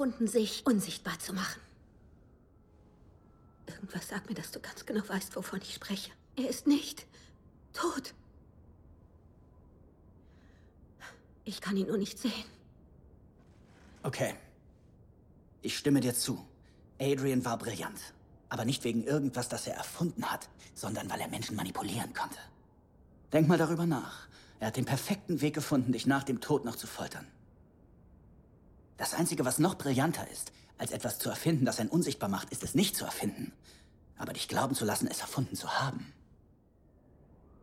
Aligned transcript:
gefunden, 0.00 0.26
sich 0.26 0.64
unsichtbar 0.64 1.18
zu 1.18 1.34
machen. 1.34 1.60
Irgendwas 3.66 4.08
sagt 4.08 4.30
mir, 4.30 4.34
dass 4.34 4.50
du 4.50 4.58
ganz 4.58 4.86
genau 4.86 5.06
weißt, 5.06 5.36
wovon 5.36 5.60
ich 5.60 5.74
spreche. 5.74 6.10
Er 6.36 6.48
ist 6.48 6.66
nicht 6.66 7.06
tot. 7.74 8.14
Ich 11.44 11.60
kann 11.60 11.76
ihn 11.76 11.88
nur 11.88 11.98
nicht 11.98 12.18
sehen. 12.18 12.32
Okay. 14.02 14.34
Ich 15.60 15.76
stimme 15.76 16.00
dir 16.00 16.14
zu. 16.14 16.46
Adrian 16.98 17.44
war 17.44 17.58
brillant. 17.58 18.00
Aber 18.48 18.64
nicht 18.64 18.82
wegen 18.84 19.04
irgendwas, 19.04 19.50
das 19.50 19.66
er 19.66 19.74
erfunden 19.74 20.24
hat, 20.24 20.48
sondern 20.74 21.10
weil 21.10 21.20
er 21.20 21.28
Menschen 21.28 21.56
manipulieren 21.56 22.14
konnte. 22.14 22.38
Denk 23.34 23.48
mal 23.48 23.58
darüber 23.58 23.84
nach. 23.84 24.28
Er 24.60 24.68
hat 24.68 24.78
den 24.78 24.86
perfekten 24.86 25.42
Weg 25.42 25.54
gefunden, 25.54 25.92
dich 25.92 26.06
nach 26.06 26.24
dem 26.24 26.40
Tod 26.40 26.64
noch 26.64 26.76
zu 26.76 26.86
foltern. 26.86 27.26
Das 29.00 29.14
Einzige, 29.14 29.46
was 29.46 29.58
noch 29.58 29.76
brillanter 29.76 30.30
ist, 30.30 30.52
als 30.76 30.92
etwas 30.92 31.18
zu 31.18 31.30
erfinden, 31.30 31.64
das 31.64 31.80
einen 31.80 31.88
unsichtbar 31.88 32.28
macht, 32.28 32.50
ist 32.50 32.62
es 32.62 32.74
nicht 32.74 32.94
zu 32.94 33.06
erfinden, 33.06 33.50
aber 34.18 34.34
dich 34.34 34.46
glauben 34.46 34.74
zu 34.74 34.84
lassen, 34.84 35.08
es 35.10 35.22
erfunden 35.22 35.56
zu 35.56 35.70
haben. 35.70 36.12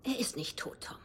Er 0.04 0.20
ist 0.20 0.36
nicht 0.36 0.58
tot, 0.58 0.77
Tom. 0.82 0.98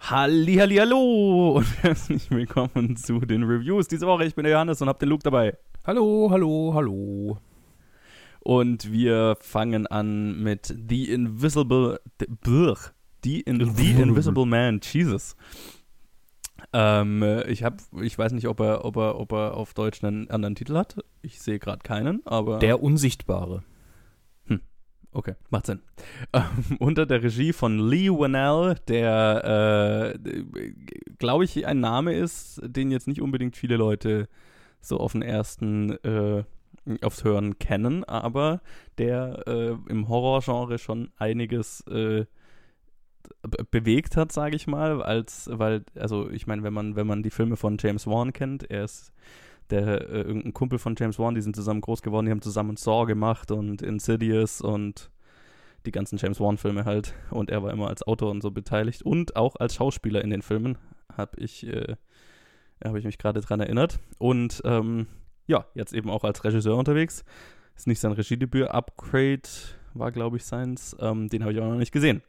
Hallihallo 0.00 1.56
und 1.56 1.66
herzlich 1.82 2.30
willkommen 2.30 2.96
zu 2.96 3.20
den 3.20 3.42
Reviews 3.42 3.86
diese 3.86 4.06
Woche. 4.06 4.24
Ich 4.24 4.34
bin 4.34 4.44
der 4.44 4.54
Johannes 4.54 4.80
und 4.80 4.88
hab 4.88 4.98
den 4.98 5.10
Luke 5.10 5.22
dabei. 5.22 5.58
Hallo, 5.86 6.28
hallo, 6.30 6.72
hallo. 6.72 7.38
Und 8.40 8.90
wir 8.90 9.36
fangen 9.40 9.86
an 9.88 10.42
mit 10.42 10.74
The 10.88 11.12
Invisible. 11.12 12.00
The, 12.18 12.76
The, 13.22 13.40
in, 13.40 13.76
The 13.76 13.90
Invisible 13.90 14.46
Man. 14.46 14.80
Jesus. 14.82 15.36
Ähm, 16.78 17.24
ich 17.48 17.64
habe, 17.64 17.78
ich 18.02 18.18
weiß 18.18 18.32
nicht, 18.32 18.48
ob 18.48 18.60
er, 18.60 18.84
ob 18.84 18.96
er, 18.96 19.18
ob 19.18 19.32
er 19.32 19.54
auf 19.54 19.72
Deutsch 19.72 20.04
einen 20.04 20.28
anderen 20.28 20.54
Titel 20.54 20.76
hat. 20.76 21.02
Ich 21.22 21.40
sehe 21.40 21.58
gerade 21.58 21.78
keinen, 21.82 22.20
aber. 22.26 22.58
Der 22.58 22.82
Unsichtbare. 22.82 23.62
Hm, 24.44 24.60
okay, 25.10 25.36
macht 25.48 25.66
Sinn. 25.66 25.80
Ähm, 26.34 26.76
unter 26.78 27.06
der 27.06 27.22
Regie 27.22 27.54
von 27.54 27.78
Lee 27.78 28.10
Whannell, 28.10 28.76
der, 28.88 30.14
äh, 30.14 30.72
glaube 31.18 31.44
ich, 31.44 31.66
ein 31.66 31.80
Name 31.80 32.14
ist, 32.14 32.60
den 32.62 32.90
jetzt 32.90 33.08
nicht 33.08 33.22
unbedingt 33.22 33.56
viele 33.56 33.76
Leute 33.76 34.28
so 34.82 34.98
auf 34.98 35.12
den 35.12 35.22
ersten, 35.22 35.92
äh, 36.04 36.44
aufs 37.00 37.24
Hören 37.24 37.58
kennen, 37.58 38.04
aber 38.04 38.60
der 38.98 39.44
äh, 39.46 39.76
im 39.88 40.08
Horrorgenre 40.08 40.78
schon 40.78 41.10
einiges 41.16 41.80
äh, 41.88 42.26
bewegt 43.70 44.16
hat, 44.16 44.32
sage 44.32 44.56
ich 44.56 44.66
mal, 44.66 45.02
als, 45.02 45.48
weil, 45.52 45.84
also 45.94 46.30
ich 46.30 46.46
meine, 46.46 46.62
wenn 46.62 46.72
man, 46.72 46.96
wenn 46.96 47.06
man 47.06 47.22
die 47.22 47.30
Filme 47.30 47.56
von 47.56 47.76
James 47.80 48.06
Wan 48.06 48.32
kennt, 48.32 48.70
er 48.70 48.84
ist 48.84 49.12
der 49.70 50.08
äh, 50.10 50.20
irgendein 50.20 50.54
Kumpel 50.54 50.78
von 50.78 50.94
James 50.96 51.18
Wan, 51.18 51.34
die 51.34 51.40
sind 51.40 51.56
zusammen 51.56 51.80
groß 51.80 52.02
geworden, 52.02 52.26
die 52.26 52.32
haben 52.32 52.42
zusammen 52.42 52.76
Saw 52.76 53.06
gemacht 53.06 53.50
und 53.50 53.82
Insidious 53.82 54.60
und 54.60 55.10
die 55.86 55.92
ganzen 55.92 56.18
James 56.18 56.40
Wan-Filme 56.40 56.84
halt. 56.84 57.14
Und 57.30 57.50
er 57.50 57.62
war 57.62 57.72
immer 57.72 57.88
als 57.88 58.02
Autor 58.02 58.30
und 58.30 58.42
so 58.42 58.50
beteiligt 58.50 59.02
und 59.02 59.36
auch 59.36 59.56
als 59.56 59.74
Schauspieler 59.74 60.22
in 60.22 60.30
den 60.30 60.42
Filmen, 60.42 60.78
habe 61.16 61.40
ich, 61.40 61.66
äh, 61.66 61.96
habe 62.84 62.98
ich 62.98 63.04
mich 63.04 63.18
gerade 63.18 63.40
dran 63.40 63.60
erinnert. 63.60 63.98
Und 64.18 64.60
ähm, 64.64 65.06
ja, 65.46 65.66
jetzt 65.74 65.92
eben 65.92 66.10
auch 66.10 66.24
als 66.24 66.44
Regisseur 66.44 66.76
unterwegs. 66.76 67.24
Ist 67.76 67.86
nicht 67.86 68.00
sein 68.00 68.12
Regiedebüt. 68.12 68.68
Upgrade 68.68 69.48
war, 69.94 70.10
glaube 70.10 70.36
ich, 70.36 70.44
seins. 70.44 70.96
Ähm, 70.98 71.28
den 71.28 71.42
habe 71.42 71.52
ich 71.52 71.60
auch 71.60 71.68
noch 71.68 71.76
nicht 71.76 71.92
gesehen. 71.92 72.22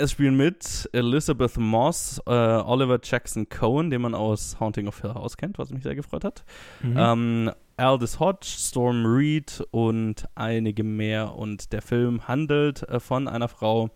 Es 0.00 0.12
spielen 0.12 0.34
mit 0.34 0.88
Elizabeth 0.94 1.58
Moss, 1.58 2.22
äh, 2.26 2.30
Oliver 2.30 2.98
Jackson 3.02 3.50
Cohen, 3.50 3.90
den 3.90 4.00
man 4.00 4.14
aus 4.14 4.58
Haunting 4.58 4.88
of 4.88 4.98
Hill 5.02 5.12
House 5.12 5.36
kennt, 5.36 5.58
was 5.58 5.70
mich 5.70 5.82
sehr 5.82 5.94
gefreut 5.94 6.24
hat. 6.24 6.42
Mhm. 6.82 6.96
Ähm, 6.96 7.50
Aldous 7.76 8.18
Hodge, 8.18 8.46
Storm 8.46 9.04
Reed 9.04 9.62
und 9.72 10.26
einige 10.34 10.84
mehr. 10.84 11.34
Und 11.34 11.74
der 11.74 11.82
Film 11.82 12.26
handelt 12.26 12.82
äh, 12.88 12.98
von 12.98 13.28
einer 13.28 13.48
Frau, 13.48 13.90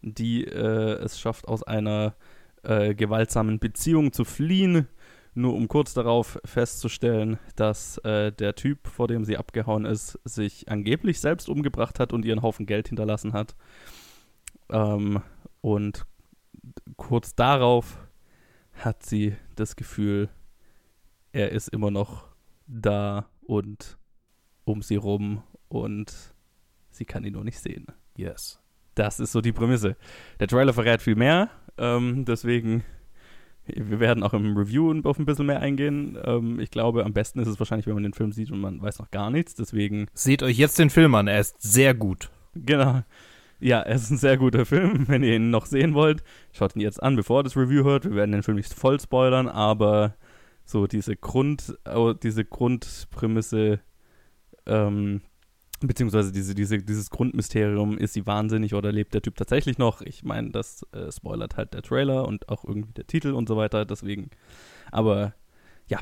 die 0.00 0.44
äh, 0.44 0.94
es 1.04 1.20
schafft, 1.20 1.46
aus 1.46 1.62
einer 1.62 2.14
äh, 2.62 2.94
gewaltsamen 2.94 3.58
Beziehung 3.58 4.14
zu 4.14 4.24
fliehen, 4.24 4.88
nur 5.34 5.52
um 5.52 5.68
kurz 5.68 5.92
darauf 5.92 6.40
festzustellen, 6.46 7.38
dass 7.56 7.98
äh, 7.98 8.32
der 8.32 8.54
Typ, 8.54 8.88
vor 8.88 9.06
dem 9.06 9.26
sie 9.26 9.36
abgehauen 9.36 9.84
ist, 9.84 10.18
sich 10.24 10.70
angeblich 10.70 11.20
selbst 11.20 11.50
umgebracht 11.50 12.00
hat 12.00 12.14
und 12.14 12.24
ihren 12.24 12.40
Haufen 12.40 12.64
Geld 12.64 12.88
hinterlassen 12.88 13.34
hat. 13.34 13.54
Ähm, 14.70 15.20
und 15.62 16.04
kurz 16.96 17.34
darauf 17.34 18.06
hat 18.74 19.02
sie 19.02 19.34
das 19.56 19.76
Gefühl, 19.76 20.28
er 21.32 21.50
ist 21.52 21.68
immer 21.68 21.90
noch 21.90 22.26
da 22.66 23.30
und 23.46 23.96
um 24.64 24.82
sie 24.82 24.96
rum 24.96 25.42
und 25.68 26.34
sie 26.90 27.06
kann 27.06 27.24
ihn 27.24 27.32
nur 27.32 27.44
nicht 27.44 27.58
sehen. 27.58 27.86
Yes. 28.16 28.60
Das 28.94 29.20
ist 29.20 29.32
so 29.32 29.40
die 29.40 29.52
Prämisse. 29.52 29.96
Der 30.38 30.48
Trailer 30.48 30.74
verrät 30.74 31.00
viel 31.00 31.16
mehr, 31.16 31.50
ähm, 31.78 32.24
deswegen, 32.26 32.84
wir 33.66 34.00
werden 34.00 34.22
auch 34.22 34.34
im 34.34 34.56
Review 34.56 35.00
auf 35.04 35.18
ein 35.18 35.24
bisschen 35.24 35.46
mehr 35.46 35.60
eingehen. 35.60 36.18
Ähm, 36.24 36.60
ich 36.60 36.70
glaube, 36.70 37.04
am 37.04 37.12
besten 37.12 37.40
ist 37.40 37.48
es 37.48 37.58
wahrscheinlich, 37.58 37.86
wenn 37.86 37.94
man 37.94 38.02
den 38.02 38.12
Film 38.12 38.32
sieht 38.32 38.50
und 38.50 38.60
man 38.60 38.82
weiß 38.82 38.98
noch 38.98 39.10
gar 39.10 39.30
nichts, 39.30 39.54
deswegen. 39.54 40.06
Seht 40.12 40.42
euch 40.42 40.58
jetzt 40.58 40.78
den 40.78 40.90
Film 40.90 41.14
an, 41.14 41.28
er 41.28 41.40
ist 41.40 41.60
sehr 41.62 41.94
gut. 41.94 42.30
Genau. 42.54 43.02
Ja, 43.62 43.80
es 43.82 44.02
ist 44.02 44.10
ein 44.10 44.18
sehr 44.18 44.38
guter 44.38 44.66
Film. 44.66 45.04
Wenn 45.08 45.22
ihr 45.22 45.36
ihn 45.36 45.50
noch 45.50 45.66
sehen 45.66 45.94
wollt, 45.94 46.24
schaut 46.52 46.74
ihn 46.74 46.80
jetzt 46.80 47.00
an, 47.00 47.14
bevor 47.14 47.40
ihr 47.40 47.42
das 47.44 47.56
Review 47.56 47.84
hört. 47.84 48.04
Wir 48.04 48.16
werden 48.16 48.32
den 48.32 48.42
Film 48.42 48.56
nicht 48.56 48.74
voll 48.74 48.98
spoilern, 48.98 49.48
aber 49.48 50.16
so 50.64 50.88
diese 50.88 51.14
Grund, 51.14 51.78
diese 52.24 52.44
Grundprämisse, 52.44 53.78
ähm, 54.66 55.20
beziehungsweise 55.80 56.32
diese, 56.32 56.56
diese, 56.56 56.78
dieses 56.78 57.10
Grundmysterium, 57.10 57.98
ist 57.98 58.14
sie 58.14 58.26
wahnsinnig 58.26 58.74
oder 58.74 58.90
lebt 58.90 59.14
der 59.14 59.22
Typ 59.22 59.36
tatsächlich 59.36 59.78
noch? 59.78 60.00
Ich 60.02 60.24
meine, 60.24 60.50
das 60.50 60.84
äh, 60.92 61.12
spoilert 61.12 61.56
halt 61.56 61.72
der 61.72 61.82
Trailer 61.82 62.26
und 62.26 62.48
auch 62.48 62.64
irgendwie 62.64 62.92
der 62.94 63.06
Titel 63.06 63.30
und 63.30 63.48
so 63.48 63.56
weiter, 63.56 63.84
deswegen. 63.84 64.30
Aber 64.90 65.34
ja, 65.86 66.00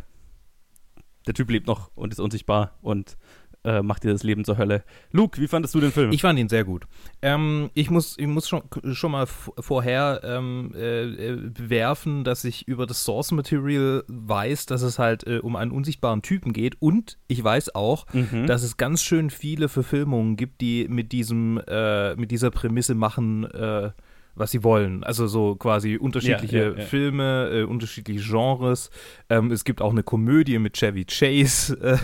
der 1.27 1.35
Typ 1.35 1.51
lebt 1.51 1.67
noch 1.67 1.91
und 1.95 2.11
ist 2.11 2.21
unsichtbar 2.21 2.79
und 2.81 3.19
äh, 3.65 3.83
macht 3.83 4.05
dir 4.05 4.13
das 4.13 4.23
Leben 4.23 4.45
zur 4.45 4.59
Hölle. 4.59 4.83
Luke, 5.13 5.41
wie 5.41 5.49
fandest 5.49 5.75
du 5.75 5.81
den 5.81 5.93
Film? 5.93 6.13
Ich 6.13 6.23
fand 6.23 6.39
ihn 6.39 6.49
sehr 6.49 6.65
gut. 6.65 6.87
Ähm, 7.23 7.71
ich 7.75 7.91
muss, 7.91 8.17
ich 8.19 8.27
muss 8.27 8.49
schon, 8.49 8.63
schon 8.93 9.13
mal 9.13 9.27
vorher 9.27 10.21
ähm, 10.25 10.73
äh, 10.75 11.37
bewerfen, 11.51 12.25
dass 12.25 12.45
ich 12.45 12.67
über 12.67 12.87
das 12.87 13.05
Source 13.05 13.33
Material 13.33 14.05
weiß, 14.09 14.67
dass 14.67 14.83
es 14.83 14.99
halt 14.99 15.27
äh, 15.27 15.39
um 15.39 15.57
einen 15.57 15.71
unsichtbaren 15.71 16.23
Typen 16.23 16.53
geht 16.53 16.81
und 16.81 17.19
ich 17.29 17.43
weiß 17.43 17.75
auch, 17.75 18.07
mhm. 18.13 18.47
dass 18.47 18.63
es 18.63 18.77
ganz 18.77 19.03
schön 19.03 19.31
viele 19.31 19.69
Verfilmungen 19.69 20.37
gibt, 20.37 20.61
die 20.61 20.89
mit 20.89 21.13
diesem, 21.13 21.61
äh, 21.67 22.17
mit 22.17 22.31
dieser 22.31 22.51
Prämisse 22.51 22.95
machen, 22.95 23.45
äh, 23.45 23.91
was 24.41 24.51
sie 24.51 24.65
wollen. 24.65 25.05
Also 25.05 25.29
so 25.29 25.55
quasi 25.55 25.97
unterschiedliche 25.97 26.59
ja, 26.59 26.71
ja, 26.71 26.79
ja. 26.79 26.85
Filme, 26.85 27.51
äh, 27.53 27.63
unterschiedliche 27.63 28.21
Genres. 28.29 28.91
Ähm, 29.29 29.53
es 29.53 29.65
gibt 29.65 29.81
auch 29.81 29.93
eine 29.93 30.03
Komödie 30.03 30.59
mit 30.59 30.77
Chevy 30.77 31.05
Chase, 31.05 31.79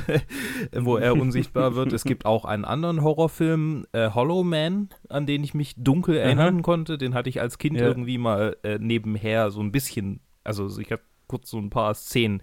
äh, 0.70 0.84
wo 0.84 0.96
er 0.98 1.16
unsichtbar 1.20 1.75
wird. 1.75 1.92
Es 1.92 2.04
gibt 2.04 2.26
auch 2.26 2.44
einen 2.44 2.64
anderen 2.64 3.02
Horrorfilm, 3.02 3.86
äh, 3.92 4.10
Hollow 4.10 4.44
Man, 4.44 4.91
an 5.08 5.26
den 5.26 5.42
ich 5.42 5.54
mich 5.54 5.75
dunkel 5.76 6.16
erinnern 6.16 6.62
konnte. 6.62 6.98
Den 6.98 7.14
hatte 7.14 7.28
ich 7.28 7.41
als 7.41 7.58
Kind 7.58 7.78
irgendwie 7.78 8.19
mal 8.19 8.56
äh, 8.62 8.78
nebenher 8.78 9.50
so 9.50 9.60
ein 9.60 9.72
bisschen, 9.72 10.20
also 10.44 10.78
ich 10.78 10.93
habe 10.93 11.02
kurz 11.26 11.50
so 11.50 11.58
ein 11.58 11.70
paar 11.70 11.94
Szenen 11.94 12.43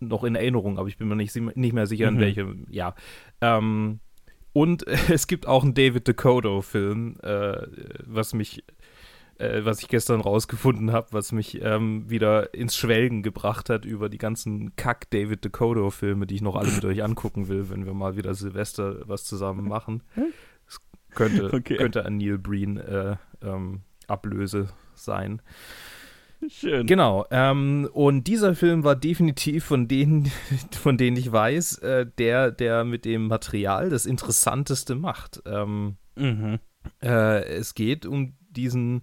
noch 0.00 0.24
in 0.24 0.34
Erinnerung, 0.34 0.78
aber 0.78 0.88
ich 0.88 0.96
bin 0.96 1.08
mir 1.08 1.16
nicht, 1.16 1.34
nicht 1.36 1.72
mehr 1.72 1.86
sicher, 1.86 2.08
in 2.08 2.14
mhm. 2.14 2.20
welche, 2.20 2.54
ja. 2.70 2.94
Ähm, 3.40 4.00
und 4.52 4.86
es 5.10 5.26
gibt 5.26 5.46
auch 5.46 5.62
einen 5.62 5.74
David 5.74 6.08
Dakota-Film, 6.08 7.18
äh, 7.22 7.66
was 8.06 8.34
mich 8.34 8.64
äh, 9.38 9.64
was 9.64 9.80
ich 9.80 9.88
gestern 9.88 10.20
rausgefunden 10.20 10.92
habe, 10.92 11.08
was 11.12 11.32
mich 11.32 11.62
ähm, 11.62 12.08
wieder 12.10 12.54
ins 12.54 12.76
Schwelgen 12.76 13.22
gebracht 13.22 13.70
hat 13.70 13.84
über 13.84 14.08
die 14.08 14.18
ganzen 14.18 14.74
Kack-David 14.76 15.44
Dakota-Filme, 15.44 16.26
die 16.26 16.36
ich 16.36 16.42
noch 16.42 16.56
alle 16.56 16.70
mit 16.70 16.84
euch 16.84 17.02
angucken 17.02 17.48
will, 17.48 17.70
wenn 17.70 17.86
wir 17.86 17.94
mal 17.94 18.16
wieder 18.16 18.34
Silvester 18.34 19.08
was 19.08 19.24
zusammen 19.24 19.68
machen. 19.68 20.02
Das 20.66 20.80
könnte, 21.14 21.46
okay. 21.52 21.76
könnte 21.76 22.04
an 22.04 22.16
Neil 22.16 22.38
Breen 22.38 22.76
äh, 22.76 23.16
ähm, 23.42 23.82
Ablöse 24.06 24.68
sein. 24.94 25.40
Schön. 26.46 26.86
Genau. 26.86 27.26
Ähm, 27.30 27.88
und 27.92 28.24
dieser 28.24 28.54
Film 28.54 28.84
war 28.84 28.94
definitiv 28.94 29.64
von 29.64 29.88
denen, 29.88 30.30
von 30.72 30.96
denen 30.96 31.16
ich 31.16 31.30
weiß, 31.30 31.78
äh, 31.78 32.06
der, 32.18 32.50
der 32.50 32.84
mit 32.84 33.04
dem 33.04 33.26
Material 33.26 33.90
das 33.90 34.06
Interessanteste 34.06 34.94
macht. 34.94 35.42
Ähm, 35.46 35.96
mhm. 36.16 36.58
äh, 37.02 37.42
es 37.44 37.74
geht 37.74 38.06
um 38.06 38.34
diesen 38.50 39.02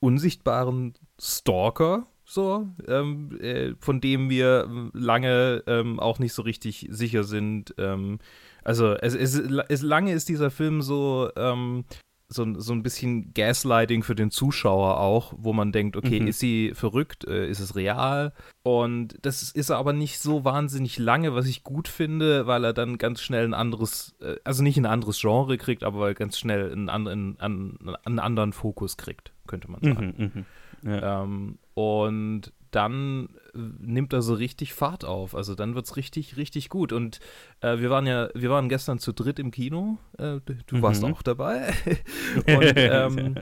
unsichtbaren 0.00 0.94
Stalker, 1.20 2.06
so, 2.24 2.68
ähm, 2.88 3.38
äh, 3.40 3.74
von 3.78 4.00
dem 4.00 4.28
wir 4.28 4.90
lange 4.92 5.62
ähm, 5.66 6.00
auch 6.00 6.18
nicht 6.18 6.32
so 6.32 6.42
richtig 6.42 6.88
sicher 6.90 7.22
sind. 7.24 7.74
Ähm, 7.78 8.18
also 8.64 8.94
es, 8.94 9.14
es, 9.14 9.34
es, 9.68 9.82
lange 9.82 10.12
ist 10.12 10.28
dieser 10.28 10.50
Film 10.50 10.82
so, 10.82 11.30
ähm, 11.36 11.84
so, 12.28 12.58
so 12.58 12.72
ein 12.72 12.82
bisschen 12.82 13.32
Gaslighting 13.34 14.02
für 14.02 14.14
den 14.14 14.30
Zuschauer 14.30 14.98
auch, 14.98 15.32
wo 15.36 15.52
man 15.52 15.70
denkt, 15.70 15.96
okay, 15.96 16.20
mhm. 16.20 16.28
ist 16.28 16.40
sie 16.40 16.72
verrückt, 16.74 17.24
äh, 17.24 17.48
ist 17.48 17.60
es 17.60 17.76
real? 17.76 18.32
Und 18.62 19.16
das 19.22 19.50
ist 19.50 19.70
aber 19.70 19.92
nicht 19.92 20.18
so 20.18 20.44
wahnsinnig 20.44 20.98
lange, 20.98 21.34
was 21.34 21.46
ich 21.46 21.62
gut 21.62 21.86
finde, 21.86 22.46
weil 22.46 22.64
er 22.64 22.72
dann 22.72 22.98
ganz 22.98 23.22
schnell 23.22 23.44
ein 23.44 23.54
anderes, 23.54 24.16
äh, 24.20 24.36
also 24.42 24.62
nicht 24.62 24.76
ein 24.76 24.86
anderes 24.86 25.20
Genre 25.20 25.56
kriegt, 25.56 25.84
aber 25.84 26.00
weil 26.00 26.14
ganz 26.14 26.38
schnell 26.38 26.72
einen, 26.72 26.88
anderen, 26.88 27.38
einen, 27.38 27.78
einen 28.04 28.18
anderen 28.18 28.52
Fokus 28.52 28.96
kriegt, 28.96 29.32
könnte 29.46 29.70
man 29.70 29.82
sagen. 29.82 30.14
Mhm, 30.16 30.44
mh. 30.90 30.96
ja. 30.96 31.22
ähm, 31.22 31.58
und 31.74 32.52
dann 32.70 33.28
äh, 33.54 33.58
nimmt 33.78 34.12
er 34.12 34.22
so 34.22 34.34
richtig 34.34 34.72
Fahrt 34.72 35.04
auf. 35.04 35.34
Also 35.34 35.54
dann 35.54 35.74
wird 35.74 35.86
es 35.86 35.96
richtig, 35.96 36.36
richtig 36.36 36.68
gut. 36.68 36.92
Und 36.92 37.20
äh, 37.60 37.78
wir 37.78 37.90
waren 37.90 38.06
ja, 38.06 38.28
wir 38.34 38.50
waren 38.50 38.68
gestern 38.68 38.98
zu 38.98 39.12
dritt 39.12 39.38
im 39.38 39.50
Kino. 39.50 39.98
Äh, 40.18 40.40
du 40.66 40.76
mhm. 40.76 40.82
warst 40.82 41.04
auch 41.04 41.22
dabei. 41.22 41.72
Und 42.46 42.72
ähm, 42.76 43.34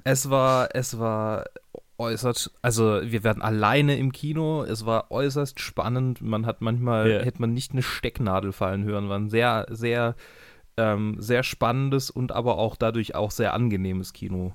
es 0.04 0.30
war, 0.30 0.68
es 0.74 0.98
war 0.98 1.44
äußerst, 1.98 2.52
also 2.62 3.00
wir 3.02 3.24
werden 3.24 3.42
alleine 3.42 3.96
im 3.96 4.12
Kino. 4.12 4.64
Es 4.64 4.84
war 4.86 5.10
äußerst 5.10 5.60
spannend. 5.60 6.20
Man 6.20 6.46
hat 6.46 6.60
manchmal, 6.60 7.08
yeah. 7.08 7.24
hätte 7.24 7.40
man 7.40 7.52
nicht 7.52 7.72
eine 7.72 7.82
Stecknadel 7.82 8.52
fallen 8.52 8.84
hören. 8.84 9.08
War 9.08 9.18
ein 9.18 9.30
sehr, 9.30 9.66
sehr, 9.70 10.16
ähm, 10.76 11.16
sehr 11.18 11.42
spannendes 11.42 12.10
und 12.10 12.32
aber 12.32 12.58
auch 12.58 12.76
dadurch 12.76 13.14
auch 13.14 13.30
sehr 13.30 13.54
angenehmes 13.54 14.12
Kino. 14.12 14.54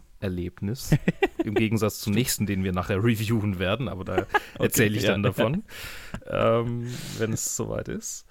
Im 1.48 1.56
Gegensatz 1.56 2.00
zum 2.00 2.14
nächsten, 2.14 2.46
den 2.46 2.64
wir 2.64 2.74
nachher 2.74 3.04
reviewen 3.04 3.60
werden, 3.60 3.88
aber 3.88 4.04
da 4.04 4.26
erzähle 4.60 4.90
okay, 4.90 4.98
ich 4.98 5.06
dann 5.06 5.24
ja. 5.24 5.30
davon, 5.30 5.64
ähm, 6.30 6.94
wenn 7.18 7.34
es 7.34 7.56
soweit 7.56 7.88
ist. 7.88 8.26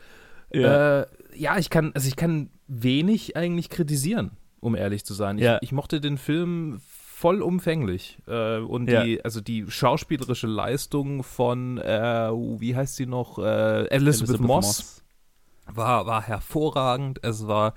Ja. 0.53 1.01
Äh, 1.01 1.07
ja, 1.35 1.59
ich 1.59 1.71
kann, 1.71 1.93
also 1.95 2.07
ich 2.09 2.17
kann 2.17 2.51
wenig 2.69 3.37
eigentlich 3.37 3.71
kritisieren, 3.71 4.33
um 4.61 4.75
ehrlich 4.75 5.05
zu 5.05 5.15
sein. 5.15 5.39
Ich, 5.39 5.45
ja. 5.45 5.59
ich 5.61 5.73
mochte 5.73 6.01
den 6.01 6.19
Film 6.19 6.81
vollumfänglich. 7.17 8.19
Äh, 8.27 8.59
und 8.59 8.91
ja. 8.91 9.03
die, 9.03 9.25
also 9.25 9.41
die 9.41 9.65
schauspielerische 9.69 10.47
Leistung 10.47 11.23
von, 11.23 11.79
äh, 11.79 12.31
wie 12.31 12.77
heißt 12.77 12.97
sie 12.97 13.07
noch, 13.07 13.39
äh, 13.39 13.87
Elizabeth, 13.87 13.91
Elizabeth 13.93 14.41
Moss, 14.41 14.67
Moss, 14.67 15.03
War, 15.75 16.07
war 16.07 16.23
hervorragend. 16.23 17.21
Es 17.23 17.47
war 17.47 17.75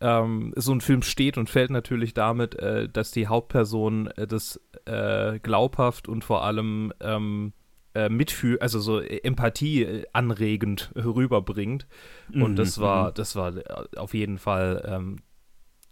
ähm, 0.00 0.52
so 0.56 0.72
ein 0.72 0.80
Film 0.80 1.02
steht 1.02 1.38
und 1.38 1.50
fällt 1.50 1.70
natürlich 1.70 2.14
damit, 2.14 2.54
äh, 2.56 2.88
dass 2.88 3.10
die 3.10 3.26
Hauptperson 3.26 4.08
äh, 4.08 4.26
das 4.26 4.60
äh, 4.84 5.38
glaubhaft 5.40 6.08
und 6.08 6.24
vor 6.24 6.44
allem 6.44 6.92
ähm, 7.00 7.52
äh, 7.94 8.08
Mitfühl, 8.08 8.58
also 8.60 8.80
so 8.80 9.00
Empathie 9.00 9.82
äh, 9.82 10.06
anregend 10.12 10.92
rüberbringt. 10.94 11.86
Mhm, 12.32 12.42
und 12.42 12.56
das 12.56 12.80
war, 12.80 13.08
mhm. 13.08 13.14
das 13.14 13.34
war 13.34 13.56
äh, 13.56 13.96
auf 13.96 14.14
jeden 14.14 14.38
Fall 14.38 14.84
ähm, 14.86 15.16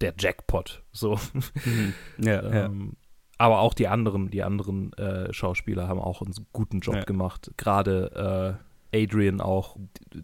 der 0.00 0.14
Jackpot. 0.18 0.84
So. 0.92 1.18
Mhm. 1.64 1.94
Ja, 2.18 2.42
ähm, 2.66 2.92
ja. 2.92 2.96
Aber 3.38 3.58
auch 3.58 3.74
die 3.74 3.88
anderen, 3.88 4.30
die 4.30 4.42
anderen 4.42 4.92
Schauspieler 5.30 5.88
haben 5.88 6.00
auch 6.00 6.22
einen 6.22 6.32
guten 6.54 6.80
Job 6.80 6.94
ja. 6.94 7.04
gemacht. 7.04 7.50
Gerade 7.58 8.58
Adrian 8.96 9.40
auch, 9.40 9.76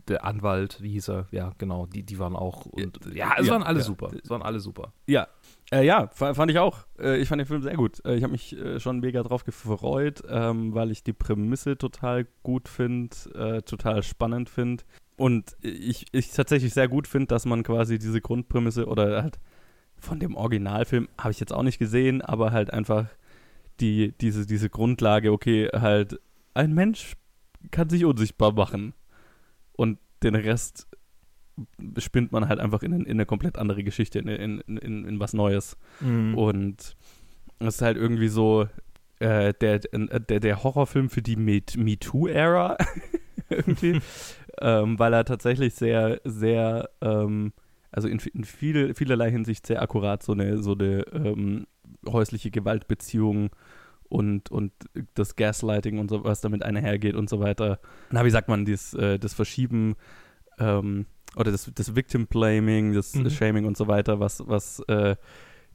der 0.08 0.24
Anwalt, 0.24 0.78
wie 0.80 0.92
hieß 0.92 1.08
er? 1.08 1.26
Ja, 1.30 1.52
genau, 1.58 1.86
die, 1.86 2.02
die 2.02 2.18
waren 2.18 2.36
auch. 2.36 2.66
Und, 2.66 2.98
ja, 3.14 3.34
es 3.38 3.46
ja, 3.46 3.52
waren 3.52 3.62
alle 3.62 3.80
ja. 3.80 3.84
super. 3.84 4.10
Es 4.22 4.30
waren 4.30 4.42
alle 4.42 4.60
super. 4.60 4.92
Ja. 5.06 5.28
Äh, 5.70 5.86
ja, 5.86 6.08
fand 6.08 6.50
ich 6.50 6.58
auch. 6.58 6.86
Äh, 6.98 7.18
ich 7.18 7.28
fand 7.28 7.40
den 7.40 7.46
Film 7.46 7.62
sehr 7.62 7.76
gut. 7.76 8.04
Äh, 8.04 8.16
ich 8.16 8.22
habe 8.22 8.32
mich 8.32 8.56
äh, 8.56 8.80
schon 8.80 9.00
mega 9.00 9.22
drauf 9.22 9.44
gefreut, 9.44 10.22
ähm, 10.28 10.74
weil 10.74 10.90
ich 10.90 11.02
die 11.02 11.12
Prämisse 11.12 11.78
total 11.78 12.26
gut 12.42 12.68
finde, 12.68 13.16
äh, 13.34 13.62
total 13.62 14.02
spannend 14.02 14.48
finde. 14.48 14.84
Und 15.16 15.56
ich, 15.60 16.06
ich 16.12 16.30
tatsächlich 16.32 16.74
sehr 16.74 16.88
gut 16.88 17.06
finde, 17.06 17.26
dass 17.26 17.44
man 17.44 17.62
quasi 17.62 17.98
diese 17.98 18.20
Grundprämisse 18.20 18.86
oder 18.86 19.22
halt 19.22 19.38
von 19.98 20.18
dem 20.18 20.34
Originalfilm 20.34 21.08
habe 21.16 21.30
ich 21.30 21.40
jetzt 21.40 21.52
auch 21.52 21.62
nicht 21.62 21.78
gesehen, 21.78 22.22
aber 22.22 22.50
halt 22.50 22.72
einfach 22.72 23.06
die, 23.80 24.12
diese, 24.20 24.46
diese 24.46 24.68
Grundlage, 24.68 25.32
okay, 25.32 25.68
halt 25.72 26.20
ein 26.54 26.74
Mensch 26.74 27.14
kann 27.70 27.88
sich 27.88 28.04
unsichtbar 28.04 28.52
machen. 28.52 28.94
Und 29.72 29.98
den 30.22 30.34
Rest 30.34 30.86
spinnt 31.98 32.32
man 32.32 32.48
halt 32.48 32.60
einfach 32.60 32.82
in, 32.82 32.92
in 32.92 33.06
eine 33.06 33.26
komplett 33.26 33.58
andere 33.58 33.84
Geschichte, 33.84 34.18
in, 34.18 34.28
in, 34.28 34.60
in, 34.78 35.04
in 35.04 35.20
was 35.20 35.32
Neues. 35.32 35.76
Mhm. 36.00 36.36
Und 36.36 36.96
es 37.58 37.74
ist 37.76 37.82
halt 37.82 37.96
irgendwie 37.96 38.28
so 38.28 38.68
äh, 39.18 39.52
der, 39.60 39.78
der, 39.80 40.40
der 40.40 40.62
Horrorfilm 40.62 41.10
für 41.10 41.22
die 41.22 41.36
MeToo-Ära 41.36 42.76
irgendwie. 43.48 44.00
ähm, 44.60 44.98
weil 44.98 45.12
er 45.12 45.24
tatsächlich 45.24 45.74
sehr, 45.74 46.20
sehr, 46.24 46.90
ähm, 47.00 47.52
also 47.90 48.08
in, 48.08 48.18
in 48.34 48.44
viel, 48.44 48.94
vielerlei 48.94 49.30
Hinsicht 49.30 49.66
sehr 49.66 49.82
akkurat 49.82 50.22
so 50.22 50.32
eine, 50.32 50.62
so 50.62 50.72
eine 50.72 51.04
ähm, 51.12 51.66
häusliche 52.06 52.50
Gewaltbeziehung 52.50 53.50
und, 54.12 54.50
und 54.50 54.72
das 55.14 55.36
Gaslighting 55.36 55.98
und 55.98 56.10
so, 56.10 56.22
was 56.22 56.42
damit 56.42 56.62
einhergeht 56.62 57.14
und 57.14 57.30
so 57.30 57.40
weiter. 57.40 57.80
Na, 58.10 58.24
wie 58.24 58.30
sagt 58.30 58.48
man, 58.48 58.66
dies, 58.66 58.92
äh, 58.92 59.18
das 59.18 59.32
Verschieben 59.32 59.96
ähm, 60.58 61.06
oder 61.34 61.50
das, 61.50 61.70
das 61.74 61.96
Victim 61.96 62.26
Blaming, 62.26 62.92
das 62.92 63.14
mhm. 63.14 63.30
Shaming 63.30 63.64
und 63.64 63.76
so 63.76 63.88
weiter, 63.88 64.20
was, 64.20 64.46
was 64.46 64.80
äh, 64.80 65.16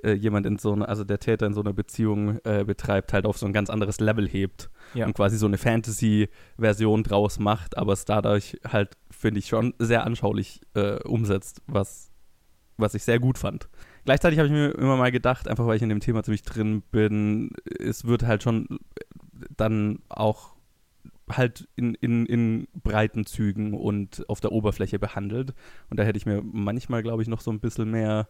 äh, 0.04 0.12
jemand 0.12 0.46
in 0.46 0.60
so 0.60 0.74
einer, 0.74 0.88
also 0.88 1.04
der 1.04 1.18
Täter 1.18 1.48
in 1.48 1.56
so 1.56 1.62
einer 1.62 1.74
Beziehung 1.74 2.38
äh, 2.44 2.64
betreibt, 2.64 3.12
halt 3.12 3.26
auf 3.26 3.40
so 3.40 3.48
ein 3.48 3.54
ganz 3.54 3.72
anderes 3.72 4.00
Level 4.00 4.28
hebt 4.28 4.70
ja. 4.94 5.08
und 5.08 5.14
quasi 5.14 5.38
so 5.38 5.48
eine 5.48 5.58
Fantasy-Version 5.58 7.02
draus 7.02 7.40
macht, 7.40 7.76
aber 7.76 7.94
es 7.94 8.06
dadurch 8.06 8.60
halt, 8.68 8.98
finde 9.10 9.40
ich, 9.40 9.48
schon 9.48 9.74
sehr 9.80 10.06
anschaulich 10.06 10.62
äh, 10.76 11.02
umsetzt, 11.02 11.64
was, 11.66 12.12
was 12.78 12.94
ich 12.94 13.02
sehr 13.02 13.20
gut 13.20 13.40
fand. 13.40 13.68
Gleichzeitig 14.08 14.40
habe 14.40 14.48
ich 14.48 14.54
mir 14.54 14.70
immer 14.70 14.96
mal 14.96 15.12
gedacht, 15.12 15.50
einfach 15.50 15.68
weil 15.68 15.76
ich 15.76 15.82
in 15.82 15.90
dem 15.90 16.00
Thema 16.00 16.24
ziemlich 16.24 16.44
drin 16.44 16.82
bin, 16.94 17.52
es 17.78 18.06
wird 18.06 18.26
halt 18.26 18.42
schon 18.42 18.80
dann 19.58 20.00
auch 20.08 20.56
halt 21.30 21.68
in, 21.76 21.94
in, 21.96 22.26
in 22.26 22.70
breiten 22.74 23.26
Zügen 23.26 23.74
und 23.74 24.24
auf 24.30 24.40
der 24.40 24.54
Oberfläche 24.54 24.98
behandelt. 24.98 25.54
Und 25.90 26.00
da 26.00 26.04
hätte 26.04 26.16
ich 26.16 26.26
mir 26.26 26.42
manchmal, 26.42 27.04
glaube 27.04 27.22
ich, 27.22 27.28
noch 27.28 27.42
so 27.42 27.52
ein 27.52 27.60
bisschen 27.60 27.92
mehr 27.92 28.30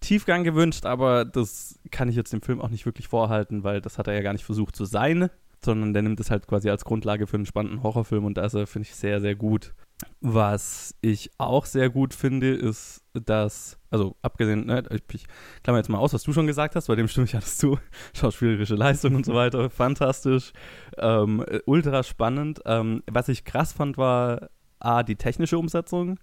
Tiefgang 0.00 0.42
gewünscht, 0.42 0.84
aber 0.84 1.24
das 1.24 1.78
kann 1.92 2.08
ich 2.08 2.16
jetzt 2.16 2.32
dem 2.32 2.42
Film 2.42 2.60
auch 2.60 2.70
nicht 2.70 2.84
wirklich 2.84 3.06
vorhalten, 3.06 3.62
weil 3.62 3.80
das 3.80 3.98
hat 3.98 4.08
er 4.08 4.14
ja 4.14 4.22
gar 4.22 4.32
nicht 4.32 4.44
versucht 4.44 4.74
zu 4.74 4.84
sein, 4.84 5.30
sondern 5.64 5.92
der 5.92 6.02
nimmt 6.02 6.18
es 6.18 6.32
halt 6.32 6.48
quasi 6.48 6.68
als 6.70 6.84
Grundlage 6.84 7.28
für 7.28 7.36
einen 7.36 7.46
spannenden 7.46 7.84
Horrorfilm 7.84 8.24
und 8.24 8.36
da 8.36 8.46
ist 8.46 8.54
er, 8.54 8.66
finde 8.66 8.88
ich, 8.88 8.96
sehr, 8.96 9.20
sehr 9.20 9.36
gut. 9.36 9.74
Was 10.20 10.94
ich 11.02 11.30
auch 11.38 11.66
sehr 11.66 11.88
gut 11.88 12.14
finde, 12.14 12.54
ist, 12.54 13.04
dass, 13.12 13.78
also 13.90 14.16
abgesehen, 14.22 14.66
ne, 14.66 14.82
ich, 14.90 15.02
ich 15.12 15.26
klammer 15.62 15.78
jetzt 15.78 15.88
mal 15.88 15.98
aus, 15.98 16.12
was 16.12 16.22
du 16.24 16.32
schon 16.32 16.46
gesagt 16.46 16.74
hast, 16.76 16.88
bei 16.88 16.96
dem 16.96 17.08
stimme 17.08 17.26
ich 17.26 17.34
alles 17.34 17.58
zu. 17.58 17.78
Schauspielerische 18.14 18.74
Leistung 18.74 19.14
und 19.14 19.24
so 19.24 19.34
weiter, 19.34 19.70
fantastisch, 19.70 20.52
ähm, 20.98 21.44
ultra 21.66 22.02
spannend. 22.02 22.60
Ähm, 22.64 23.02
was 23.10 23.28
ich 23.28 23.44
krass 23.44 23.72
fand, 23.72 23.96
war 23.96 24.50
A, 24.80 25.02
die 25.02 25.16
technische 25.16 25.58
Umsetzung, 25.58 26.18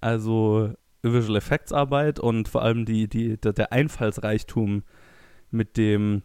also 0.00 0.72
Visual 1.02 1.36
Effects 1.36 1.72
Arbeit 1.72 2.20
und 2.20 2.48
vor 2.48 2.62
allem 2.62 2.84
die, 2.84 3.08
die, 3.08 3.36
der, 3.38 3.72
Einfallsreichtum, 3.72 4.82
mit 5.50 5.76
dem 5.76 6.22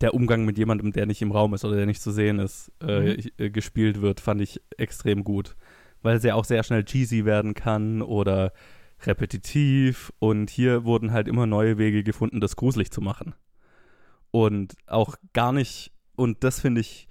der 0.00 0.14
Umgang 0.14 0.44
mit 0.44 0.58
jemandem, 0.58 0.92
der 0.92 1.06
nicht 1.06 1.22
im 1.22 1.32
Raum 1.32 1.54
ist 1.54 1.64
oder 1.64 1.76
der 1.76 1.86
nicht 1.86 2.02
zu 2.02 2.10
sehen 2.10 2.38
ist, 2.38 2.70
äh, 2.82 3.16
mhm. 3.16 3.30
äh, 3.38 3.50
gespielt 3.50 4.02
wird, 4.02 4.20
fand 4.20 4.40
ich 4.40 4.60
extrem 4.76 5.24
gut 5.24 5.56
weil 6.02 6.16
es 6.16 6.24
ja 6.24 6.34
auch 6.34 6.44
sehr 6.44 6.62
schnell 6.62 6.84
cheesy 6.84 7.24
werden 7.24 7.54
kann 7.54 8.02
oder 8.02 8.52
repetitiv. 9.06 10.12
Und 10.18 10.50
hier 10.50 10.84
wurden 10.84 11.12
halt 11.12 11.28
immer 11.28 11.46
neue 11.46 11.78
Wege 11.78 12.02
gefunden, 12.02 12.40
das 12.40 12.56
gruselig 12.56 12.90
zu 12.90 13.00
machen. 13.00 13.34
Und 14.30 14.74
auch 14.86 15.16
gar 15.32 15.52
nicht, 15.52 15.92
und 16.16 16.44
das 16.44 16.60
finde 16.60 16.80
ich 16.82 17.08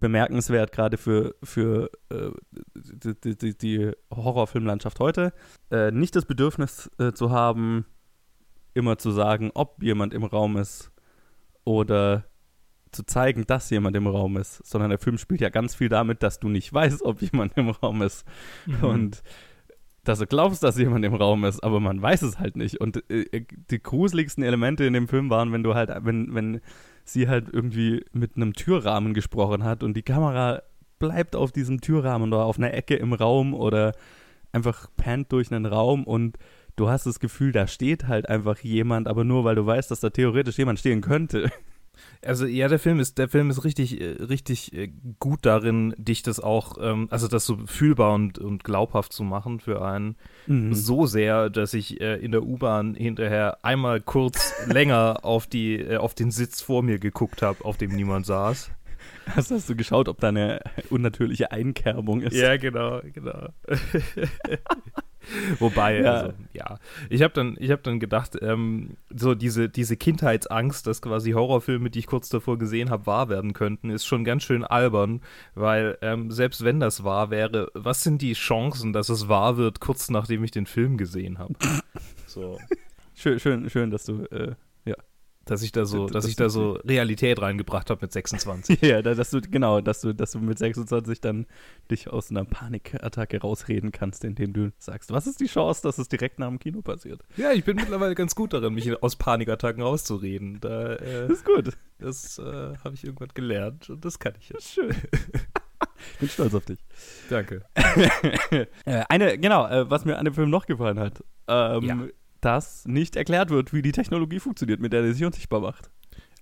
bemerkenswert, 0.00 0.72
gerade 0.72 0.98
für, 0.98 1.34
für 1.42 1.88
äh, 2.10 2.30
die, 2.74 3.36
die, 3.38 3.56
die, 3.56 3.92
Horrorfilmlandschaft 4.12 4.98
heute, 4.98 5.32
äh, 5.70 5.92
nicht 5.92 6.16
das 6.16 6.26
Bedürfnis 6.26 6.90
äh, 6.98 7.12
zu 7.12 7.30
haben, 7.30 7.86
immer 8.74 8.98
zu 8.98 9.12
sagen, 9.12 9.50
ob 9.54 9.82
jemand 9.82 10.12
im 10.12 10.24
Raum 10.24 10.56
ist 10.56 10.90
oder 11.64 12.24
zu 12.92 13.04
zeigen, 13.04 13.46
dass 13.46 13.70
jemand 13.70 13.96
im 13.96 14.06
Raum 14.06 14.36
ist, 14.36 14.64
sondern 14.66 14.90
der 14.90 14.98
Film 14.98 15.18
spielt 15.18 15.40
ja 15.40 15.48
ganz 15.48 15.74
viel 15.74 15.88
damit, 15.88 16.22
dass 16.22 16.38
du 16.38 16.48
nicht 16.48 16.72
weißt, 16.72 17.02
ob 17.02 17.20
jemand 17.22 17.56
im 17.56 17.70
Raum 17.70 18.02
ist. 18.02 18.24
Mhm. 18.66 18.84
Und 18.84 19.22
dass 20.04 20.18
du 20.18 20.26
glaubst, 20.26 20.62
dass 20.62 20.78
jemand 20.78 21.04
im 21.04 21.14
Raum 21.14 21.44
ist, 21.44 21.62
aber 21.62 21.80
man 21.80 22.02
weiß 22.02 22.22
es 22.22 22.38
halt 22.38 22.56
nicht. 22.56 22.80
Und 22.80 23.08
äh, 23.10 23.22
äh, 23.32 23.44
die 23.70 23.82
gruseligsten 23.82 24.42
Elemente 24.42 24.84
in 24.84 24.92
dem 24.92 25.08
Film 25.08 25.30
waren, 25.30 25.52
wenn 25.52 25.62
du 25.62 25.74
halt, 25.74 25.90
wenn, 26.02 26.34
wenn 26.34 26.60
sie 27.04 27.28
halt 27.28 27.48
irgendwie 27.52 28.04
mit 28.12 28.36
einem 28.36 28.52
Türrahmen 28.52 29.14
gesprochen 29.14 29.64
hat 29.64 29.82
und 29.82 29.96
die 29.96 30.02
Kamera 30.02 30.62
bleibt 30.98 31.34
auf 31.34 31.50
diesem 31.50 31.80
Türrahmen 31.80 32.32
oder 32.32 32.44
auf 32.44 32.58
einer 32.58 32.74
Ecke 32.74 32.94
im 32.94 33.12
Raum 33.12 33.54
oder 33.54 33.92
einfach 34.52 34.88
pannt 34.96 35.32
durch 35.32 35.50
einen 35.50 35.66
Raum 35.66 36.04
und 36.04 36.38
du 36.76 36.88
hast 36.88 37.06
das 37.06 37.18
Gefühl, 37.18 37.52
da 37.52 37.66
steht 37.66 38.06
halt 38.06 38.28
einfach 38.28 38.58
jemand, 38.58 39.08
aber 39.08 39.24
nur 39.24 39.44
weil 39.44 39.54
du 39.54 39.66
weißt, 39.66 39.90
dass 39.90 40.00
da 40.00 40.10
theoretisch 40.10 40.58
jemand 40.58 40.78
stehen 40.78 41.00
könnte. 41.00 41.50
Also 42.24 42.46
ja, 42.46 42.68
der 42.68 42.78
Film 42.78 43.00
ist, 43.00 43.18
der 43.18 43.28
Film 43.28 43.50
ist 43.50 43.64
richtig, 43.64 44.00
äh, 44.00 44.22
richtig 44.22 44.72
äh, 44.72 44.92
gut 45.18 45.40
darin, 45.42 45.92
dich 45.98 46.22
das 46.22 46.38
auch, 46.38 46.76
ähm, 46.80 47.08
also 47.10 47.26
das 47.26 47.44
so 47.44 47.58
fühlbar 47.66 48.14
und, 48.14 48.38
und 48.38 48.62
glaubhaft 48.62 49.12
zu 49.12 49.24
machen 49.24 49.58
für 49.58 49.84
einen. 49.84 50.16
Mhm. 50.46 50.72
So 50.72 51.06
sehr, 51.06 51.50
dass 51.50 51.74
ich 51.74 52.00
äh, 52.00 52.16
in 52.16 52.30
der 52.30 52.44
U-Bahn 52.44 52.94
hinterher 52.94 53.64
einmal 53.64 54.00
kurz 54.00 54.54
länger 54.66 55.24
auf 55.24 55.48
die, 55.48 55.76
äh, 55.76 55.96
auf 55.96 56.14
den 56.14 56.30
Sitz 56.30 56.60
vor 56.60 56.82
mir 56.82 56.98
geguckt 56.98 57.42
habe, 57.42 57.64
auf 57.64 57.76
dem 57.76 57.90
niemand 57.90 58.26
saß. 58.26 58.70
Hast, 59.34 59.50
hast 59.50 59.68
du 59.68 59.74
geschaut, 59.74 60.08
ob 60.08 60.20
da 60.20 60.28
eine 60.28 60.60
unnatürliche 60.90 61.50
Einkerbung 61.50 62.20
ist? 62.22 62.36
Ja, 62.36 62.56
genau, 62.56 63.00
genau. 63.12 63.48
Wobei, 65.58 66.00
Ja. 66.00 66.12
also, 66.12 66.32
ja, 66.52 66.78
ich 67.10 67.22
habe 67.22 67.32
dann, 67.34 67.56
ich 67.58 67.70
habe 67.70 67.82
dann 67.82 68.00
gedacht, 68.00 68.36
ähm, 68.40 68.96
so 69.14 69.34
diese, 69.34 69.68
diese 69.68 69.96
Kindheitsangst, 69.96 70.86
dass 70.86 71.02
quasi 71.02 71.32
Horrorfilme, 71.32 71.90
die 71.90 72.00
ich 72.00 72.06
kurz 72.06 72.28
davor 72.28 72.58
gesehen 72.58 72.90
habe, 72.90 73.06
wahr 73.06 73.28
werden 73.28 73.52
könnten, 73.52 73.90
ist 73.90 74.04
schon 74.06 74.24
ganz 74.24 74.42
schön 74.42 74.64
albern, 74.64 75.20
weil 75.54 75.98
ähm, 76.02 76.30
selbst 76.30 76.64
wenn 76.64 76.80
das 76.80 77.04
wahr 77.04 77.30
wäre, 77.30 77.70
was 77.74 78.02
sind 78.02 78.22
die 78.22 78.32
Chancen, 78.34 78.92
dass 78.92 79.08
es 79.08 79.28
wahr 79.28 79.56
wird, 79.56 79.80
kurz 79.80 80.10
nachdem 80.10 80.42
ich 80.44 80.50
den 80.50 80.66
Film 80.66 80.96
gesehen 80.96 81.38
habe? 81.38 81.54
So, 82.26 82.58
Schön, 83.14 83.38
schön, 83.38 83.68
schön, 83.68 83.90
dass 83.90 84.04
du, 84.06 84.24
äh, 84.30 84.54
dass 85.44 85.62
ich 85.62 85.72
da 85.72 85.84
so, 85.84 86.04
Das- 86.04 86.12
dass 86.12 86.22
das- 86.24 86.30
ich 86.30 86.36
da 86.36 86.48
so 86.48 86.72
Realität 86.84 87.40
reingebracht 87.42 87.90
habe 87.90 88.00
mit 88.02 88.12
26. 88.12 88.80
ja, 88.82 89.02
da- 89.02 89.14
dass 89.14 89.30
du, 89.30 89.40
genau, 89.40 89.80
dass 89.80 90.00
du, 90.00 90.12
dass 90.14 90.32
du 90.32 90.38
mit 90.38 90.58
26 90.58 91.20
dann 91.20 91.46
dich 91.90 92.08
aus 92.08 92.30
einer 92.30 92.44
Panikattacke 92.44 93.40
rausreden 93.40 93.92
kannst, 93.92 94.24
indem 94.24 94.52
du 94.52 94.72
sagst, 94.78 95.10
was 95.12 95.26
ist 95.26 95.40
die 95.40 95.46
Chance, 95.46 95.82
dass 95.82 95.98
es 95.98 96.08
direkt 96.08 96.38
nach 96.38 96.48
dem 96.48 96.58
Kino 96.58 96.82
passiert? 96.82 97.22
ja, 97.36 97.52
ich 97.52 97.64
bin 97.64 97.76
mittlerweile 97.76 98.14
ganz 98.14 98.34
gut 98.34 98.52
darin, 98.52 98.74
mich 98.74 99.02
aus 99.02 99.16
Panikattacken 99.16 99.82
rauszureden. 99.82 100.58
Da, 100.60 100.94
äh, 100.94 101.28
Das 101.28 101.38
ist 101.38 101.44
gut. 101.44 101.76
Das 101.98 102.38
äh, 102.38 102.42
habe 102.84 102.94
ich 102.94 103.04
irgendwann 103.04 103.28
gelernt 103.34 103.88
und 103.90 104.04
das 104.04 104.18
kann 104.18 104.34
ich 104.38 104.48
jetzt. 104.50 104.72
Schön. 104.74 104.94
Ich 106.14 106.18
bin 106.18 106.28
stolz 106.28 106.54
auf 106.54 106.64
dich. 106.64 106.78
Danke. 107.30 107.64
Äh, 108.84 109.04
eine, 109.08 109.38
genau, 109.38 109.66
äh, 109.68 109.88
was 109.90 110.04
mir 110.04 110.18
an 110.18 110.24
dem 110.24 110.34
Film 110.34 110.50
noch 110.50 110.66
gefallen 110.66 110.98
hat, 110.98 111.22
ähm, 111.48 111.82
Ja. 111.84 111.98
Dass 112.42 112.84
nicht 112.86 113.16
erklärt 113.16 113.48
wird, 113.50 113.72
wie 113.72 113.80
die 113.80 113.92
Technologie 113.92 114.40
funktioniert, 114.40 114.80
mit 114.80 114.92
der 114.92 115.02
er 115.02 115.14
sich 115.14 115.24
unsichtbar 115.24 115.60
macht. 115.60 115.90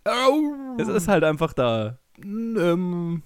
Oh. 0.05 0.77
Es 0.79 0.89
ist 0.89 1.07
halt 1.09 1.23
einfach 1.23 1.53
da. 1.53 1.99
ähm, 2.19 3.23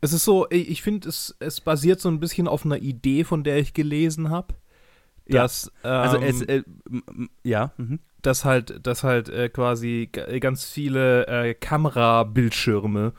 es 0.00 0.12
ist 0.12 0.24
so, 0.24 0.46
ich, 0.50 0.82
finde, 0.82 1.08
es, 1.08 1.34
es 1.38 1.60
basiert 1.60 2.00
so 2.00 2.08
ein 2.08 2.18
bisschen 2.20 2.48
auf 2.48 2.66
einer 2.66 2.78
Idee, 2.78 3.24
von 3.24 3.44
der 3.44 3.58
ich 3.58 3.72
gelesen 3.72 4.30
habe. 4.30 4.54
Ja. 5.28 5.42
Dass, 5.42 5.72
Also 5.84 6.16
ähm, 6.16 6.22
es, 6.24 6.42
äh, 6.42 6.62
ja, 7.44 7.72
mhm. 7.76 8.00
dass 8.20 8.44
halt, 8.44 8.84
dass 8.84 9.04
halt 9.04 9.28
äh, 9.28 9.48
quasi 9.48 10.10
ganz 10.40 10.64
viele 10.64 11.26
äh, 11.28 11.54
Kamerabildschirme, 11.54 13.12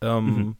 ähm, 0.00 0.24
Mhm. 0.24 0.56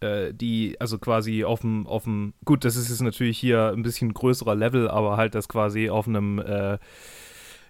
Äh, 0.00 0.32
die 0.32 0.76
also 0.80 0.98
quasi 0.98 1.44
auf 1.44 1.60
dem, 1.60 1.86
auf 1.86 2.04
dem, 2.04 2.34
gut, 2.44 2.64
das 2.64 2.76
ist 2.76 2.88
jetzt 2.88 3.02
natürlich 3.02 3.38
hier 3.38 3.72
ein 3.74 3.82
bisschen 3.82 4.14
größerer 4.14 4.54
Level, 4.54 4.88
aber 4.88 5.16
halt 5.16 5.34
das 5.34 5.48
quasi 5.48 5.90
auf 5.90 6.08
einem 6.08 6.38
äh, 6.38 6.78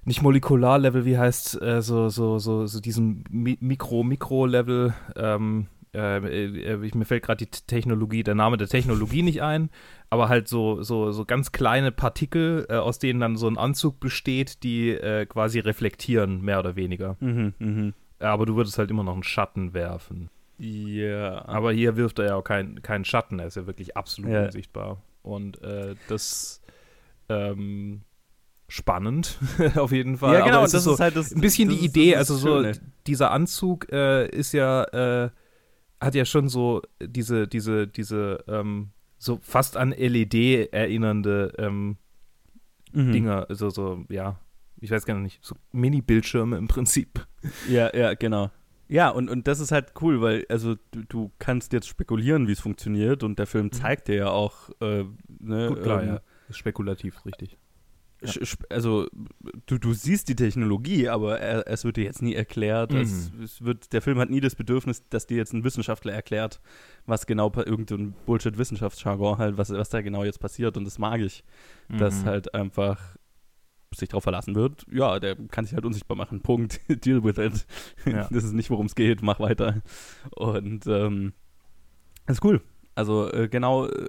nicht 0.05 0.23
Molekularlevel, 0.23 1.05
wie 1.05 1.19
heißt 1.19 1.61
äh, 1.61 1.83
so 1.83 2.09
so 2.09 2.39
so 2.39 2.67
so 2.67 2.81
diesem 2.81 3.25
Mi 3.31 3.59
Mikro 3.61 4.03
Mikro 4.05 4.47
Level. 4.47 4.95
Ähm, 5.17 5.67
äh, 5.95 6.19
äh, 6.19 6.85
ich, 6.85 6.95
mir 6.95 7.05
fällt 7.05 7.25
gerade 7.25 7.45
die 7.45 7.51
Technologie, 7.51 8.23
der 8.23 8.35
Name 8.35 8.57
der 8.57 8.69
Technologie 8.69 9.23
nicht 9.23 9.43
ein, 9.43 9.71
aber 10.11 10.29
halt 10.29 10.47
so 10.47 10.83
so 10.83 11.11
so 11.11 11.25
ganz 11.25 11.53
kleine 11.53 11.91
Partikel, 11.91 12.67
äh, 12.69 12.75
aus 12.75 12.99
denen 12.99 13.19
dann 13.21 13.37
so 13.37 13.49
ein 13.49 13.59
Anzug 13.59 13.99
besteht, 13.99 14.63
die 14.63 14.91
äh, 14.91 15.27
quasi 15.27 15.59
reflektieren 15.59 16.43
mehr 16.43 16.61
oder 16.61 16.77
weniger. 16.77 17.17
Mhm, 17.21 17.55
mhm. 17.59 17.95
Aber 18.19 18.47
du 18.47 18.57
würdest 18.57 18.79
halt 18.79 18.91
immer 18.91 19.05
noch 19.05 19.15
einen 19.15 19.23
Schatten 19.23 19.75
werfen. 19.75 20.31
Ja. 20.59 21.45
Aber 21.47 21.73
hier 21.73 21.97
wirft 21.97 22.19
er 22.19 22.27
ja 22.27 22.35
auch 22.37 22.45
keinen 22.45 22.83
keinen 22.83 23.05
Schatten, 23.05 23.39
er 23.39 23.47
ist 23.49 23.57
ja 23.57 23.67
wirklich 23.67 23.97
absolut 23.97 24.31
Ja. 24.31 24.45
unsichtbar. 24.47 25.03
Und 25.23 25.61
äh, 25.63 25.95
das 26.09 26.61
ähm, 27.29 28.03
spannend 28.69 29.39
auf 29.77 29.93
jeden 29.93 30.19
Fall. 30.19 30.35
ja, 30.35 30.45
genau, 30.45 30.63
das 30.63 30.75
ist 30.75 30.85
so 30.85 30.95
ist 30.95 31.01
halt 31.01 31.17
das. 31.17 31.33
ein 31.35 31.41
bisschen 31.41 31.69
das 31.69 31.79
die 31.79 31.85
ist- 31.87 31.91
Idee, 31.97 32.11
das 32.13 32.19
also 32.31 32.37
so 32.37 32.49
Schöne. 32.63 32.73
dieser 33.07 33.31
Anzug 33.31 33.91
äh, 33.93 34.29
ist 34.29 34.53
ja 34.53 34.85
äh, 35.25 35.31
hat 36.01 36.15
ja 36.15 36.25
schon 36.25 36.49
so 36.49 36.83
diese 37.01 37.47
diese 37.49 37.87
diese 37.87 38.45
ähm, 38.49 38.91
so 39.19 39.39
fast 39.43 39.77
an 39.77 39.93
LED 39.93 40.73
erinnernde 40.73 41.53
ähm, 41.59 41.97
Mhm. 42.93 43.13
Dinger, 43.13 43.47
also 43.51 43.69
so 43.69 44.05
ja, 44.09 44.39
ich 44.81 44.91
weiß 44.91 45.05
gar 45.05 45.19
nicht, 45.19 45.45
so 45.45 45.55
Mini-Bildschirme 45.73 46.57
im 46.57 46.67
Prinzip. 46.67 47.27
Ja, 47.69 47.95
ja, 47.95 48.15
genau. 48.15 48.51
Ja, 48.89 49.09
und, 49.11 49.29
und 49.29 49.49
das 49.49 49.59
ist 49.61 49.73
halt 49.73 49.93
cool, 50.01 50.21
weil, 50.21 50.47
also 50.49 50.77
du, 50.93 51.03
du 51.09 51.33
kannst 51.39 51.73
jetzt 51.73 51.89
spekulieren, 51.89 52.47
wie 52.47 52.53
es 52.53 52.61
funktioniert 52.61 53.23
und 53.25 53.39
der 53.39 53.47
Film 53.47 53.73
zeigt 53.73 54.09
dir 54.09 54.15
ja 54.17 54.31
auch, 54.31 54.71
äh, 54.81 55.05
ne, 55.05 55.09
Mhm. 55.39 55.69
Gut, 55.69 55.83
klar, 55.83 56.03
ähm, 56.03 56.09
ja. 56.09 56.21
Spekulativ, 56.51 57.25
richtig. 57.27 57.57
also 58.71 59.07
du, 59.67 59.79
du 59.79 59.93
siehst 59.93 60.29
die 60.29 60.37
Technologie, 60.37 61.09
aber 61.09 61.39
er, 61.41 61.67
es 61.69 61.85
wird 61.85 61.97
dir 61.97 62.05
jetzt 62.05 62.23
nie 62.23 62.35
erklärt. 62.35 62.95
Es, 62.95 63.31
Mhm. 63.33 63.43
es 63.43 63.63
wird, 63.65 63.93
der 63.93 64.01
Film 64.03 64.19
hat 64.19 64.31
nie 64.31 64.41
das 64.41 64.55
Bedürfnis, 64.55 65.03
dass 65.11 65.27
dir 65.27 65.37
jetzt 65.37 65.53
ein 65.53 65.65
Wissenschaftler 65.65 66.13
erklärt, 66.13 66.61
was 67.05 67.27
genau, 67.27 67.53
irgendein 67.55 68.15
Bullshit-Wissenschaftsjargon 68.25 69.39
halt, 69.39 69.59
was, 69.59 69.71
was 69.71 69.91
da 69.91 70.01
genau 70.01 70.25
jetzt 70.25 70.39
passiert 70.41 70.77
und 70.77 70.85
das 70.85 70.99
mag 70.99 71.21
ich, 71.21 71.45
dass 71.89 72.23
Mhm. 72.23 72.27
halt 72.27 72.55
einfach 72.55 73.17
sich 73.97 74.09
darauf 74.09 74.23
verlassen 74.23 74.55
wird, 74.55 74.87
ja, 74.91 75.19
der 75.19 75.37
kann 75.37 75.65
sich 75.65 75.75
halt 75.75 75.85
unsichtbar 75.85 76.17
machen, 76.17 76.43
Punkt, 76.43 76.81
deal 77.05 77.25
with 77.25 77.39
it. 77.39 77.67
Ja. 78.05 78.29
Das 78.37 78.45
ist 78.45 78.53
nicht, 78.53 78.71
worum 78.71 78.87
es 78.87 78.95
geht, 78.95 79.23
mach 79.23 79.41
weiter. 79.41 79.83
Und 80.35 80.87
ähm, 80.87 81.33
das 82.27 82.39
ist 82.39 82.45
cool. 82.45 82.61
Also 82.95 83.31
äh, 83.33 83.49
genau 83.49 83.87
äh, 83.87 84.09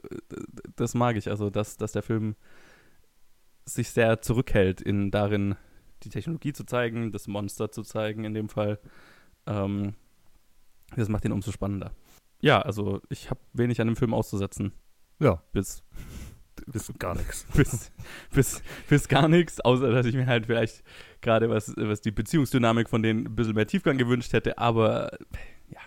das 0.75 0.94
mag 0.94 1.15
ich, 1.17 1.29
also 1.29 1.50
dass, 1.50 1.77
dass 1.77 1.91
der 1.91 2.03
Film 2.03 2.36
sich 3.65 3.89
sehr 3.89 4.22
zurückhält 4.22 4.82
in 4.82 5.12
darin, 5.12 5.56
die 6.03 6.10
Technologie 6.10 6.53
zu 6.53 6.63
zeigen, 6.63 7.12
das 7.12 7.27
Monster 7.27 7.72
zu 7.72 7.84
zeigen 7.84 8.24
in 8.24 8.34
dem 8.34 8.50
Fall. 8.50 8.79
Ähm, 9.46 9.94
das 10.96 11.10
macht 11.10 11.25
ihn 11.25 11.32
umso 11.32 11.51
spannender. 11.51 11.91
Ja, 12.39 12.62
also 12.62 13.01
ich 13.10 13.29
habe 13.29 13.39
wenig 13.53 13.82
an 13.82 13.88
dem 13.88 13.96
Film 13.96 14.13
auszusetzen. 14.13 14.72
Ja. 15.20 15.41
Bis, 15.51 15.84
bis 16.66 16.92
gar 17.00 17.16
nichts. 17.16 17.46
bis, 17.56 17.92
bis, 18.34 18.62
bis 18.90 19.08
gar 19.08 19.28
nichts, 19.28 19.60
außer 19.62 19.92
dass 19.92 20.06
ich 20.06 20.16
mir 20.16 20.26
halt 20.26 20.46
vielleicht 20.48 20.84
gerade 21.22 21.50
was, 21.50 21.74
was 21.78 22.02
die 22.02 22.12
Beziehungsdynamik 22.12 22.90
von 22.90 23.04
denen 23.04 23.28
ein 23.28 23.36
bisschen 23.36 23.56
mehr 23.56 23.68
Tiefgang 23.68 23.98
gewünscht 23.98 24.34
hätte, 24.34 24.58
aber 24.58 25.18
ja, 25.70 25.80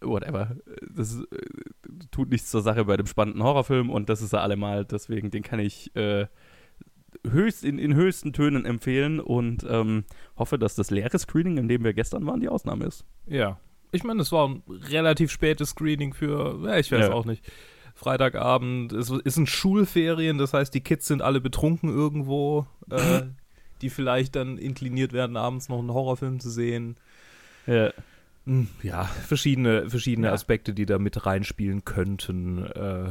whatever. 0.00 0.56
Das 0.94 1.20
äh, 1.20 1.24
tut 2.10 2.30
nichts 2.30 2.50
zur 2.50 2.62
Sache 2.62 2.84
bei 2.84 2.96
dem 2.96 3.06
spannenden 3.06 3.42
Horrorfilm 3.42 3.90
und 3.90 4.08
das 4.08 4.22
ist 4.22 4.32
er 4.32 4.42
allemal, 4.42 4.84
deswegen 4.84 5.30
den 5.30 5.42
kann 5.42 5.60
ich 5.60 5.94
äh, 5.96 6.26
höchst 7.28 7.64
in, 7.64 7.78
in 7.78 7.94
höchsten 7.94 8.32
Tönen 8.32 8.64
empfehlen 8.64 9.20
und 9.20 9.66
ähm, 9.68 10.04
hoffe, 10.36 10.58
dass 10.58 10.74
das 10.74 10.90
leere 10.90 11.18
Screening, 11.18 11.58
in 11.58 11.68
dem 11.68 11.84
wir 11.84 11.92
gestern 11.92 12.24
waren, 12.26 12.40
die 12.40 12.48
Ausnahme 12.48 12.84
ist. 12.86 13.04
Ja. 13.26 13.58
Ich 13.92 14.04
meine, 14.04 14.22
es 14.22 14.30
war 14.30 14.48
ein 14.48 14.62
relativ 14.68 15.32
spätes 15.32 15.70
Screening 15.70 16.14
für, 16.14 16.60
ja, 16.64 16.78
ich 16.78 16.92
weiß 16.92 17.08
Ja. 17.08 17.12
auch 17.12 17.24
nicht. 17.24 17.44
Freitagabend, 18.00 18.94
es 18.94 19.10
ist 19.10 19.36
ein 19.36 19.46
Schulferien, 19.46 20.38
das 20.38 20.54
heißt, 20.54 20.72
die 20.72 20.80
Kids 20.80 21.06
sind 21.06 21.20
alle 21.20 21.38
betrunken 21.40 21.90
irgendwo, 21.90 22.66
äh, 22.90 23.22
die 23.82 23.90
vielleicht 23.90 24.36
dann 24.36 24.56
inkliniert 24.56 25.12
werden, 25.12 25.36
abends 25.36 25.68
noch 25.68 25.78
einen 25.80 25.92
Horrorfilm 25.92 26.40
zu 26.40 26.48
sehen. 26.48 26.96
Ja. 27.66 27.92
Hm, 28.46 28.68
Ja, 28.82 29.04
verschiedene, 29.04 29.90
verschiedene 29.90 30.28
Ja. 30.28 30.32
Aspekte, 30.32 30.72
die 30.72 30.86
da 30.86 30.98
mit 30.98 31.26
reinspielen 31.26 31.84
könnten. 31.84 32.64
Äh, 32.64 33.10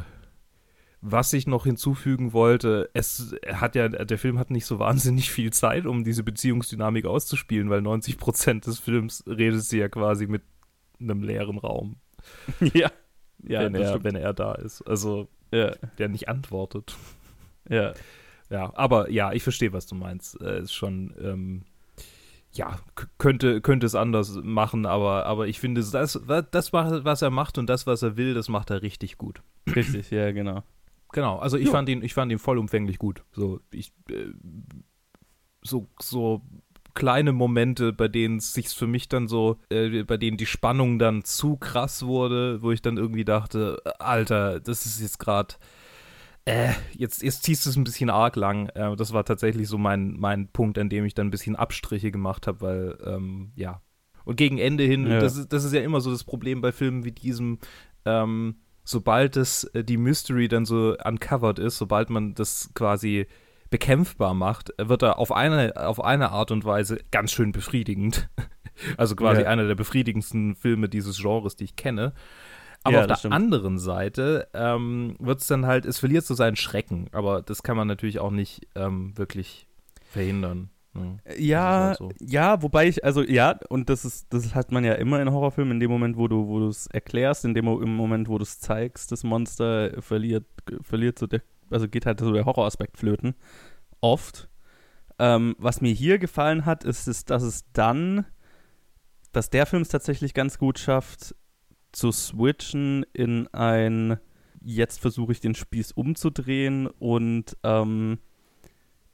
was 1.02 1.34
ich 1.34 1.46
noch 1.46 1.66
hinzufügen 1.66 2.34
wollte, 2.34 2.90
es 2.94 3.36
hat 3.48 3.76
ja, 3.76 3.88
der 3.90 4.18
Film 4.18 4.40
hat 4.40 4.50
nicht 4.50 4.66
so 4.66 4.80
wahnsinnig 4.80 5.30
viel 5.30 5.54
Zeit, 5.54 5.86
um 5.86 6.04
diese 6.04 6.24
Beziehungsdynamik 6.24 7.06
auszuspielen, 7.06 7.70
weil 7.70 7.82
90% 7.82 8.66
des 8.66 8.80
Films 8.80 9.24
redet 9.28 9.62
sie 9.64 9.78
ja 9.78 9.88
quasi 9.88 10.26
mit 10.26 10.42
einem 11.00 11.22
leeren 11.22 11.60
Raum, 11.60 11.98
ja. 12.74 12.92
Ja, 13.44 13.62
wenn, 13.62 13.76
er, 13.76 14.04
wenn 14.04 14.16
er 14.16 14.34
da 14.34 14.54
ist. 14.54 14.82
Also, 14.84 15.28
Ja, 15.52 15.72
der 15.98 16.10
nicht 16.10 16.28
antwortet. 16.30 16.96
ja. 17.70 17.94
Ja, 18.52 18.72
aber 18.76 19.12
ja, 19.12 19.32
ich 19.32 19.44
verstehe, 19.44 19.74
was 19.74 19.86
du 19.86 19.94
meinst. 19.94 20.42
Äh, 20.42 20.62
ist 20.62 20.74
schon, 20.74 21.14
ähm, 21.22 21.62
ja, 22.52 22.80
könnte, 23.20 23.62
könnte 23.62 23.86
es 23.86 23.94
anders 23.94 24.40
machen, 24.42 24.88
aber, 24.88 25.28
aber 25.28 25.48
ich 25.48 25.60
finde, 25.60 25.82
das, 25.82 26.20
das, 26.52 26.74
was 26.74 27.22
er 27.22 27.30
macht 27.30 27.60
und 27.60 27.68
das, 27.70 27.86
was 27.86 28.02
er 28.02 28.18
will, 28.18 28.34
das 28.34 28.50
macht 28.50 28.72
er 28.72 28.82
richtig 28.82 29.20
gut. 29.20 29.44
Richtig, 29.76 30.10
ja, 30.10 30.32
genau. 30.32 30.64
Genau, 31.12 31.38
also 31.38 31.58
ich 31.58 31.68
Jo. 31.68 31.72
fand 31.74 31.90
ihn, 31.90 32.02
ich 32.04 32.16
fand 32.16 32.32
ihn 32.32 32.40
vollumfänglich 32.40 32.98
gut. 32.98 33.24
So, 33.34 33.60
ich, 33.72 33.94
äh, 34.10 34.26
so, 35.62 35.88
so 36.02 36.42
kleine 37.00 37.32
Momente, 37.32 37.94
bei 37.94 38.08
denen 38.10 38.38
es 38.38 38.54
sich 38.54 38.68
für 38.70 38.86
mich 38.86 39.08
dann 39.08 39.28
so, 39.28 39.58
äh, 39.70 40.04
bei 40.04 40.18
denen 40.18 40.38
die 40.38 40.46
Spannung 40.46 41.00
dann 41.00 41.24
zu 41.24 41.56
krass 41.56 42.06
wurde, 42.06 42.62
wo 42.62 42.72
ich 42.72 42.82
dann 42.82 42.98
irgendwie 42.98 43.24
dachte, 43.26 43.82
Alter, 44.00 44.60
das 44.60 44.86
ist 44.86 45.02
jetzt 45.02 45.18
gerade, 45.18 45.56
äh, 46.46 46.74
jetzt, 46.96 47.24
jetzt 47.24 47.44
ziehst 47.44 47.66
du 47.66 47.70
es 47.70 47.78
ein 47.78 47.86
bisschen 47.86 48.10
arg 48.10 48.36
lang. 48.36 48.68
Äh, 48.76 48.96
das 48.98 49.14
war 49.14 49.24
tatsächlich 49.24 49.70
so 49.70 49.78
mein, 49.78 50.18
mein 50.20 50.50
Punkt, 50.50 50.78
an 50.78 50.90
dem 50.90 51.06
ich 51.06 51.14
dann 51.14 51.28
ein 51.28 51.32
bisschen 51.32 51.56
Abstriche 51.56 52.12
gemacht 52.12 52.48
habe, 52.48 52.62
weil, 52.62 52.98
ähm, 53.06 53.52
ja. 53.56 53.82
Und 54.26 54.36
gegen 54.36 54.58
Ende 54.58 54.84
hin, 54.84 55.08
Ja. 55.08 55.20
das, 55.20 55.38
ist, 55.38 55.54
das 55.54 55.64
ist 55.64 55.74
ja 55.74 55.82
immer 55.82 56.02
so 56.02 56.12
das 56.12 56.26
Problem 56.26 56.60
bei 56.60 56.72
Filmen 56.74 57.06
wie 57.06 57.14
diesem, 57.14 57.60
ähm, 58.06 58.56
sobald 58.84 59.38
es 59.38 59.64
äh, 59.74 59.86
die 59.86 59.98
Mystery 59.98 60.50
dann 60.50 60.66
so 60.66 60.98
uncovered 61.04 61.60
ist, 61.60 61.78
sobald 61.78 62.10
man 62.10 62.36
das 62.36 62.72
quasi 62.76 63.26
bekämpfbar 63.70 64.34
macht, 64.34 64.72
wird 64.78 65.04
er 65.04 65.20
auf 65.20 65.32
eine, 65.32 65.74
auf 65.76 66.04
eine 66.04 66.32
Art 66.32 66.52
und 66.52 66.66
Weise 66.66 66.98
ganz 67.12 67.32
schön 67.32 67.52
befriedigend. 67.52 68.30
Also 68.96 69.18
quasi 69.18 69.42
Ja. 69.42 69.50
einer 69.50 69.68
der 69.68 69.76
befriedigendsten 69.76 70.56
Filme 70.56 70.88
dieses 70.88 71.18
Genres, 71.22 71.58
die 71.58 71.66
ich 71.66 71.76
kenne. 71.76 72.14
Aber 72.84 72.94
Ja, 72.94 73.02
auf 73.02 73.08
der 73.08 73.16
stimmt. 73.18 73.34
anderen 73.34 73.78
Seite 73.78 74.48
ähm, 74.54 75.18
wird 75.20 75.42
es 75.42 75.48
dann 75.48 75.66
halt, 75.66 75.86
es 75.86 76.00
verliert 76.00 76.24
so 76.26 76.34
seinen 76.34 76.56
Schrecken, 76.56 77.08
aber 77.12 77.42
das 77.42 77.62
kann 77.62 77.76
man 77.76 77.90
natürlich 77.90 78.20
auch 78.20 78.32
nicht 78.32 78.62
ähm, 78.76 79.18
wirklich 79.18 79.68
verhindern. 80.10 80.70
ne? 80.94 81.18
Ja, 81.38 81.88
halt 81.90 81.98
so. 81.98 82.10
ja, 82.22 82.62
wobei 82.62 82.88
ich, 82.88 83.04
also 83.04 83.22
ja, 83.22 83.60
und 83.68 83.90
das 83.90 84.06
ist, 84.06 84.28
das 84.34 84.56
hat 84.56 84.72
man 84.72 84.86
ja 84.86 84.94
immer 84.94 85.22
in 85.22 85.30
Horrorfilmen, 85.30 85.74
in 85.74 85.80
dem 85.82 85.92
Moment, 85.92 86.16
wo 86.16 86.30
du, 86.30 86.48
wo 86.48 86.60
du 86.60 86.70
es 86.70 86.88
erklärst, 86.88 87.44
in 87.44 87.54
dem 87.54 87.68
im 87.68 87.96
Moment, 87.98 88.30
wo 88.30 88.38
du 88.38 88.44
es 88.44 88.60
zeigst, 88.62 89.12
das 89.12 89.26
Monster 89.26 90.02
verliert, 90.02 90.46
verliert 90.84 91.20
so 91.20 91.28
der, 91.28 91.42
also 91.70 91.88
geht 91.88 92.06
halt 92.06 92.20
so 92.20 92.32
der 92.32 92.46
Horroraspekt 92.46 92.98
flöten. 92.98 93.36
Oft. 94.02 94.50
Ähm, 95.18 95.56
was 95.60 95.82
mir 95.82 95.92
hier 95.94 96.18
gefallen 96.18 96.66
hat, 96.66 96.84
ist, 96.84 97.08
ist, 97.08 97.30
dass 97.30 97.44
es 97.44 97.66
dann, 97.74 98.26
dass 99.32 99.50
der 99.50 99.66
Film 99.66 99.82
es 99.82 99.90
tatsächlich 99.90 100.34
ganz 100.34 100.58
gut 100.58 100.80
schafft, 100.80 101.36
zu 101.92 102.12
switchen 102.12 103.06
in 103.14 103.48
ein, 103.48 104.18
jetzt 104.62 105.00
versuche 105.00 105.32
ich 105.32 105.42
den 105.42 105.56
Spieß 105.56 105.92
umzudrehen 105.94 106.88
und 106.88 107.58
ähm, 107.64 108.20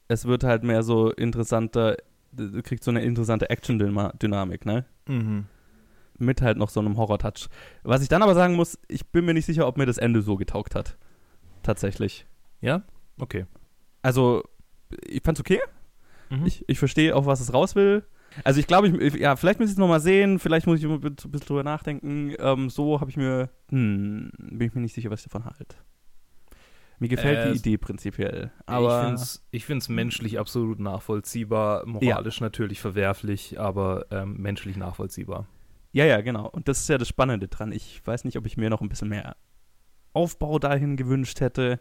es 0.07 0.25
wird 0.25 0.43
halt 0.43 0.63
mehr 0.63 0.83
so 0.83 1.11
interessanter, 1.11 1.97
du 2.31 2.61
kriegst 2.61 2.83
so 2.83 2.91
eine 2.91 3.03
interessante 3.03 3.49
Action-Dynamik, 3.49 4.65
ne? 4.65 4.85
Mhm. 5.07 5.45
Mit 6.17 6.41
halt 6.41 6.57
noch 6.57 6.69
so 6.69 6.79
einem 6.79 6.97
Horror-Touch. 6.97 7.47
Was 7.83 8.01
ich 8.01 8.07
dann 8.07 8.23
aber 8.23 8.35
sagen 8.35 8.55
muss, 8.55 8.77
ich 8.87 9.07
bin 9.07 9.25
mir 9.25 9.33
nicht 9.33 9.45
sicher, 9.45 9.67
ob 9.67 9.77
mir 9.77 9.85
das 9.85 9.97
Ende 9.97 10.21
so 10.21 10.35
getaugt 10.35 10.75
hat. 10.75 10.97
Tatsächlich. 11.63 12.25
Ja? 12.65 12.83
Okay. 13.19 13.45
Also, 14.01 14.43
ich 15.07 15.21
fand's 15.23 15.39
okay. 15.39 15.59
Mhm. 16.29 16.45
Ich, 16.45 16.63
ich 16.67 16.79
verstehe 16.79 17.15
auch, 17.15 17.25
was 17.25 17.39
es 17.39 17.53
raus 17.53 17.75
will. 17.75 18.03
Also 18.43 18.59
ich 18.59 18.67
glaube, 18.67 18.89
ich, 18.89 19.13
ja, 19.15 19.35
vielleicht 19.37 19.59
muss 19.59 19.69
ich 19.69 19.73
es 19.73 19.77
nochmal 19.79 20.01
sehen, 20.01 20.39
vielleicht 20.39 20.67
muss 20.67 20.79
ich 20.79 20.85
ein 20.85 20.99
bisschen 20.99 21.31
drüber 21.47 21.63
nachdenken. 21.63 22.33
Ähm, 22.37 22.69
so 22.69 22.99
habe 22.99 23.09
ich 23.09 23.15
mir, 23.15 23.49
hm, 23.69 24.29
bin 24.37 24.67
ich 24.67 24.75
mir 24.75 24.81
nicht 24.81 24.93
sicher, 24.93 25.09
was 25.09 25.21
ich 25.21 25.31
davon 25.31 25.45
halte. 25.45 25.77
Mir 26.99 27.07
gefällt 27.07 27.39
Äh, 27.39 27.51
die 27.51 27.57
Idee 27.59 27.77
prinzipiell, 27.77 28.51
ich 28.57 28.67
aber 28.67 29.01
finde 29.01 29.15
es 29.15 29.43
ich 29.51 29.89
menschlich 29.89 30.39
absolut 30.39 30.79
nachvollziehbar, 30.79 31.85
moralisch 31.85 32.41
natürlich 32.41 32.81
verwerflich, 32.81 33.59
aber 33.59 34.05
ähm, 34.11 34.37
menschlich 34.37 34.75
nachvollziehbar. 34.77 35.45
ja, 35.91 36.05
ja, 36.05 36.21
genau. 36.21 36.49
Und 36.49 36.67
das 36.67 36.79
ist 36.81 36.89
ja 36.89 36.97
das 36.97 37.07
Spannende 37.07 37.47
dran. 37.47 37.71
Ich 37.71 38.01
weiß 38.05 38.23
nicht, 38.25 38.37
ob 38.37 38.45
ich 38.45 38.57
mir 38.57 38.69
noch 38.69 38.81
ein 38.81 38.89
bisschen 38.89 39.09
mehr 39.09 39.35
Aufbau 40.13 40.59
dahin 40.59 40.95
gewünscht 40.97 41.39
hätte. 41.41 41.79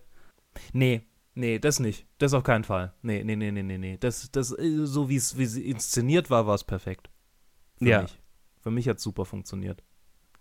Nee, 0.72 1.02
nee, 1.34 1.58
das 1.58 1.80
nicht. 1.80 2.06
Das 2.18 2.34
auf 2.34 2.42
keinen 2.42 2.64
Fall. 2.64 2.92
Nee, 3.02 3.24
nee, 3.24 3.36
nee, 3.36 3.50
nee, 3.50 3.62
nee, 3.62 3.78
nee. 3.78 3.96
Das, 3.98 4.30
das, 4.32 4.56
äh, 4.58 4.86
so 4.86 5.08
wie 5.08 5.16
es 5.16 5.32
inszeniert 5.34 6.30
war, 6.30 6.46
war 6.46 6.54
es 6.54 6.64
perfekt. 6.64 7.10
Für 7.78 7.86
Ja. 7.88 8.02
mich. 8.02 8.20
Für 8.60 8.70
mich 8.70 8.88
hat 8.88 8.96
es 8.98 9.02
super 9.02 9.24
funktioniert. 9.24 9.82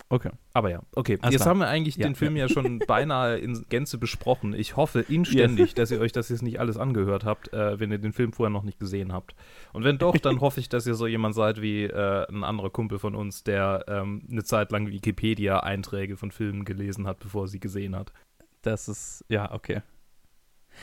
Okay. 0.09 0.29
Aber 0.53 0.69
ja, 0.69 0.83
okay. 0.95 1.17
Alles 1.21 1.33
Jetzt 1.33 1.41
klar. 1.41 1.49
haben 1.55 1.59
wir 1.59 1.67
eigentlich 1.67 1.95
Ja, 1.95 2.05
den 2.07 2.13
Film 2.13 2.35
ja. 2.35 2.45
ja, 2.45 2.49
schon 2.53 2.77
beinahe 2.87 3.37
in 3.39 3.65
Gänze 3.69 3.97
besprochen. 3.97 4.53
Ich 4.53 4.75
hoffe 4.75 4.99
inständig, 5.01 5.73
dass 5.73 5.89
ihr 5.89 5.99
euch 5.99 6.11
das 6.11 6.29
jetzt 6.29 6.43
nicht 6.43 6.59
alles 6.59 6.77
angehört 6.77 7.25
habt, 7.25 7.51
äh, 7.51 7.79
wenn 7.79 7.91
ihr 7.91 7.97
den 7.97 8.13
Film 8.13 8.31
vorher 8.31 8.51
noch 8.51 8.61
nicht 8.63 8.79
gesehen 8.79 9.11
habt. 9.11 9.33
Und 9.71 9.83
wenn 9.83 9.97
doch, 9.97 10.15
dann 10.17 10.39
hoffe 10.41 10.59
ich, 10.59 10.69
dass 10.69 10.85
ihr 10.85 10.93
so 10.93 11.07
jemand 11.07 11.33
seid 11.33 11.61
wie 11.61 11.85
äh, 11.85 12.27
ein 12.29 12.43
anderer 12.43 12.69
Kumpel 12.69 12.99
von 12.99 13.15
uns, 13.15 13.43
der 13.43 13.85
ähm, 13.87 14.27
eine 14.29 14.43
Zeit 14.43 14.71
lang 14.71 14.87
Wikipedia-Einträge 14.87 16.15
von 16.15 16.31
Filmen 16.31 16.63
gelesen 16.63 17.07
hat, 17.07 17.19
bevor 17.19 17.45
er 17.45 17.47
sie 17.47 17.59
gesehen 17.59 17.95
hat. 17.95 18.13
Das 18.61 18.87
ist, 18.87 19.25
ja, 19.29 19.51
okay. 19.51 19.81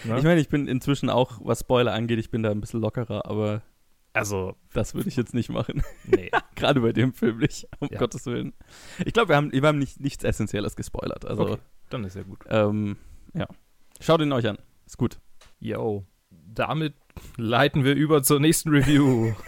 Ne? 0.05 0.19
Ich 0.19 0.25
meine, 0.25 0.41
ich 0.41 0.49
bin 0.49 0.69
inzwischen 0.69 1.11
auch, 1.11 1.41
was 1.43 1.61
Spoiler 1.61 1.93
angeht, 1.93 2.19
ich 2.19 2.31
bin 2.31 2.43
da 2.43 2.51
ein 2.51 2.61
bisschen 2.61 2.81
lockerer, 2.81 3.27
aber 3.27 3.63
also, 4.13 4.57
das 4.73 4.95
würde 4.95 5.09
ich 5.09 5.17
jetzt 5.17 5.35
nicht 5.35 5.51
machen. 5.51 5.83
nee. 6.05 6.31
Gerade 6.57 6.81
bei 6.81 6.93
dem 6.93 7.13
Film 7.13 7.39
nicht, 7.39 7.69
um 7.79 7.89
Ja. 7.93 7.99
Gottes 7.99 8.27
Willen. 8.27 8.55
Ich 9.05 9.13
glaube, 9.13 9.29
wir 9.29 9.37
haben, 9.37 9.53
wir 9.53 9.63
haben 9.63 9.79
nicht, 9.79 10.01
nichts 10.01 10.25
Essentielles 10.25 10.75
gespoilert. 10.77 11.25
Also, 11.25 11.43
Okay. 11.43 11.57
Dann 11.91 12.05
ist 12.05 12.17
ja 12.17 12.23
gut. 12.23 12.39
ähm, 12.49 12.97
ja. 13.35 13.47
Schaut 14.01 14.21
ihn 14.21 14.33
euch 14.33 14.49
an. 14.49 14.59
Ist 14.87 14.99
gut. 14.99 15.21
Yo. 15.61 16.05
Damit 16.31 16.95
leiten 17.37 17.85
wir 17.85 17.95
über 17.95 18.23
zur 18.23 18.41
nächsten 18.41 18.71
Review. 18.71 19.33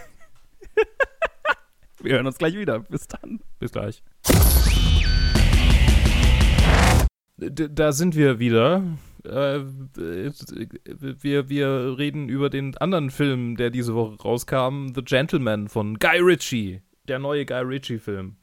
Wir 2.01 2.15
hören 2.15 2.27
uns 2.27 2.37
gleich 2.37 2.55
wieder. 2.57 2.79
Bis 2.79 3.07
dann. 3.07 3.39
Bis 3.59 3.71
gleich. 3.71 4.03
D 7.37 7.69
da 7.71 7.91
sind 7.93 8.15
wir 8.15 8.39
wieder. 8.39 8.83
Äh, 9.25 9.61
wir, 11.21 11.49
wir 11.49 11.97
reden 11.97 12.29
über 12.29 12.49
den 12.49 12.77
anderen 12.77 13.09
Film, 13.09 13.55
der 13.55 13.69
diese 13.69 13.95
Woche 13.95 14.21
rauskam, 14.21 14.87
The 14.93 15.03
Gentleman 15.03 15.69
von 15.69 15.97
Guy 15.99 16.19
Ritchie. 16.19 16.81
Der 17.07 17.19
neue 17.19 17.45
Guy 17.45 17.61
Ritchie-Film. 17.61 18.35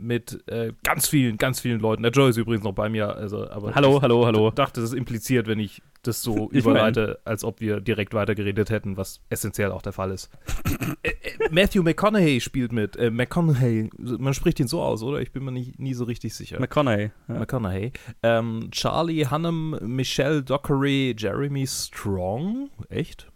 Mit 0.00 0.42
äh, 0.48 0.72
ganz 0.82 1.06
vielen, 1.06 1.36
ganz 1.36 1.60
vielen 1.60 1.78
Leuten. 1.78 2.02
Der 2.02 2.10
Joe 2.10 2.28
ist 2.28 2.36
übrigens 2.36 2.64
noch 2.64 2.72
bei 2.72 2.88
mir. 2.88 3.14
Also, 3.14 3.48
aber 3.48 3.74
Hallo, 3.76 3.96
ich 3.96 4.02
hallo, 4.02 4.26
hallo. 4.26 4.50
dachte, 4.50 4.80
das 4.80 4.92
impliziert, 4.92 5.46
wenn 5.46 5.60
ich 5.60 5.82
das 6.02 6.20
so 6.20 6.48
Ich 6.52 6.58
überleite, 6.60 7.20
als 7.24 7.44
ob 7.44 7.60
wir 7.60 7.80
direkt 7.80 8.12
weitergeredet 8.12 8.70
hätten, 8.70 8.96
was 8.96 9.20
essentiell 9.30 9.70
auch 9.70 9.82
der 9.82 9.92
Fall 9.92 10.10
ist. 10.10 10.30
Matthew 11.50 11.82
McConaughey 11.82 12.40
spielt 12.40 12.72
mit. 12.72 12.96
Äh, 12.96 13.10
McConaughey, 13.10 13.90
man 13.98 14.34
spricht 14.34 14.60
ihn 14.60 14.68
so 14.68 14.80
aus, 14.82 15.02
oder? 15.02 15.20
Ich 15.20 15.32
bin 15.32 15.44
mir 15.44 15.52
nicht, 15.52 15.78
nie 15.78 15.94
so 15.94 16.04
richtig 16.04 16.34
sicher. 16.34 16.60
McConaughey. 16.60 17.10
Ja. 17.28 17.34
McConaughey. 17.38 17.92
Ähm, 18.22 18.68
Charlie 18.70 19.26
Hunnam, 19.26 19.78
Michelle 19.82 20.42
Dockery, 20.42 21.14
Jeremy 21.18 21.66
Strong, 21.66 22.70
echt? 22.88 23.30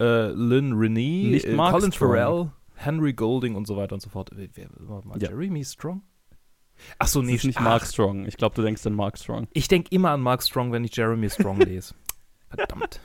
Äh, 0.00 0.28
Lynn 0.32 0.72
Renee, 0.74 1.28
Nicht 1.30 1.46
äh, 1.46 1.54
Mark 1.54 1.72
Colin 1.74 1.92
Strong. 1.92 2.08
Farrell, 2.10 2.50
Henry 2.74 3.12
Golding 3.14 3.54
und 3.54 3.66
so 3.66 3.76
weiter 3.76 3.94
und 3.94 4.00
so 4.00 4.10
fort. 4.10 4.30
Äh, 4.32 4.48
Wer, 4.54 4.66
warte 4.78 5.08
mal, 5.08 5.20
Ja. 5.22 5.30
Jeremy 5.30 5.64
Strong? 5.64 6.02
Ach 6.98 7.06
so, 7.06 7.20
Das 7.20 7.28
nee, 7.30 7.36
ist 7.36 7.44
nicht 7.44 7.58
ach, 7.58 7.62
Mark 7.64 7.86
Strong. 7.86 8.26
Ich 8.26 8.36
glaube, 8.36 8.54
du 8.54 8.60
denkst 8.62 8.86
an 8.86 8.92
Mark 8.92 9.16
Strong. 9.18 9.48
Ich 9.54 9.68
denke 9.68 9.88
immer 9.92 10.10
an 10.10 10.20
Mark 10.20 10.42
Strong, 10.42 10.72
wenn 10.72 10.84
ich 10.84 10.94
Jeremy 10.94 11.30
Strong 11.30 11.60
lese. 11.60 11.94
Verdammt. 12.50 13.00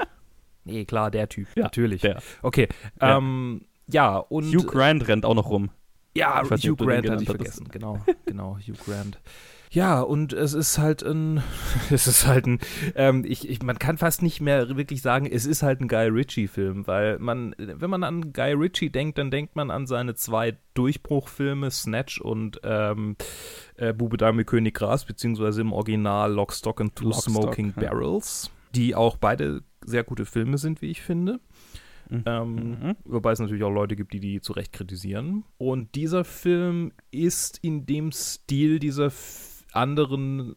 Nee, 0.65 0.83
klar, 0.85 1.09
der 1.09 1.29
Typ. 1.29 1.47
Ja, 1.55 1.63
natürlich. 1.63 2.01
der. 2.01 2.21
Okay. 2.41 2.67
Ja. 3.01 3.17
Ähm, 3.17 3.61
ja, 3.87 4.17
und. 4.17 4.53
Hugh 4.53 4.65
Grant 4.65 5.07
rennt 5.07 5.25
auch 5.25 5.35
noch 5.35 5.49
rum. 5.49 5.69
Ja, 6.13 6.41
nicht, 6.43 6.67
Hugh 6.67 6.75
Grant 6.75 7.09
hatte 7.09 7.23
ich 7.23 7.29
vergessen. 7.29 7.67
Genau, 7.71 7.99
genau, 8.25 8.57
Hugh 8.57 8.77
Grant. 8.85 9.19
Ja, 9.73 10.01
und 10.01 10.33
es 10.33 10.53
ist 10.53 10.79
halt 10.79 11.01
ein, 11.01 11.41
es 11.89 12.05
ist 12.05 12.27
halt 12.27 12.45
ein, 12.45 12.59
ähm, 12.95 13.23
ich, 13.25 13.47
ich, 13.47 13.63
man 13.63 13.79
kann 13.79 13.97
fast 13.97 14.21
nicht 14.21 14.41
mehr 14.41 14.75
wirklich 14.75 15.01
sagen, 15.01 15.25
es 15.25 15.45
ist 15.45 15.63
halt 15.63 15.79
ein 15.79 15.87
Guy 15.87 16.09
Ritchie-Film, 16.09 16.87
weil 16.87 17.17
man, 17.19 17.55
wenn 17.57 17.89
man 17.89 18.03
an 18.03 18.33
Guy 18.33 18.51
Ritchie 18.51 18.89
denkt, 18.89 19.17
dann 19.17 19.31
denkt 19.31 19.55
man 19.55 19.71
an 19.71 19.87
seine 19.87 20.13
zwei 20.15 20.57
Durchbruchfilme, 20.73 21.71
Snatch 21.71 22.19
und 22.19 22.59
ähm, 22.65 23.15
äh, 23.77 23.93
Bube 23.93 24.17
Dame 24.17 24.43
König 24.43 24.73
Gras, 24.73 25.05
beziehungsweise 25.05 25.61
im 25.61 25.71
Original 25.71 26.33
Lock, 26.33 26.51
Stock 26.51 26.81
and 26.81 26.93
Two 26.93 27.05
Lock, 27.05 27.21
Stock, 27.21 27.31
Smoking 27.31 27.73
ja. 27.77 27.89
Barrels, 27.89 28.51
die 28.75 28.93
auch 28.93 29.15
beide 29.15 29.63
sehr 29.85 30.03
gute 30.03 30.25
Filme 30.25 30.57
sind, 30.57 30.81
wie 30.81 30.91
ich 30.91 31.01
finde. 31.01 31.39
Mhm. 32.11 32.23
Ähm, 32.25 32.55
Mhm. 32.55 32.95
Wobei 33.05 33.31
es 33.31 33.39
natürlich 33.39 33.63
auch 33.63 33.71
Leute 33.71 33.95
gibt, 33.95 34.13
die 34.13 34.19
die 34.19 34.41
zu 34.41 34.53
Recht 34.53 34.73
kritisieren. 34.73 35.45
Und 35.57 35.95
dieser 35.95 36.23
Film 36.23 36.91
ist 37.09 37.57
in 37.61 37.85
dem 37.85 38.11
Stil 38.11 38.79
dieser 38.79 39.11
anderen 39.71 40.55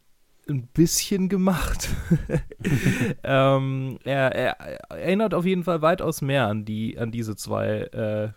ein 0.49 0.67
bisschen 0.67 1.29
gemacht. 1.29 1.89
ähm, 3.25 3.99
er, 4.05 4.35
er 4.35 4.61
erinnert 4.91 5.33
auf 5.33 5.47
jeden 5.47 5.65
Fall 5.65 5.81
weitaus 5.81 6.21
mehr 6.23 6.49
an 6.49 6.65
die 6.65 6.99
an 6.99 7.11
diese 7.13 7.37
zwei 7.37 7.85
äh, 7.85 8.29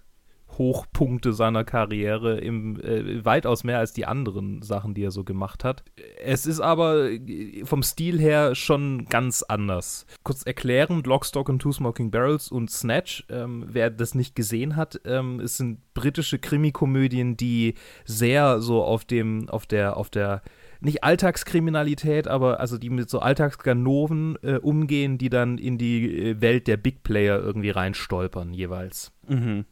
Hochpunkte 0.57 1.33
seiner 1.33 1.63
Karriere, 1.63 2.39
im, 2.39 2.79
äh, 2.81 3.23
weitaus 3.23 3.63
mehr 3.63 3.79
als 3.79 3.93
die 3.93 4.05
anderen 4.05 4.61
Sachen, 4.61 4.93
die 4.93 5.03
er 5.03 5.11
so 5.11 5.23
gemacht 5.23 5.63
hat. 5.63 5.83
Es 6.23 6.45
ist 6.45 6.59
aber 6.59 7.11
äh, 7.11 7.63
vom 7.65 7.83
Stil 7.83 8.19
her 8.19 8.55
schon 8.55 9.05
ganz 9.05 9.43
anders. 9.43 10.05
Kurz 10.23 10.43
erklärend, 10.43 11.07
Lockstock 11.07 11.49
and 11.49 11.61
Two 11.61 11.71
Smoking 11.71 12.11
Barrels 12.11 12.51
und 12.51 12.71
Snatch, 12.71 13.25
ähm, 13.29 13.65
wer 13.67 13.89
das 13.89 14.15
nicht 14.15 14.35
gesehen 14.35 14.75
hat, 14.75 14.99
ähm, 15.05 15.39
es 15.39 15.57
sind 15.57 15.93
britische 15.93 16.39
Krimikomödien, 16.39 17.37
die 17.37 17.75
sehr 18.05 18.61
so 18.61 18.83
auf 18.83 19.05
dem, 19.05 19.49
auf 19.49 19.65
der, 19.65 19.97
auf 19.97 20.09
der 20.09 20.41
nicht 20.79 21.03
Alltagskriminalität, 21.03 22.27
aber 22.27 22.59
also 22.59 22.77
die 22.77 22.89
mit 22.89 23.09
so 23.09 23.19
Alltagsganoven 23.19 24.37
äh, 24.43 24.57
umgehen, 24.57 25.17
die 25.17 25.29
dann 25.29 25.57
in 25.57 25.77
die 25.77 26.29
äh, 26.29 26.41
Welt 26.41 26.67
der 26.67 26.77
Big 26.77 27.03
Player 27.03 27.39
irgendwie 27.39 27.71
reinstolpern 27.71 28.53
jeweils. 28.53 29.11
Mhm. 29.27 29.65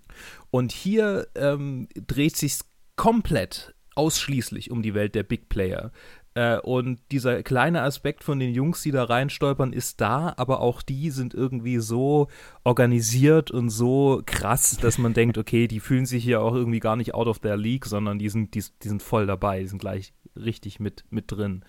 Und 0.52 0.72
hier 0.72 1.28
ähm, 1.36 1.88
dreht 1.96 2.36
sich's 2.38 2.66
komplett 2.96 3.74
ausschließlich 3.96 4.72
um 4.72 4.82
die 4.82 4.94
Welt 4.94 5.16
der 5.16 5.24
Big 5.24 5.50
Player. 5.50 5.92
Äh, 6.36 6.60
und 6.60 7.00
dieser 7.12 7.44
kleine 7.44 7.82
Aspekt 7.82 8.24
von 8.24 8.40
den 8.40 8.54
Jungs, 8.54 8.82
die 8.82 8.92
da 8.92 9.06
reinstolpern, 9.06 9.74
ist 9.74 10.02
da, 10.02 10.34
aber 10.38 10.60
auch 10.60 10.82
die 10.82 11.10
sind 11.10 11.34
irgendwie 11.34 11.80
so 11.80 12.28
organisiert 12.64 13.52
und 13.52 13.70
so 13.70 14.22
krass, 14.26 14.78
dass 14.78 14.98
man 14.98 15.14
denkt, 15.14 15.38
okay, 15.38 15.68
die 15.68 15.80
fühlen 15.80 16.06
sich 16.06 16.24
hier 16.24 16.42
auch 16.42 16.54
irgendwie 16.54 16.82
gar 16.82 16.98
nicht 16.98 17.14
out 17.14 17.28
of 17.28 17.40
their 17.40 17.58
league, 17.58 17.86
sondern 17.86 18.20
die 18.20 18.30
sind, 18.30 18.54
die, 18.54 18.64
die 18.84 18.88
sind 18.90 19.02
voll 19.02 19.26
dabei, 19.26 19.62
die 19.62 19.68
sind 19.68 19.80
gleich 19.80 20.14
richtig 20.36 20.80
mit, 20.82 21.06
mit 21.10 21.32
drin. 21.32 21.64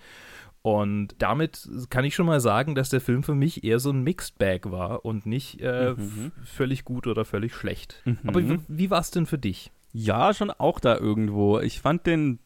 Und 0.67 1.15
damit 1.19 1.69
kann 1.89 2.03
ich 2.03 2.13
schon 2.13 2.25
mal 2.25 2.41
sagen, 2.41 2.75
dass 2.75 2.89
der 2.89 2.99
Film 2.99 3.23
für 3.23 3.35
mich 3.35 3.63
eher 3.63 3.79
so 3.79 3.89
ein 3.89 4.03
Mixed 4.03 4.37
Bag 4.37 4.69
war 4.69 5.05
und 5.05 5.25
nicht 5.25 5.61
äh, 5.61 5.93
mhm. 5.93 6.33
völlig 6.43 6.83
gut 6.83 7.07
oder 7.07 7.23
völlig 7.23 7.55
schlecht. 7.55 8.01
Mhm. 8.03 8.17
Aber 8.27 8.45
wie, 8.45 8.59
wie 8.67 8.89
war 8.89 8.99
es 8.99 9.09
denn 9.09 9.25
für 9.25 9.37
dich? 9.37 9.71
Ja, 9.93 10.33
schon 10.33 10.51
auch 10.51 10.81
da 10.81 10.97
irgendwo. 10.97 11.59
Ich 11.59 11.79
fand 11.79 12.05
den 12.05 12.39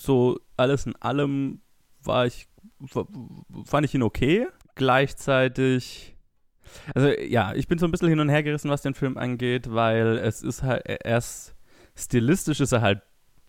so 0.00 0.40
alles 0.56 0.86
in 0.86 0.96
allem 0.96 1.60
war 2.02 2.24
ich 2.24 2.48
fand 3.66 3.84
ich 3.84 3.94
ihn 3.94 4.02
okay. 4.02 4.46
Gleichzeitig 4.74 6.16
also 6.94 7.08
ja, 7.08 7.52
ich 7.52 7.68
bin 7.68 7.78
so 7.78 7.84
ein 7.84 7.90
bisschen 7.90 8.08
hin 8.08 8.20
und 8.20 8.30
her 8.30 8.42
gerissen, 8.42 8.70
was 8.70 8.80
den 8.80 8.94
Film 8.94 9.18
angeht, 9.18 9.74
weil 9.74 10.16
es 10.16 10.40
ist 10.40 10.62
halt 10.62 10.84
erst 11.04 11.54
stilistisch 11.94 12.60
ist 12.60 12.72
er 12.72 12.80
halt 12.80 13.02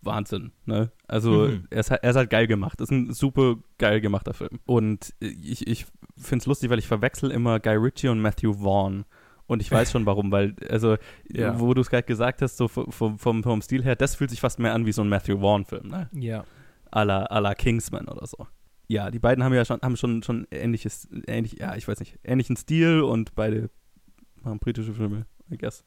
Wahnsinn. 0.06 0.52
Ne? 0.66 0.92
Also 1.08 1.48
mhm. 1.48 1.68
er, 1.70 1.80
ist, 1.80 1.92
halt, 1.92 2.04
er 2.04 2.10
ist 2.12 2.16
halt 2.16 2.30
geil 2.30 2.48
gemacht. 2.48 2.80
Das 2.80 2.90
ist 2.90 2.96
ein 2.96 3.14
super 3.14 3.56
geil 3.78 4.02
gemachter 4.02 4.34
Film. 4.34 4.60
Und 4.66 5.14
ich, 5.20 5.68
ich 5.68 5.86
finde 6.18 6.44
es 6.44 6.46
lustig, 6.46 6.70
weil 6.70 6.80
ich 6.80 6.88
verwechsel 6.88 7.32
immer 7.32 7.60
Guy 7.60 7.76
Ritchie 7.76 8.10
und 8.10 8.22
Matthew 8.22 8.54
Vaughn. 8.54 9.06
Und 9.48 9.62
ich 9.62 9.72
weiß 9.72 9.92
schon 9.92 10.06
warum, 10.06 10.32
weil, 10.32 10.56
also, 10.70 10.98
ja. 11.30 11.60
wo 11.60 11.74
du 11.74 11.82
es 11.82 11.90
gerade 11.90 12.04
gesagt 12.04 12.42
hast, 12.42 12.58
so 12.58 12.68
vom, 12.68 13.18
vom, 13.18 13.44
vom 13.44 13.62
Stil 13.62 13.84
her, 13.84 13.96
das 13.96 14.16
fühlt 14.16 14.32
sich 14.32 14.42
fast 14.42 14.58
mehr 14.58 14.74
an 14.74 14.86
wie 14.86 14.92
so 14.92 15.04
ein 15.04 15.10
Matthew 15.10 15.40
Vaughn-Film, 15.40 15.88
ne? 15.88 16.10
Ja. 16.14 16.46
A 16.90 17.04
la, 17.04 17.26
a 17.26 17.40
la 17.40 17.54
Kingsman 17.54 18.08
oder 18.08 18.26
so. 18.26 18.48
Ja, 18.88 19.12
die 19.12 19.20
beiden 19.20 19.44
haben 19.44 19.54
ja 19.54 19.66
schon, 19.66 19.82
haben 19.82 19.98
schon, 19.98 20.24
schon 20.24 20.48
ähnliches, 20.50 21.10
ähnlich, 21.28 21.58
ja, 21.60 21.76
ich 21.76 21.88
weiß 21.88 22.00
nicht, 22.00 22.18
ähnlichen 22.24 22.56
Stil 22.56 23.02
und 23.02 23.36
beide 23.36 23.70
machen 24.42 24.60
britische 24.60 24.94
Filme. 24.94 25.26
I 25.52 25.58
guess. 25.58 25.84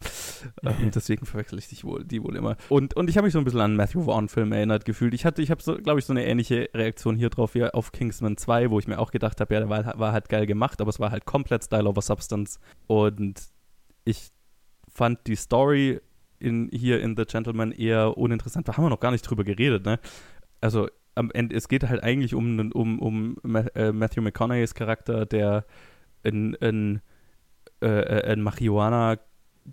ähm, 0.63 0.91
deswegen 0.95 1.27
verwechsel 1.27 1.59
ich 1.59 1.69
dich 1.69 1.85
wohl, 1.85 2.05
die 2.05 2.23
wohl 2.23 2.37
immer. 2.37 2.57
Und, 2.69 2.95
und 2.95 3.11
ich 3.11 3.17
habe 3.17 3.27
mich 3.27 3.33
so 3.33 3.39
ein 3.39 3.45
bisschen 3.45 3.61
an 3.61 3.77
Matthew 3.77 4.03
Vaughn-Film 4.05 4.53
erinnert 4.53 4.85
gefühlt. 4.85 5.15
Ich 5.15 5.25
hatte, 5.25 5.43
ich 5.43 5.51
habe 5.51 5.63
so, 5.63 5.77
glaube 5.77 5.99
ich, 5.99 6.05
so 6.05 6.13
eine 6.13 6.25
ähnliche 6.25 6.71
Reaktion 6.75 7.17
hier 7.17 7.29
drauf 7.29 7.55
wie 7.55 7.65
auf 7.65 7.91
Kingsman 7.91 8.37
2, 8.37 8.71
wo 8.71 8.79
ich 8.79 8.87
mir 8.87 8.99
auch 8.99 9.11
gedacht 9.11 9.41
habe, 9.41 9.55
ja, 9.55 9.61
der 9.61 9.69
war, 9.69 9.99
war 9.99 10.13
halt 10.13 10.29
geil 10.29 10.47
gemacht, 10.47 10.81
aber 10.81 10.91
es 10.91 11.01
war 11.01 11.11
halt 11.11 11.25
komplett 11.25 11.65
Style 11.65 11.89
over 11.89 12.03
Substance. 12.03 12.61
Und 12.87 13.41
ich 14.05 14.29
fand 14.89 15.27
die 15.27 15.37
Story 15.37 16.01
in, 16.39 16.69
hier 16.73 17.01
in 17.01 17.17
The 17.17 17.25
Gentleman 17.25 17.73
eher 17.73 18.17
uninteressant. 18.17 18.69
Da 18.69 18.77
haben 18.77 18.85
wir 18.85 18.91
noch 18.91 19.01
gar 19.01 19.11
nicht 19.11 19.23
drüber 19.23 19.43
geredet, 19.43 19.85
ne? 19.85 19.99
Also 20.61 20.89
am 21.17 21.33
Ende, 21.33 21.57
es 21.57 21.67
geht 21.67 21.89
halt 21.89 22.03
eigentlich 22.03 22.35
um, 22.35 22.71
um, 22.73 23.01
um 23.01 23.37
äh, 23.75 23.91
Matthew 23.91 24.23
McConaughey's 24.23 24.75
Charakter, 24.75 25.27
der 25.27 25.65
ein, 26.25 26.57
ein, 26.61 27.03
äh, 27.83 27.87
äh 27.87 28.33
ein 28.33 28.41
Marihuana 28.41 29.19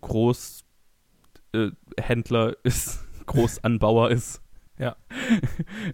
Großhändler 0.02 0.64
äh, 1.54 2.56
ist, 2.64 3.06
Großanbauer 3.26 4.12
ist. 4.12 4.42
Ja. 4.78 4.96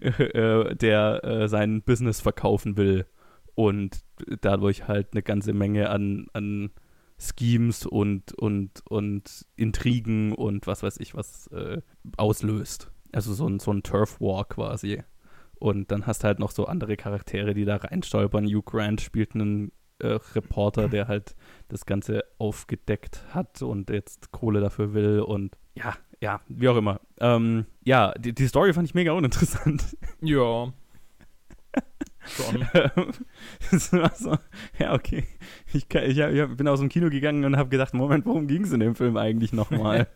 äh, 0.00 0.74
der 0.74 1.24
äh, 1.24 1.48
sein 1.48 1.82
Business 1.82 2.20
verkaufen 2.20 2.76
will 2.76 3.06
und 3.54 4.04
dadurch 4.40 4.88
halt 4.88 5.08
eine 5.12 5.22
ganze 5.22 5.52
Menge 5.52 5.90
an, 5.90 6.26
an 6.32 6.70
Schemes 7.18 7.86
und, 7.86 8.32
und, 8.32 8.82
und 8.88 9.46
Intrigen 9.56 10.32
und 10.32 10.66
was 10.66 10.82
weiß 10.82 10.98
ich 10.98 11.14
was 11.14 11.46
äh, 11.48 11.80
auslöst. 12.16 12.90
Also 13.12 13.34
so 13.34 13.46
ein, 13.46 13.60
so 13.60 13.72
ein 13.72 13.82
Turf 13.82 14.20
War 14.20 14.44
quasi. 14.46 15.02
Und 15.54 15.92
dann 15.92 16.06
hast 16.06 16.24
du 16.24 16.26
halt 16.26 16.40
noch 16.40 16.50
so 16.50 16.66
andere 16.66 16.96
Charaktere, 16.96 17.54
die 17.54 17.64
da 17.64 17.76
reinstolpern. 17.76 18.46
Hugh 18.46 18.62
Grant 18.62 19.00
spielt 19.00 19.34
einen 19.34 19.70
äh, 20.02 20.18
Reporter, 20.34 20.88
der 20.88 21.08
halt 21.08 21.34
das 21.68 21.86
Ganze 21.86 22.24
aufgedeckt 22.38 23.24
hat 23.30 23.62
und 23.62 23.90
jetzt 23.90 24.32
Kohle 24.32 24.60
dafür 24.60 24.94
will 24.94 25.20
und 25.20 25.56
ja, 25.74 25.94
ja, 26.20 26.40
wie 26.48 26.68
auch 26.68 26.76
immer. 26.76 27.00
Ähm, 27.18 27.66
ja, 27.82 28.12
die, 28.16 28.32
die 28.32 28.46
Story 28.46 28.72
fand 28.72 28.88
ich 28.88 28.94
mega 28.94 29.12
uninteressant. 29.12 29.96
Ja. 30.20 30.72
Schon. 32.24 32.64
so, 33.72 34.38
ja, 34.78 34.94
okay. 34.94 35.24
Ich, 35.72 35.86
ich, 35.92 36.18
ich, 36.18 36.56
bin 36.56 36.68
aus 36.68 36.78
dem 36.78 36.88
Kino 36.88 37.10
gegangen 37.10 37.44
und 37.44 37.56
habe 37.56 37.70
gedacht, 37.70 37.94
Moment, 37.94 38.24
worum 38.24 38.46
ging 38.46 38.62
es 38.62 38.72
in 38.72 38.78
dem 38.78 38.94
Film 38.94 39.16
eigentlich 39.16 39.52
nochmal? 39.52 40.06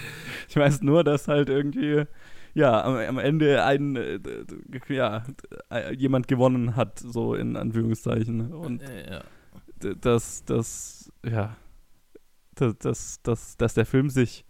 ich 0.48 0.54
weiß 0.54 0.82
nur, 0.82 1.02
dass 1.02 1.26
halt 1.26 1.48
irgendwie, 1.48 2.04
ja, 2.54 2.84
am, 2.84 2.94
am 2.94 3.18
Ende 3.18 3.64
ein, 3.64 3.96
äh, 3.96 4.20
ja, 4.88 5.24
jemand 5.96 6.28
gewonnen 6.28 6.76
hat, 6.76 7.00
so 7.00 7.34
in 7.34 7.56
Anführungszeichen. 7.56 8.52
Und 8.52 8.82
ja 8.82 9.22
dass, 9.78 10.44
dass, 10.44 11.12
ja, 11.24 11.56
dass, 12.54 12.78
dass, 12.78 13.22
dass, 13.22 13.56
dass 13.56 13.74
der 13.74 13.86
Film 13.86 14.10
sich 14.10 14.44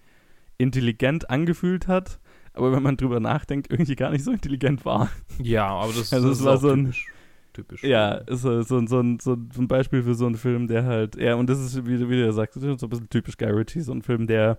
intelligent 0.59 1.29
angefühlt 1.31 1.89
hat, 1.89 2.19
aber 2.55 2.73
wenn 2.73 2.83
man 2.83 2.97
drüber 2.97 3.21
nachdenkt, 3.21 3.71
irgendwie 3.71 3.97
gar 3.97 4.11
nicht 4.11 4.25
so 4.25 4.33
intelligent 4.33 4.85
war. 4.85 5.11
Ja, 5.39 5.67
aber 5.67 5.93
das, 5.93 6.13
also 6.13 6.29
das 6.29 6.39
es 6.39 6.45
war 6.45 6.57
so 6.59 6.71
ein, 6.71 6.85
typisch. 6.87 7.07
typisch. 7.53 7.83
Ja, 7.85 8.23
so, 8.29 8.63
so, 8.63 8.87
so, 8.87 9.03
so, 9.21 9.33
ein 9.33 9.69
Beispiel 9.69 10.03
für 10.03 10.15
so 10.15 10.27
einen 10.27 10.37
Film, 10.37 10.67
der 10.67 10.85
halt, 10.85 11.17
ja, 11.17 11.35
und 11.35 11.51
das 11.51 11.61
ist, 11.61 11.87
wie, 11.87 12.09
wie 12.09 12.17
du 12.17 12.33
sagst, 12.33 12.55
so 12.55 12.67
ein 12.67 12.77
bisschen 12.77 13.11
typisch 13.11 13.37
Guy 13.37 13.51
Ritchie, 13.51 13.81
so 13.81 13.93
ein 13.93 14.03
Film, 14.03 14.27
der 14.27 14.59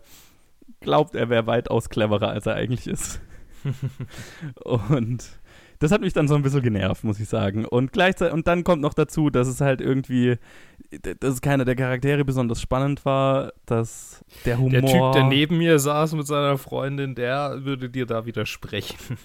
glaubt, 0.82 1.16
er 1.16 1.30
wäre 1.30 1.48
weitaus 1.48 1.90
cleverer, 1.90 2.30
als 2.30 2.46
er 2.46 2.56
eigentlich 2.56 2.88
ist. 2.88 3.22
und 4.64 5.40
das 5.80 5.92
hat 5.92 6.02
mich 6.02 6.14
dann 6.14 6.28
so 6.28 6.36
ein 6.36 6.42
bisschen 6.42 6.62
genervt, 6.62 7.04
muss 7.04 7.20
ich 7.20 7.30
sagen. 7.30 7.66
Und 7.66 7.92
gleichzeitig, 7.92 8.34
und 8.34 8.48
dann 8.48 8.64
kommt 8.64 8.82
noch 8.82 8.94
dazu, 8.94 9.30
dass 9.30 9.48
es 9.48 9.62
halt 9.62 9.82
irgendwie, 9.82 10.38
dass 11.20 11.42
keiner 11.42 11.66
der 11.66 11.76
Charaktere 11.76 12.26
besonders 12.26 12.62
spannend 12.62 13.06
war, 13.06 13.54
dass 13.66 14.24
der 14.46 14.58
Humor. 14.58 14.72
Der 14.72 14.86
Typ, 14.86 15.12
der 15.14 15.24
neben 15.26 15.58
mir 15.58 15.80
saß 15.80 16.14
mit 16.14 16.28
seiner 16.28 16.58
Freundin, 16.58 17.16
der 17.16 17.64
würde 17.64 17.90
dir 17.90 18.06
da 18.06 18.26
widersprechen. 18.26 18.98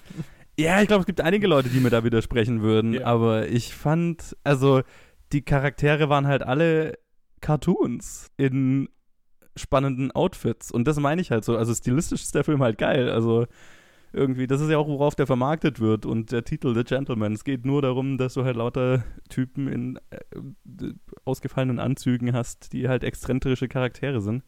Ja, 0.58 0.82
ich 0.82 0.86
glaube, 0.86 1.00
es 1.00 1.06
gibt 1.06 1.22
einige 1.22 1.46
Leute, 1.46 1.70
die 1.70 1.80
mir 1.80 1.88
da 1.88 2.04
widersprechen 2.04 2.60
würden, 2.60 2.92
ja. 2.92 3.06
aber 3.06 3.48
ich 3.48 3.74
fand, 3.74 4.36
also 4.44 4.82
die 5.32 5.40
Charaktere 5.40 6.10
waren 6.10 6.26
halt 6.26 6.42
alle 6.42 6.98
Cartoons 7.40 8.30
in 8.36 8.90
spannenden 9.56 10.10
Outfits. 10.12 10.70
Und 10.70 10.86
das 10.86 10.98
meine 10.98 11.20
ich 11.20 11.30
halt 11.30 11.44
so. 11.44 11.56
Also 11.56 11.74
stilistisch 11.74 12.22
ist 12.22 12.34
der 12.34 12.44
Film 12.44 12.62
halt 12.62 12.78
geil. 12.78 13.10
Also 13.10 13.46
irgendwie, 14.12 14.46
das 14.46 14.60
ist 14.60 14.70
ja 14.70 14.78
auch, 14.78 14.88
worauf 14.88 15.14
der 15.14 15.26
vermarktet 15.26 15.80
wird 15.80 16.06
und 16.06 16.32
der 16.32 16.44
Titel 16.44 16.74
The 16.74 16.84
Gentleman. 16.84 17.32
Es 17.32 17.44
geht 17.44 17.64
nur 17.64 17.82
darum, 17.82 18.18
dass 18.18 18.34
du 18.34 18.44
halt 18.44 18.56
lauter 18.56 19.04
Typen 19.28 19.68
in 19.68 19.98
äh, 20.10 20.92
ausgefallenen 21.24 21.78
Anzügen 21.78 22.32
hast, 22.32 22.72
die 22.72 22.88
halt 22.88 23.04
exzentrische 23.04 23.68
Charaktere 23.68 24.20
sind, 24.20 24.44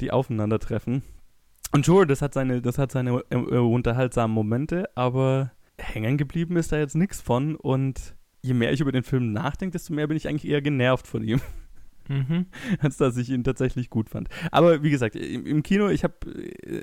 die 0.00 0.10
aufeinandertreffen. 0.10 1.02
Und 1.72 1.86
sure, 1.86 2.06
das 2.06 2.22
hat 2.22 2.34
seine, 2.34 2.60
das 2.60 2.78
hat 2.78 2.92
seine 2.92 3.22
äh, 3.30 3.36
unterhaltsamen 3.36 4.34
Momente, 4.34 4.88
aber 4.94 5.52
hängen 5.78 6.18
geblieben 6.18 6.56
ist 6.56 6.72
da 6.72 6.78
jetzt 6.78 6.96
nichts 6.96 7.20
von 7.20 7.56
und 7.56 8.14
je 8.42 8.54
mehr 8.54 8.72
ich 8.72 8.80
über 8.80 8.92
den 8.92 9.04
Film 9.04 9.32
nachdenke, 9.32 9.72
desto 9.72 9.94
mehr 9.94 10.06
bin 10.06 10.16
ich 10.16 10.28
eigentlich 10.28 10.50
eher 10.50 10.62
genervt 10.62 11.06
von 11.06 11.22
ihm. 11.22 11.40
Mhm. 12.08 12.46
als 12.80 12.96
dass 12.96 13.16
ich 13.16 13.30
ihn 13.30 13.44
tatsächlich 13.44 13.90
gut 13.90 14.08
fand. 14.08 14.28
Aber 14.50 14.82
wie 14.82 14.90
gesagt, 14.90 15.16
im, 15.16 15.46
im 15.46 15.62
Kino, 15.62 15.88
ich 15.88 16.04
habe 16.04 16.14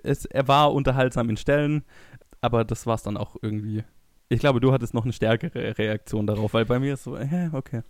es, 0.04 0.26
er 0.26 0.48
war 0.48 0.74
unterhaltsam 0.74 1.30
in 1.30 1.38
Stellen, 1.38 1.84
aber 2.42 2.64
das 2.64 2.86
war 2.86 2.96
es 2.96 3.04
dann 3.04 3.18
auch 3.18 3.36
irgendwie. 3.42 3.84
Ich 4.30 4.40
glaube, 4.40 4.60
du 4.60 4.72
hattest 4.72 4.94
noch 4.94 5.04
eine 5.04 5.14
stärkere 5.14 5.78
Reaktion 5.78 6.28
darauf, 6.28 6.54
weil 6.54 6.66
bei 6.66 6.80
mir 6.80 6.94
ist 6.94 7.04
so, 7.04 7.16
äh, 7.16 7.50
okay. 7.52 7.82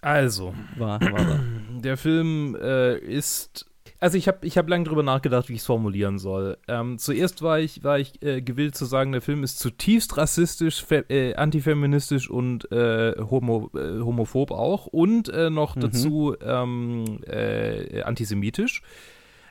Also, 0.00 0.54
war, 0.76 1.00
war 1.00 1.40
der 1.70 1.96
Film 1.96 2.56
äh, 2.60 2.96
ist 2.98 3.66
also 3.98 4.18
ich 4.18 4.28
habe 4.28 4.46
ich 4.46 4.58
hab 4.58 4.68
lange 4.68 4.84
drüber 4.84 5.02
nachgedacht, 5.02 5.48
wie 5.48 5.54
ich 5.54 5.60
es 5.60 5.66
formulieren 5.66 6.18
soll. 6.18 6.58
Ähm, 6.68 6.98
zuerst 6.98 7.42
war 7.42 7.58
ich, 7.58 7.82
war 7.84 7.98
ich 7.98 8.22
äh, 8.22 8.42
gewillt 8.42 8.76
zu 8.76 8.84
sagen, 8.84 9.12
der 9.12 9.22
Film 9.22 9.42
ist 9.42 9.58
zutiefst 9.58 10.16
rassistisch, 10.16 10.84
äh, 10.90 11.34
antifeministisch 11.34 12.30
und 12.30 12.70
äh, 12.72 13.14
homo, 13.18 13.70
äh, 13.74 14.00
homophob 14.00 14.50
auch 14.50 14.86
und 14.86 15.28
äh, 15.28 15.50
noch 15.50 15.76
mhm. 15.76 15.80
dazu 15.80 16.36
ähm, 16.40 17.20
äh, 17.26 18.02
antisemitisch. 18.02 18.82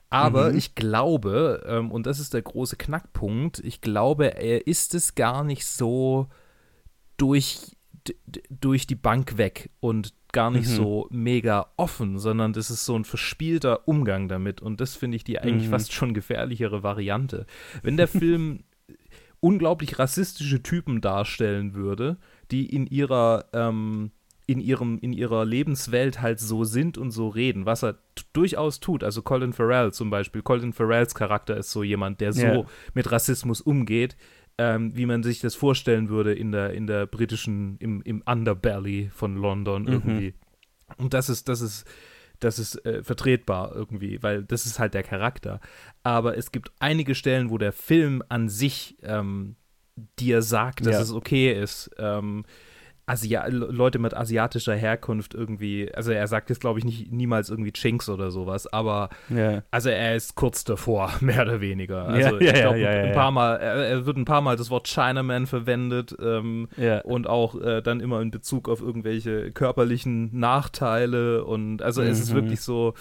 Aber 0.09 0.51
mhm. 0.51 0.57
ich 0.57 0.75
glaube, 0.75 1.63
ähm, 1.67 1.91
und 1.91 2.05
das 2.05 2.19
ist 2.19 2.33
der 2.33 2.41
große 2.41 2.77
Knackpunkt, 2.77 3.59
ich 3.59 3.81
glaube, 3.81 4.37
er 4.37 4.67
ist 4.67 4.93
es 4.93 5.15
gar 5.15 5.43
nicht 5.43 5.65
so 5.65 6.27
durch, 7.17 7.75
durch 8.49 8.87
die 8.87 8.95
Bank 8.95 9.37
weg 9.37 9.71
und 9.79 10.13
gar 10.35 10.51
nicht 10.51 10.69
mhm. 10.69 10.75
so 10.75 11.07
mega 11.11 11.67
offen, 11.77 12.19
sondern 12.19 12.51
das 12.51 12.69
ist 12.69 12.85
so 12.85 12.99
ein 12.99 13.05
verspielter 13.05 13.87
Umgang 13.87 14.27
damit. 14.27 14.61
Und 14.61 14.81
das 14.81 14.93
finde 14.93 15.15
ich 15.15 15.23
die 15.23 15.39
eigentlich 15.39 15.67
mhm. 15.67 15.71
fast 15.71 15.93
schon 15.93 16.13
gefährlichere 16.13 16.83
Variante. 16.83 17.45
Wenn 17.81 17.95
der 17.95 18.09
Film 18.09 18.65
unglaublich 19.39 19.97
rassistische 19.97 20.61
Typen 20.61 20.99
darstellen 20.99 21.73
würde, 21.73 22.17
die 22.51 22.65
in 22.65 22.85
ihrer 22.85 23.45
ähm, 23.53 24.11
in, 24.47 24.59
ihrem, 24.59 24.99
in 24.99 25.13
ihrer 25.13 25.43
Lebenswelt 25.43 26.21
halt 26.21 26.39
so 26.39 26.65
sind 26.65 26.97
und 26.97 27.11
so 27.11 27.29
reden, 27.29 27.65
was 27.65 27.83
er 27.83 27.97
durchaus 28.33 28.79
tut. 28.79 29.03
Also 29.03 29.21
Colin 29.23 29.53
Farrell 29.53 29.91
zum 29.91 30.09
Beispiel. 30.09 30.43
Colin 30.43 30.73
Farrells 30.73 31.15
Charakter 31.15 31.57
ist 31.57 31.71
so 31.71 31.81
jemand, 31.81 32.21
der 32.21 32.33
so 32.33 32.45
Ja. 32.45 32.65
mit 32.93 33.11
Rassismus 33.11 33.61
umgeht, 33.61 34.15
ähm, 34.57 34.95
wie 34.95 35.05
man 35.05 35.23
sich 35.23 35.39
das 35.41 35.55
vorstellen 35.55 36.09
würde 36.09 36.33
in 36.33 36.51
der, 36.51 36.73
in 36.73 36.87
der 36.87 37.05
britischen, 37.05 37.77
im, 37.79 38.01
im 38.03 38.21
Underbelly 38.25 39.09
von 39.13 39.35
London 39.35 39.87
irgendwie. 39.87 40.33
Und 40.97 41.13
das 41.13 41.29
ist, 41.29 41.49
das 41.49 41.61
ist, 41.61 41.85
das 42.39 42.59
ist 42.59 42.85
äh, 42.85 43.03
vertretbar 43.03 43.73
irgendwie, 43.75 44.21
weil 44.23 44.43
das 44.43 44.65
ist 44.65 44.79
halt 44.79 44.93
der 44.93 45.03
Charakter. 45.03 45.59
Aber 46.03 46.37
es 46.37 46.51
gibt 46.51 46.71
einige 46.79 47.15
Stellen, 47.15 47.49
wo 47.49 47.57
der 47.57 47.73
Film 47.73 48.23
an 48.29 48.49
sich 48.49 48.97
ähm, 49.03 49.55
dir 50.19 50.41
sagt, 50.41 50.81
dass 50.85 50.93
Ja. 50.95 51.01
es 51.01 51.11
okay 51.11 51.51
ist, 51.53 51.89
ähm, 51.97 52.45
Asia 53.07 53.45
Leute 53.47 53.99
mit 53.99 54.15
asiatischer 54.15 54.75
Herkunft 54.75 55.33
irgendwie, 55.33 55.93
also 55.93 56.11
er 56.11 56.27
sagt 56.27 56.49
jetzt 56.49 56.59
glaube 56.61 56.79
ich 56.79 56.85
nicht 56.85 57.11
niemals 57.11 57.49
irgendwie 57.49 57.71
Chinks 57.71 58.09
oder 58.09 58.31
sowas, 58.31 58.65
aber 58.71 59.09
Ja. 59.29 59.61
also 59.71 59.89
er 59.89 60.15
ist 60.15 60.35
kurz 60.35 60.63
davor, 60.63 61.11
mehr 61.21 61.41
oder 61.43 61.61
weniger. 61.61 62.07
Also 62.07 62.39
ja, 62.39 62.53
ich 62.53 62.61
glaube, 62.61 62.79
ja, 62.79 62.89
ein 62.89 63.13
paar 63.13 63.31
Mal, 63.31 63.55
er, 63.57 63.73
er 63.87 64.05
wird 64.05 64.17
ein 64.17 64.25
paar 64.25 64.41
Mal 64.41 64.55
das 64.57 64.69
Wort 64.69 64.87
Chinaman 64.87 65.45
verwendet 65.45 66.15
ähm, 66.19 66.67
und 67.03 67.27
auch 67.27 67.55
äh, 67.61 67.81
dann 67.81 67.99
immer 67.99 68.21
in 68.21 68.31
Bezug 68.31 68.67
auf 68.69 68.81
irgendwelche 68.81 69.51
körperlichen 69.51 70.37
Nachteile 70.39 71.43
und 71.45 71.81
also 71.81 72.01
es 72.01 72.19
ist 72.19 72.31
Mhm. 72.31 72.35
wirklich 72.35 72.61
so, 72.61 72.93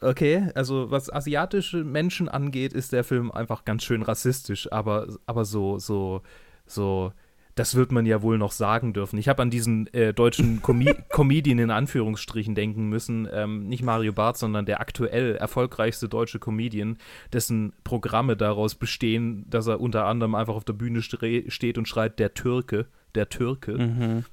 okay, 0.00 0.50
also 0.54 0.90
was 0.90 1.12
asiatische 1.12 1.84
Menschen 1.84 2.28
angeht, 2.28 2.72
ist 2.72 2.92
der 2.92 3.04
Film 3.04 3.30
einfach 3.30 3.64
ganz 3.64 3.84
schön 3.84 4.02
rassistisch, 4.02 4.70
aber, 4.72 5.06
aber 5.26 5.44
so, 5.44 5.78
so, 5.78 6.22
so, 6.66 7.12
das 7.56 7.74
wird 7.74 7.90
man 7.90 8.06
ja 8.06 8.22
wohl 8.22 8.38
noch 8.38 8.52
sagen 8.52 8.92
dürfen. 8.92 9.18
Ich 9.18 9.28
habe 9.28 9.42
an 9.42 9.50
diesen 9.50 9.92
äh, 9.92 10.14
deutschen 10.14 10.62
Comi 10.62 10.94
Comedian 11.10 11.58
in 11.58 11.70
Anführungsstrichen 11.72 12.54
denken 12.54 12.88
müssen, 12.88 13.26
ähm, 13.32 13.66
nicht 13.66 13.82
Mario 13.82 14.12
Barth, 14.12 14.36
sondern 14.36 14.66
der 14.66 14.80
aktuell 14.80 15.34
erfolgreichste 15.36 16.08
deutsche 16.08 16.38
Comedian, 16.38 16.98
dessen 17.32 17.72
Programme 17.82 18.36
daraus 18.36 18.74
bestehen, 18.76 19.44
dass 19.50 19.66
er 19.66 19.80
unter 19.80 20.04
anderem 20.06 20.34
einfach 20.36 20.54
auf 20.54 20.64
der 20.64 20.74
Bühne 20.74 21.02
steht 21.02 21.78
und 21.78 21.88
schreit, 21.88 22.18
der 22.20 22.34
Türke, 22.34 22.86
der 23.14 23.28
Türke. 23.28 23.72
Mhm. 23.72 24.24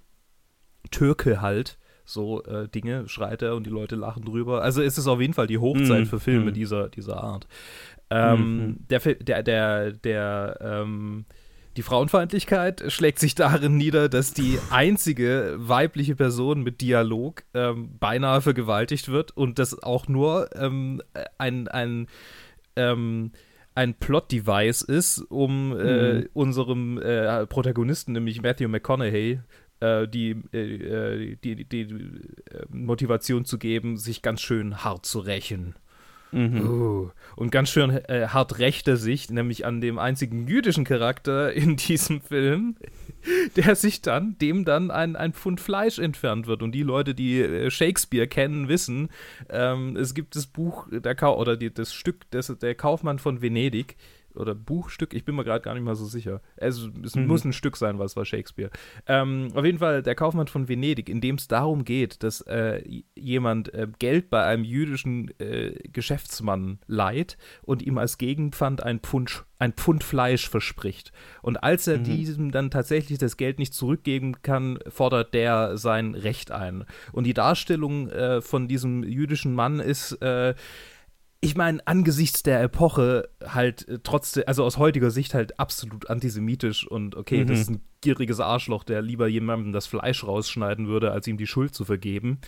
Türke 0.91 1.41
halt. 1.41 1.77
So 2.05 2.43
äh, 2.43 2.67
Dinge 2.67 3.07
schreit 3.07 3.41
er 3.41 3.55
und 3.55 3.65
die 3.65 3.69
Leute 3.71 3.95
lachen 3.95 4.25
drüber. 4.25 4.61
Also 4.61 4.81
es 4.81 4.97
ist 4.97 5.07
auf 5.07 5.21
jeden 5.21 5.33
Fall 5.33 5.47
die 5.47 5.57
Hochzeit 5.57 6.01
Mhm. 6.01 6.05
für 6.07 6.19
Filme 6.19 6.51
Mhm. 6.51 6.53
dieser, 6.53 6.89
dieser 6.89 7.23
Art. 7.23 7.47
Ähm, 8.09 8.57
Mhm. 8.57 8.77
Der, 8.89 8.99
der, 8.99 9.43
der, 9.43 9.91
der, 9.93 10.57
ähm, 10.61 11.23
die 11.75 11.81
Frauenfeindlichkeit 11.81 12.83
schlägt 12.91 13.19
sich 13.19 13.35
darin 13.35 13.77
nieder, 13.77 14.09
dass 14.09 14.33
die 14.33 14.59
einzige 14.69 15.55
weibliche 15.57 16.15
Person 16.15 16.61
mit 16.61 16.81
Dialog 16.81 17.43
ähm, 17.53 17.97
beinahe 17.99 18.41
vergewaltigt 18.41 19.09
wird 19.09 19.35
und 19.35 19.57
das 19.59 19.81
auch 19.81 20.07
nur 20.07 20.49
ähm, 20.55 21.01
ein, 21.37 21.67
ein, 21.67 22.07
ähm, 22.75 23.31
ein 23.75 23.95
Plot-Device 23.95 24.83
ist, 24.83 25.19
um 25.29 25.75
äh, 25.77 26.13
Mhm. 26.19 26.29
unserem 26.33 26.97
äh, 27.01 27.47
Protagonisten, 27.47 28.11
nämlich 28.13 28.41
Matthew 28.41 28.67
McConaughey, 28.67 29.39
äh, 29.79 30.07
die, 30.07 30.35
äh, 30.53 30.57
äh, 30.57 31.35
die, 31.43 31.55
die, 31.55 31.65
die 31.65 31.81
äh, 31.81 32.65
Motivation 32.69 33.45
zu 33.45 33.57
geben, 33.57 33.97
sich 33.97 34.21
ganz 34.21 34.41
schön 34.41 34.83
hart 34.83 35.05
zu 35.07 35.19
rächen. 35.19 35.75
Mhm. 36.33 36.61
Uh, 36.67 37.09
und 37.35 37.51
ganz 37.51 37.69
schön 37.69 37.91
äh, 37.91 38.27
hart 38.27 38.57
rächt 38.57 38.87
er 38.87 38.97
sich, 38.97 39.29
nämlich 39.29 39.65
an 39.65 39.81
dem 39.81 39.99
einzigen 39.99 40.47
jüdischen 40.47 40.83
Charakter 40.83 41.53
in 41.53 41.77
diesem 41.77 42.21
Film, 42.21 42.75
der 43.55 43.75
sich 43.75 44.01
dann, 44.01 44.37
dem 44.39 44.65
dann 44.65 44.91
ein, 44.91 45.15
ein 45.15 45.33
Pfund 45.33 45.61
Fleisch 45.61 45.99
entfernt 45.99 46.47
wird. 46.47 46.63
Und 46.63 46.73
die 46.73 46.83
Leute, 46.83 47.13
die 47.13 47.39
äh, 47.39 47.69
Shakespeare 47.69 48.27
kennen, 48.27 48.67
wissen, 48.67 49.09
ähm, 49.49 49.95
es 49.95 50.13
gibt 50.13 50.35
das 50.35 50.47
Buch, 50.47 50.87
der 50.91 51.15
Kau 51.15 51.39
oder 51.39 51.55
die, 51.55 51.71
das 51.73 51.93
Stück, 51.93 52.21
das, 52.31 52.47
der 52.47 52.75
Kaufmann 52.75 53.19
von 53.19 53.41
Venedig, 53.41 53.95
oder 54.35 54.55
Buchstück, 54.55 55.13
ich 55.13 55.25
bin 55.25 55.35
mir 55.35 55.43
gerade 55.43 55.61
gar 55.61 55.73
nicht 55.73 55.83
mal 55.83 55.95
so 55.95 56.05
sicher. 56.05 56.41
Also, 56.59 56.89
es 57.03 57.15
Mhm. 57.15 57.27
muss 57.27 57.43
ein 57.45 57.53
Stück 57.53 57.77
sein, 57.77 57.99
was 57.99 58.15
war 58.15 58.25
Shakespeare. 58.25 58.69
Ähm, 59.07 59.49
auf 59.53 59.65
jeden 59.65 59.79
Fall 59.79 60.01
der 60.03 60.15
Kaufmann 60.15 60.47
von 60.47 60.67
Venedig, 60.67 61.09
in 61.09 61.21
dem 61.21 61.35
es 61.35 61.47
darum 61.47 61.85
geht, 61.85 62.23
dass 62.23 62.41
äh, 62.41 62.83
jemand 63.15 63.73
äh, 63.73 63.87
Geld 63.99 64.29
bei 64.29 64.43
einem 64.43 64.63
jüdischen 64.63 65.31
äh, 65.39 65.73
Geschäftsmann 65.91 66.79
leiht 66.87 67.37
und 67.61 67.81
ihm 67.81 67.97
als 67.97 68.17
Gegenpfand 68.17 68.83
ein 68.83 68.99
Pfund, 68.99 69.45
ein 69.59 69.73
Pfund 69.73 70.03
Fleisch 70.03 70.49
verspricht. 70.49 71.11
Und 71.41 71.63
als 71.63 71.87
er 71.87 71.99
Mhm. 71.99 72.03
diesem 72.03 72.51
dann 72.51 72.71
tatsächlich 72.71 73.17
das 73.19 73.37
Geld 73.37 73.59
nicht 73.59 73.73
zurückgeben 73.73 74.41
kann, 74.41 74.79
fordert 74.87 75.33
der 75.33 75.77
sein 75.77 76.15
Recht 76.15 76.51
ein. 76.51 76.85
Und 77.11 77.25
die 77.25 77.33
Darstellung 77.33 78.09
äh, 78.09 78.41
von 78.41 78.67
diesem 78.67 79.03
jüdischen 79.03 79.53
Mann 79.53 79.79
ist 79.79 80.13
äh, 80.21 80.53
ich 81.43 81.55
meine, 81.55 81.85
angesichts 81.85 82.43
der 82.43 82.61
Epoche 82.61 83.29
halt 83.45 83.87
äh, 83.87 83.99
trotzdem, 84.03 84.43
also 84.47 84.63
aus 84.63 84.77
heutiger 84.77 85.11
Sicht 85.11 85.33
halt 85.33 85.59
absolut 85.59 86.09
antisemitisch 86.09 86.87
und 86.87 87.15
okay, 87.15 87.43
Mhm. 87.43 87.47
das 87.47 87.59
ist 87.59 87.69
ein 87.69 87.81
gieriges 88.01 88.39
Arschloch, 88.39 88.83
der 88.83 89.01
lieber 89.01 89.27
jemandem 89.27 89.73
das 89.73 89.87
Fleisch 89.87 90.23
rausschneiden 90.23 90.87
würde, 90.87 91.11
als 91.11 91.27
ihm 91.27 91.37
die 91.37 91.47
Schuld 91.47 91.73
zu 91.73 91.85
vergeben. 91.85 92.39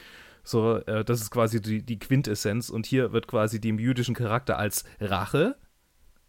So, 0.43 0.77
äh, 0.77 1.03
das 1.03 1.21
ist 1.21 1.31
quasi 1.31 1.61
die, 1.61 1.81
die 1.83 1.97
Quintessenz 1.99 2.69
und 2.69 2.85
hier 2.85 3.11
wird 3.13 3.27
quasi 3.27 3.59
dem 3.59 3.79
jüdischen 3.79 4.13
Charakter 4.15 4.57
als 4.59 4.83
Rache, 4.99 5.55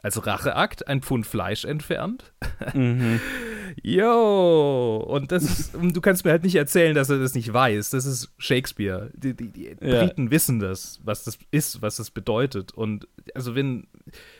als 0.07 0.25
Racheakt 0.25 0.87
ein 0.87 1.03
Pfund 1.03 1.27
Fleisch 1.27 1.65
entfernt. 1.65 2.33
Mhm. 2.75 3.21
Yo! 3.83 5.05
Und 5.07 5.33
das 5.33 5.43
ist, 5.43 5.75
du 5.75 6.01
kannst 6.01 6.25
mir 6.25 6.31
halt 6.31 6.45
nicht 6.45 6.55
erzählen, 6.55 6.95
dass 6.95 7.11
er 7.11 7.19
das 7.19 7.35
nicht 7.35 7.53
weiß. 7.53 7.91
Das 7.91 8.07
ist 8.07 8.33
Shakespeare. 8.39 9.11
Die, 9.15 9.35
die, 9.35 9.51
die 9.53 9.77
Ja. 9.81 10.05
Briten 10.07 10.31
wissen 10.31 10.61
das, 10.61 11.01
was 11.05 11.25
das 11.25 11.39
ist, 11.51 11.83
was 11.83 11.97
das 11.97 12.11
bedeutet. 12.13 12.73
Und 12.73 13.09
also 13.35 13.55
wenn, 13.57 13.89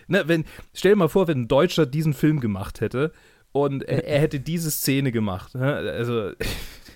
ne, 0.07 0.23
wenn, 0.27 0.45
stell 0.73 0.93
dir 0.93 0.97
mal 0.97 1.09
vor, 1.09 1.27
wenn 1.27 1.43
ein 1.43 1.49
Deutscher 1.49 1.85
diesen 1.85 2.15
Film 2.15 2.39
gemacht 2.41 2.81
hätte 2.81 3.13
und 3.51 3.83
er, 3.83 4.05
er 4.07 4.21
hätte 4.21 4.39
diese 4.39 4.71
Szene 4.71 5.11
gemacht, 5.11 5.55
ne? 5.57 5.75
also 5.75 6.31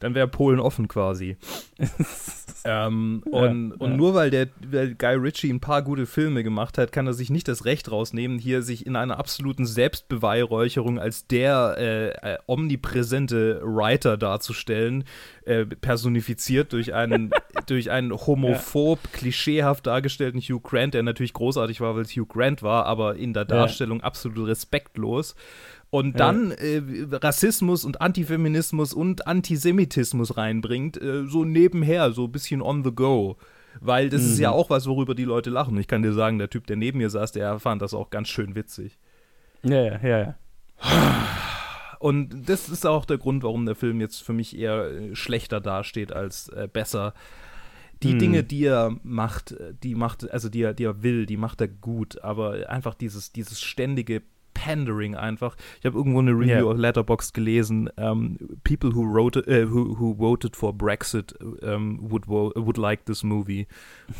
dann 0.00 0.14
wäre 0.14 0.28
Polen 0.28 0.60
offen 0.60 0.88
quasi. 0.88 1.36
ähm, 2.64 3.22
und, 3.26 3.70
Ja, 3.70 3.76
und 3.78 3.90
ja. 3.90 3.96
nur 3.96 4.14
weil 4.14 4.30
der 4.30 4.48
weil 4.70 4.94
Guy 4.94 5.14
Ritchie 5.14 5.50
ein 5.50 5.60
paar 5.60 5.82
gute 5.82 6.06
Filme 6.06 6.42
gemacht 6.42 6.78
hat, 6.78 6.92
kann 6.92 7.06
er 7.06 7.12
sich 7.12 7.30
nicht 7.30 7.48
das 7.48 7.64
Recht 7.64 7.90
rausnehmen, 7.90 8.38
hier 8.38 8.62
sich 8.62 8.86
in 8.86 8.96
einer 8.96 9.18
absoluten 9.18 9.66
Selbstbeweihräucherung 9.66 10.98
als 10.98 11.26
der 11.26 11.76
äh, 11.78 12.08
äh, 12.34 12.38
omnipräsente 12.46 13.60
Writer 13.62 14.16
darzustellen, 14.16 15.04
äh, 15.44 15.64
personifiziert 15.64 16.72
durch 16.72 16.94
einen, 16.94 17.30
durch 17.66 17.90
einen 17.90 18.12
homophob, 18.12 19.00
klischeehaft 19.12 19.86
dargestellten 19.86 20.40
Hugh 20.40 20.60
Grant, 20.60 20.94
der 20.94 21.02
natürlich 21.02 21.32
großartig 21.32 21.80
war, 21.80 21.94
weil 21.96 22.02
es 22.02 22.12
Hugh 22.12 22.26
Grant 22.26 22.62
war, 22.62 22.86
aber 22.86 23.16
in 23.16 23.32
der 23.32 23.44
Darstellung 23.44 24.02
absolut 24.02 24.48
respektlos. 24.48 25.34
Und 25.90 26.20
dann 26.20 26.50
äh, 26.50 26.82
Rassismus 27.10 27.84
und 27.84 28.00
Antifeminismus 28.00 28.92
und 28.92 29.26
Antisemitismus 29.26 30.36
reinbringt, 30.36 31.00
äh, 31.00 31.24
so 31.26 31.44
nebenher, 31.44 32.12
so 32.12 32.24
ein 32.24 32.32
bisschen 32.32 32.60
on 32.60 32.84
the 32.84 32.92
go. 32.92 33.36
Weil 33.80 34.08
das 34.08 34.22
ist 34.22 34.38
ja 34.38 34.50
auch 34.50 34.70
was, 34.70 34.86
worüber 34.86 35.14
die 35.14 35.24
Leute 35.24 35.50
lachen. 35.50 35.78
Ich 35.78 35.86
kann 35.86 36.02
dir 36.02 36.12
sagen, 36.12 36.38
der 36.38 36.50
Typ, 36.50 36.66
der 36.66 36.76
neben 36.76 36.98
mir 36.98 37.10
saß, 37.10 37.32
der 37.32 37.58
fand 37.58 37.80
das 37.80 37.94
auch 37.94 38.10
ganz 38.10 38.28
schön 38.28 38.54
witzig. 38.54 38.98
Ja, 39.62 39.80
ja, 39.80 40.00
ja, 40.02 40.18
ja. 40.18 40.34
Und 41.98 42.48
das 42.48 42.68
ist 42.68 42.86
auch 42.86 43.04
der 43.04 43.18
Grund, 43.18 43.42
warum 43.42 43.66
der 43.66 43.74
Film 43.74 44.00
jetzt 44.00 44.22
für 44.22 44.32
mich 44.32 44.56
eher 44.56 44.90
äh, 44.90 45.16
schlechter 45.16 45.60
dasteht 45.60 46.12
als 46.12 46.48
äh, 46.48 46.68
besser. 46.72 47.14
Die 48.02 48.12
Hm. 48.12 48.18
Dinge, 48.18 48.44
die 48.44 48.64
er 48.64 48.96
macht, 49.02 49.52
äh, 49.52 49.74
die 49.82 49.94
macht, 49.94 50.30
also 50.30 50.48
die 50.48 50.62
er, 50.62 50.74
die 50.74 50.84
er 50.84 51.02
will, 51.02 51.26
die 51.26 51.36
macht 51.36 51.60
er 51.60 51.68
gut, 51.68 52.22
aber 52.22 52.68
einfach 52.68 52.94
dieses, 52.94 53.32
dieses 53.32 53.60
ständige 53.60 54.22
Pandering 54.64 55.14
einfach. 55.14 55.56
Ich 55.80 55.86
habe 55.86 55.96
irgendwo 55.96 56.18
eine 56.20 56.32
Review 56.32 56.48
Ja. 56.48 56.64
auf 56.64 56.76
Letterboxd 56.76 57.32
gelesen. 57.34 57.88
ähm, 57.96 58.36
people 58.64 58.94
who 58.94 59.02
wrote, 59.02 59.40
äh, 59.46 59.70
who, 59.70 59.98
who 59.98 60.16
voted 60.18 60.56
for 60.56 60.72
Brexit 60.76 61.34
ähm, 61.62 61.98
would, 62.02 62.26
wo- 62.28 62.52
would 62.56 62.76
like 62.76 63.04
this 63.06 63.22
movie. 63.22 63.66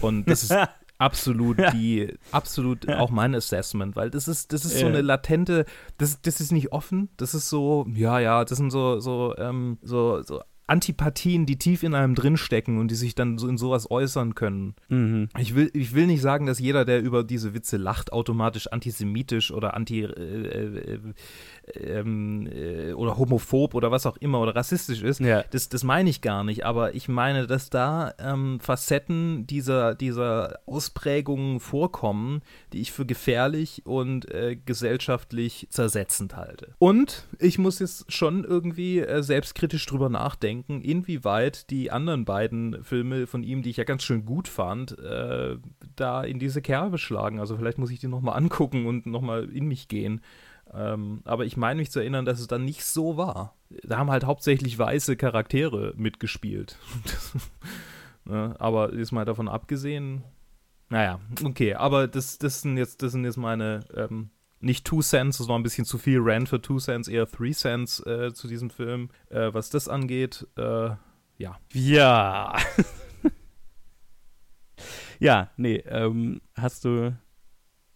Und 0.00 0.28
das 0.28 0.42
ist 0.44 0.54
absolut 0.98 1.58
die, 1.72 2.12
absolut 2.32 2.88
auch 2.88 3.10
mein 3.10 3.34
Assessment, 3.34 3.96
weil 3.96 4.10
das 4.10 4.26
ist, 4.28 4.52
das 4.52 4.64
ist 4.64 4.74
so 4.78 4.86
Ja. 4.86 4.92
eine 4.92 5.00
latente, 5.02 5.64
das, 5.98 6.20
das 6.22 6.40
ist 6.40 6.52
nicht 6.52 6.72
offen, 6.72 7.08
das 7.16 7.34
ist 7.34 7.48
so, 7.48 7.86
ja, 7.94 8.18
ja, 8.18 8.44
das 8.44 8.58
sind 8.58 8.70
so, 8.70 8.98
so, 9.00 9.34
ähm, 9.38 9.78
so, 9.82 10.22
so 10.22 10.40
Antipathien, 10.68 11.46
die 11.46 11.56
tief 11.56 11.82
in 11.82 11.94
einem 11.94 12.14
drinstecken 12.14 12.78
und 12.78 12.90
die 12.90 12.94
sich 12.94 13.14
dann 13.14 13.38
so 13.38 13.48
in 13.48 13.56
sowas 13.56 13.90
äußern 13.90 14.34
können. 14.34 14.74
Mhm. 14.88 15.28
Ich 15.38 15.54
will, 15.54 15.70
ich 15.72 15.94
will 15.94 16.06
nicht 16.06 16.20
sagen, 16.20 16.46
dass 16.46 16.58
jeder, 16.58 16.84
der 16.84 17.02
über 17.02 17.24
diese 17.24 17.54
Witze 17.54 17.78
lacht, 17.78 18.12
automatisch 18.12 18.66
antisemitisch 18.68 19.50
oder 19.50 19.74
anti 19.74 20.02
äh, 20.02 20.04
äh, 20.04 20.98
ähm, 21.76 22.48
äh, 22.52 22.92
oder 22.92 23.18
homophob 23.18 23.74
oder 23.74 23.90
was 23.90 24.06
auch 24.06 24.16
immer 24.18 24.40
oder 24.40 24.54
rassistisch 24.54 25.02
ist. 25.02 25.20
Ja. 25.20 25.44
Das, 25.50 25.68
das 25.68 25.84
meine 25.84 26.10
ich 26.10 26.20
gar 26.20 26.44
nicht, 26.44 26.64
aber 26.64 26.94
ich 26.94 27.08
meine, 27.08 27.46
dass 27.46 27.70
da 27.70 28.14
ähm, 28.18 28.60
Facetten 28.60 29.46
dieser, 29.46 29.94
dieser 29.94 30.60
Ausprägungen 30.66 31.60
vorkommen, 31.60 32.42
die 32.72 32.80
ich 32.80 32.92
für 32.92 33.06
gefährlich 33.06 33.82
und 33.84 34.30
äh, 34.30 34.56
gesellschaftlich 34.56 35.66
zersetzend 35.70 36.36
halte. 36.36 36.74
Und 36.78 37.26
ich 37.38 37.58
muss 37.58 37.78
jetzt 37.78 38.12
schon 38.12 38.44
irgendwie 38.44 39.00
äh, 39.00 39.22
selbstkritisch 39.22 39.86
drüber 39.86 40.08
nachdenken, 40.08 40.80
inwieweit 40.80 41.70
die 41.70 41.90
anderen 41.90 42.24
beiden 42.24 42.82
Filme 42.84 43.26
von 43.26 43.42
ihm, 43.42 43.62
die 43.62 43.70
ich 43.70 43.76
ja 43.76 43.84
ganz 43.84 44.02
schön 44.02 44.24
gut 44.24 44.48
fand, 44.48 44.98
äh, 44.98 45.56
da 45.96 46.22
in 46.22 46.38
diese 46.38 46.62
Kerbe 46.62 46.98
schlagen. 46.98 47.40
Also 47.40 47.56
vielleicht 47.56 47.78
muss 47.78 47.90
ich 47.90 48.00
die 48.00 48.08
nochmal 48.08 48.36
angucken 48.36 48.86
und 48.86 49.06
nochmal 49.06 49.44
in 49.44 49.66
mich 49.66 49.88
gehen. 49.88 50.20
Ähm, 50.74 51.22
aber 51.24 51.44
ich 51.44 51.56
meine 51.56 51.78
mich 51.78 51.90
zu 51.90 52.00
erinnern, 52.00 52.24
dass 52.24 52.40
es 52.40 52.46
dann 52.46 52.64
nicht 52.64 52.84
so 52.84 53.16
war. 53.16 53.56
Da 53.82 53.98
haben 53.98 54.10
halt 54.10 54.24
hauptsächlich 54.24 54.78
weiße 54.78 55.16
Charaktere 55.16 55.94
mitgespielt. 55.96 56.78
ne? 58.24 58.54
Aber 58.58 58.92
ist 58.92 59.12
mal 59.12 59.24
davon 59.24 59.48
abgesehen, 59.48 60.24
naja, 60.90 61.20
okay, 61.44 61.74
aber 61.74 62.08
das, 62.08 62.38
das, 62.38 62.62
sind, 62.62 62.78
jetzt, 62.78 63.02
das 63.02 63.12
sind 63.12 63.24
jetzt 63.24 63.36
meine, 63.36 63.80
ähm, 63.94 64.30
nicht 64.60 64.86
Two 64.86 65.02
Cents, 65.02 65.38
das 65.38 65.48
war 65.48 65.58
ein 65.58 65.62
bisschen 65.62 65.84
zu 65.84 65.98
viel 65.98 66.18
Rand 66.20 66.48
für 66.48 66.60
Two 66.60 66.78
Cents, 66.78 67.08
eher 67.08 67.26
Three 67.26 67.52
Cents 67.52 68.00
äh, 68.06 68.32
zu 68.32 68.48
diesem 68.48 68.70
Film. 68.70 69.10
Äh, 69.28 69.52
was 69.52 69.70
das 69.70 69.88
angeht, 69.88 70.46
äh, 70.56 70.90
ja. 71.36 71.58
Ja. 71.72 72.56
ja, 75.20 75.50
nee, 75.56 75.76
ähm, 75.86 76.40
hast 76.54 76.84
du, 76.84 77.16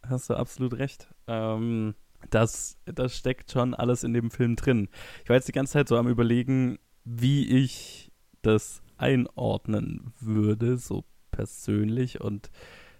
hast 0.02 0.30
du 0.30 0.34
absolut 0.34 0.74
recht. 0.74 1.08
Ähm, 1.26 1.94
das, 2.30 2.78
das 2.84 3.16
steckt 3.16 3.50
schon 3.50 3.74
alles 3.74 4.04
in 4.04 4.12
dem 4.12 4.30
Film 4.30 4.56
drin. 4.56 4.88
Ich 5.22 5.28
war 5.28 5.36
jetzt 5.36 5.48
die 5.48 5.52
ganze 5.52 5.74
Zeit 5.74 5.88
so 5.88 5.96
am 5.96 6.08
überlegen, 6.08 6.78
wie 7.04 7.48
ich 7.48 8.12
das 8.42 8.82
einordnen 8.96 10.12
würde, 10.20 10.76
so 10.76 11.04
persönlich 11.30 12.20
und 12.20 12.50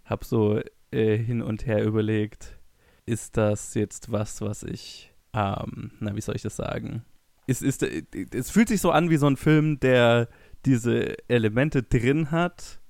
habe 0.04 0.24
so 0.24 0.60
äh, 0.90 1.16
hin 1.16 1.42
und 1.42 1.66
her 1.66 1.84
überlegt, 1.84 2.58
ist 3.06 3.36
das 3.36 3.74
jetzt 3.74 4.10
was, 4.10 4.40
was 4.40 4.62
ich, 4.62 5.12
ähm, 5.32 5.92
na, 6.00 6.14
wie 6.16 6.20
soll 6.20 6.36
ich 6.36 6.42
das 6.42 6.56
sagen? 6.56 7.04
Es, 7.46 7.62
ist, 7.62 7.82
äh, 7.82 8.04
es 8.32 8.50
fühlt 8.50 8.68
sich 8.68 8.80
so 8.80 8.90
an 8.90 9.10
wie 9.10 9.16
so 9.16 9.26
ein 9.26 9.36
Film, 9.36 9.80
der 9.80 10.28
diese 10.64 11.16
Elemente 11.28 11.82
drin 11.82 12.30
hat, 12.30 12.80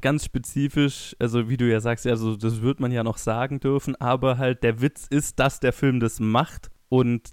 ganz 0.00 0.24
spezifisch, 0.24 1.14
also 1.18 1.48
wie 1.48 1.56
du 1.56 1.70
ja 1.70 1.80
sagst, 1.80 2.06
also 2.06 2.36
das 2.36 2.62
wird 2.62 2.80
man 2.80 2.92
ja 2.92 3.02
noch 3.02 3.18
sagen 3.18 3.60
dürfen, 3.60 3.96
aber 3.96 4.38
halt 4.38 4.62
der 4.62 4.80
Witz 4.80 5.06
ist, 5.08 5.38
dass 5.38 5.60
der 5.60 5.72
Film 5.72 6.00
das 6.00 6.20
macht 6.20 6.70
und 6.88 7.30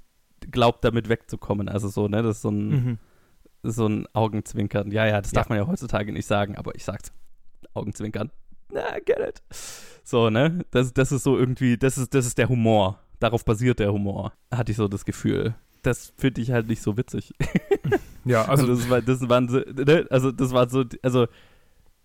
glaubt 0.52 0.84
damit 0.84 1.10
wegzukommen. 1.10 1.70
Also 1.70 1.88
so, 1.88 2.08
ne, 2.08 2.22
das 2.24 2.38
ist 2.38 2.42
so 2.42 2.50
ein, 2.50 2.70
mhm. 2.70 2.98
so 3.64 3.88
ein 3.88 4.08
Augenzwinkern. 4.14 4.92
Ja, 4.92 5.06
ja, 5.06 5.22
das 5.22 5.32
ja. 5.32 5.36
darf 5.36 5.50
man 5.50 5.58
ja 5.58 5.68
heutzutage 5.68 6.12
nicht 6.12 6.26
sagen, 6.26 6.56
aber 6.56 6.76
ich 6.76 6.84
sag's. 6.84 7.12
Augenzwinkern. 7.74 8.32
Na, 8.72 9.00
get 9.06 9.20
it. 9.20 9.42
So, 10.04 10.30
ne? 10.30 10.66
Das, 10.72 10.94
das 10.94 11.12
ist 11.12 11.24
so 11.24 11.38
irgendwie, 11.38 11.78
das 11.78 11.98
ist, 11.98 12.14
das 12.14 12.26
ist 12.26 12.38
der 12.38 12.50
Humor. 12.50 13.00
Darauf 13.20 13.46
basiert 13.46 13.80
der 13.80 13.92
Humor. 13.92 14.34
Hatte 14.52 14.72
ich 14.72 14.78
so 14.78 14.88
das 14.88 15.06
Gefühl. 15.06 15.56
Das 15.84 16.14
finde 16.18 16.42
ich 16.42 16.52
halt 16.52 16.68
nicht 16.68 16.82
so 16.82 16.98
witzig. 16.98 17.34
Ja, 18.26 18.42
also, 18.48 18.64
also 18.64 18.76
das 18.76 18.90
war, 18.90 19.02
das 19.02 19.30
waren 19.30 19.48
so, 19.48 19.60
ne? 19.60 20.08
also 20.10 20.32
das 20.32 20.52
war 20.52 20.70
so, 20.70 20.84
also 21.02 21.28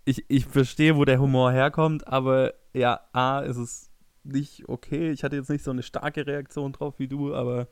ich, 0.04 0.24
ich 0.28 0.46
verstehe, 0.46 0.96
wo 0.96 1.04
der 1.04 1.20
Humor 1.20 1.52
herkommt, 1.52 2.06
aber 2.06 2.54
ja, 2.72 3.00
A, 3.12 3.40
ist 3.40 3.56
es 3.56 3.90
nicht 4.24 4.68
okay. 4.68 5.10
Ich 5.10 5.24
hatte 5.24 5.36
jetzt 5.36 5.50
nicht 5.50 5.64
so 5.64 5.70
eine 5.70 5.82
starke 5.82 6.26
Reaktion 6.26 6.72
drauf 6.72 6.94
wie 6.98 7.08
du, 7.08 7.34
aber 7.34 7.66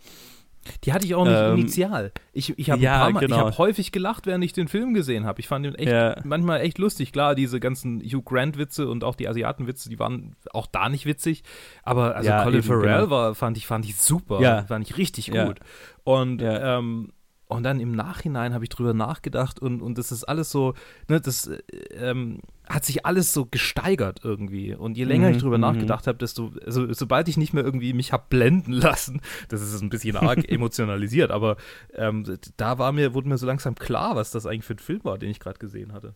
die 0.85 0.93
hatte 0.93 1.07
ich 1.07 1.15
auch 1.15 1.25
nicht 1.25 1.35
ähm, 1.35 1.59
initial. 1.59 2.13
Ich, 2.33 2.59
ich 2.59 2.71
habe 2.71 2.83
ja, 2.83 3.11
genau. 3.11 3.39
hab 3.39 3.59
häufig 3.59 3.93
gelacht, 3.93 4.27
während 4.27 4.45
ich 4.45 4.53
den 4.53 4.69
Film 4.69 4.93
gesehen 4.93 5.25
habe. 5.25 5.41
Ich 5.41 5.49
fand 5.49 5.65
ihn 5.65 5.75
echt 5.75 5.91
ja. 5.91 6.17
manchmal 6.25 6.61
echt 6.61 6.79
lustig. 6.79 7.13
Klar, 7.13 7.35
diese 7.35 7.61
ganzen 7.61 8.01
Hugh 8.01 8.23
Grant-Witze 8.23 8.87
und 8.89 9.03
auch 9.03 9.15
die 9.15 9.27
Asiaten-Witze, 9.27 9.89
die 9.89 9.99
waren 9.99 10.37
auch 10.53 10.67
da 10.67 10.91
nicht 10.91 11.07
witzig. 11.07 11.45
Aber 11.83 12.15
also 12.15 12.29
ja, 12.29 12.43
Colin 12.43 12.59
eben, 12.59 12.69
Farrell 12.69 13.01
genau. 13.01 13.11
war, 13.11 13.35
fand 13.35 13.57
ich, 13.57 13.67
fand 13.67 13.87
ich 13.87 13.97
super. 13.97 14.41
Ja. 14.41 14.65
Fand 14.65 14.89
ich 14.89 14.99
richtig 14.99 15.31
gut. 15.31 15.61
Und 16.05 16.43
ähm, 16.45 17.13
und 17.51 17.65
dann 17.65 17.81
im 17.81 17.93
Nachhinein 17.93 18.55
habe 18.55 18.65
ich 18.65 18.71
drüber 18.71 18.95
nachgedacht 18.95 19.61
und, 19.61 19.83
und 19.83 19.99
das 19.99 20.13
ist 20.13 20.25
alles 20.25 20.51
so, 20.51 20.75
ne, 21.09 21.21
das 21.21 21.49
äh, 21.49 21.59
ähm, 21.95 22.41
hat 22.69 22.85
sich 22.85 23.05
alles 23.05 23.33
so 23.33 23.47
gesteigert 23.47 24.21
irgendwie. 24.23 24.75
Und 24.75 24.97
je 24.97 25.05
länger 25.05 25.29
mhm, 25.29 25.35
ich 25.35 25.43
drüber 25.43 25.59
mhm. 25.59 25.63
nachgedacht 25.63 26.07
habe, 26.07 26.19
desto, 26.19 26.53
also 26.65 26.93
sobald 26.93 27.29
ich 27.29 27.37
nicht 27.37 27.53
mehr 27.53 27.65
irgendwie 27.65 27.93
mich 27.93 28.13
habe 28.13 28.25
blenden 28.29 28.73
lassen, 28.73 29.21
das 29.49 29.63
ist 29.63 29.83
ein 29.83 29.91
bisschen 29.91 30.17
arg 30.17 30.49
emotionalisiert, 30.49 31.33
aber 31.33 31.57
ähm, 31.95 32.25
da 32.57 32.79
war 32.79 32.93
mir, 32.93 33.15
wurde 33.15 33.29
mir 33.29 33.39
so 33.39 33.47
langsam 33.47 33.75
klar, 33.75 34.15
was 34.15 34.31
das 34.31 34.47
eigentlich 34.47 34.65
für 34.65 34.75
ein 34.75 34.79
Film 34.79 35.01
war, 35.03 35.19
den 35.19 35.31
ich 35.31 35.41
gerade 35.41 35.59
gesehen 35.59 35.93
hatte. 35.93 36.15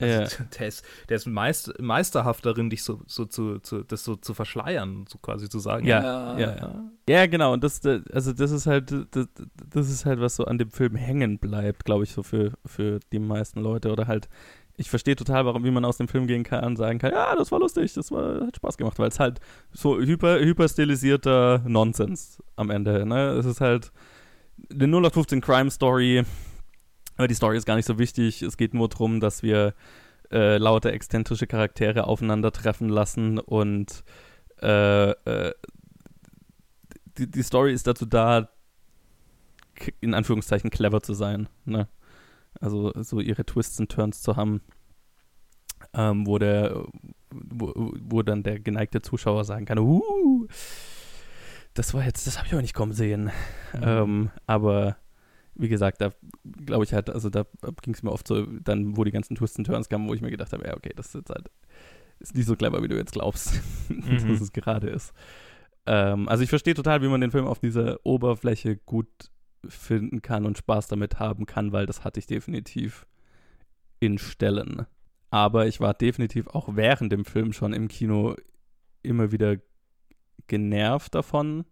Also, 0.00 0.36
ja. 0.36 0.44
der, 0.58 0.68
ist, 0.68 0.84
der 1.08 1.16
ist 1.16 1.26
meist, 1.26 1.80
meisterhaft 1.80 2.46
darin, 2.46 2.70
dich 2.70 2.82
so, 2.84 3.00
so 3.06 3.24
zu, 3.24 3.58
zu, 3.58 3.82
das 3.82 4.04
so 4.04 4.16
zu 4.16 4.34
verschleiern, 4.34 5.06
so 5.08 5.18
quasi 5.18 5.48
zu 5.48 5.58
sagen. 5.58 5.86
Ja, 5.86 6.38
ja, 6.38 6.56
ja. 6.56 6.90
Ja, 7.08 7.26
genau. 7.26 7.52
Und 7.52 7.64
das, 7.64 7.80
also 7.84 8.32
das 8.32 8.50
ist 8.50 8.66
halt, 8.66 8.92
das, 9.10 9.28
das 9.70 9.90
ist 9.90 10.04
halt, 10.04 10.20
was 10.20 10.36
so 10.36 10.44
an 10.44 10.58
dem 10.58 10.70
Film 10.70 10.94
hängen 10.94 11.38
bleibt, 11.38 11.84
glaube 11.84 12.04
ich, 12.04 12.12
so 12.12 12.22
für, 12.22 12.52
für 12.64 13.00
die 13.12 13.18
meisten 13.18 13.60
Leute. 13.60 13.90
Oder 13.90 14.06
halt, 14.06 14.28
ich 14.76 14.88
verstehe 14.90 15.16
total, 15.16 15.44
warum, 15.44 15.64
wie 15.64 15.70
man 15.70 15.84
aus 15.84 15.96
dem 15.96 16.06
Film 16.06 16.26
gehen 16.26 16.44
kann 16.44 16.64
und 16.64 16.76
sagen 16.76 16.98
kann, 16.98 17.10
ja, 17.10 17.34
das 17.34 17.50
war 17.50 17.58
lustig, 17.58 17.92
das 17.94 18.12
war, 18.12 18.46
hat 18.46 18.56
Spaß 18.56 18.76
gemacht, 18.76 18.98
weil 18.98 19.08
es 19.08 19.18
halt 19.18 19.40
so 19.72 19.98
hyper, 19.98 20.38
hyper 20.38 20.68
stilisierter 20.68 21.62
Nonsens 21.66 22.40
am 22.54 22.70
Ende, 22.70 23.04
ne? 23.04 23.30
Es 23.30 23.46
ist 23.46 23.60
halt 23.60 23.90
eine 24.70 24.84
0815 24.84 25.40
Crime 25.40 25.70
Story, 25.70 26.24
aber 27.18 27.28
die 27.28 27.34
Story 27.34 27.56
ist 27.56 27.66
gar 27.66 27.76
nicht 27.76 27.86
so 27.86 27.98
wichtig. 27.98 28.42
Es 28.42 28.56
geht 28.56 28.74
nur 28.74 28.88
darum, 28.88 29.20
dass 29.20 29.42
wir 29.42 29.74
äh, 30.30 30.56
lauter 30.56 30.92
exzentrische 30.92 31.46
Charaktere 31.46 32.06
aufeinandertreffen 32.06 32.88
lassen 32.88 33.38
und 33.38 34.04
äh, 34.62 35.10
äh, 35.10 35.54
die, 37.18 37.30
die 37.30 37.42
Story 37.42 37.72
ist 37.72 37.86
dazu 37.86 38.06
da, 38.06 38.48
in 40.00 40.14
Anführungszeichen 40.14 40.70
clever 40.70 41.02
zu 41.02 41.12
sein. 41.12 41.48
Ne? 41.64 41.88
Also 42.60 42.92
so 43.02 43.20
ihre 43.20 43.44
Twists 43.44 43.80
und 43.80 43.90
Turns 43.90 44.22
zu 44.22 44.36
haben, 44.36 44.60
ähm, 45.94 46.26
wo 46.26 46.38
der, 46.38 46.84
wo, 47.30 47.92
wo 48.00 48.22
dann 48.22 48.42
der 48.42 48.60
geneigte 48.60 49.02
Zuschauer 49.02 49.44
sagen 49.44 49.64
kann, 49.64 49.78
uh, 49.78 50.46
das 51.74 51.94
war 51.94 52.04
jetzt, 52.04 52.26
das 52.26 52.38
habe 52.38 52.46
ich 52.46 52.52
aber 52.52 52.62
nicht 52.62 52.74
kommen 52.74 52.92
sehen. 52.92 53.30
Mhm. 53.72 53.82
Ähm, 53.82 54.30
aber 54.46 54.96
wie 55.58 55.68
gesagt, 55.68 56.00
da 56.00 56.12
glaube 56.64 56.84
ich 56.84 56.94
halt, 56.94 57.10
also 57.10 57.28
da 57.28 57.44
ging 57.82 57.92
es 57.92 58.02
mir 58.02 58.12
oft 58.12 58.26
so, 58.26 58.46
dann, 58.46 58.96
wo 58.96 59.04
die 59.04 59.10
ganzen 59.10 59.34
Twists 59.34 59.58
und 59.58 59.64
Turns 59.64 59.88
kamen, 59.88 60.08
wo 60.08 60.14
ich 60.14 60.22
mir 60.22 60.30
gedacht 60.30 60.52
habe, 60.52 60.66
ja, 60.66 60.76
okay, 60.76 60.92
das 60.94 61.08
ist 61.08 61.14
jetzt 61.14 61.30
halt, 61.30 61.50
ist 62.20 62.36
nicht 62.36 62.46
so 62.46 62.56
clever, 62.56 62.82
wie 62.82 62.88
du 62.88 62.96
jetzt 62.96 63.12
glaubst, 63.12 63.60
mhm. 63.88 64.28
dass 64.28 64.40
es 64.40 64.52
gerade 64.52 64.88
ist. 64.88 65.12
Ähm, 65.86 66.28
also 66.28 66.44
ich 66.44 66.50
verstehe 66.50 66.74
total, 66.74 67.02
wie 67.02 67.08
man 67.08 67.20
den 67.20 67.32
Film 67.32 67.46
auf 67.46 67.58
dieser 67.58 67.98
Oberfläche 68.06 68.76
gut 68.76 69.08
finden 69.66 70.22
kann 70.22 70.46
und 70.46 70.56
Spaß 70.56 70.86
damit 70.86 71.18
haben 71.18 71.44
kann, 71.44 71.72
weil 71.72 71.86
das 71.86 72.04
hatte 72.04 72.20
ich 72.20 72.26
definitiv 72.26 73.06
in 73.98 74.18
Stellen. 74.18 74.86
Aber 75.30 75.66
ich 75.66 75.80
war 75.80 75.92
definitiv 75.92 76.46
auch 76.46 76.76
während 76.76 77.12
dem 77.12 77.24
Film 77.24 77.52
schon 77.52 77.72
im 77.72 77.88
Kino 77.88 78.36
immer 79.02 79.32
wieder 79.32 79.56
genervt 80.46 81.14
davon, 81.16 81.64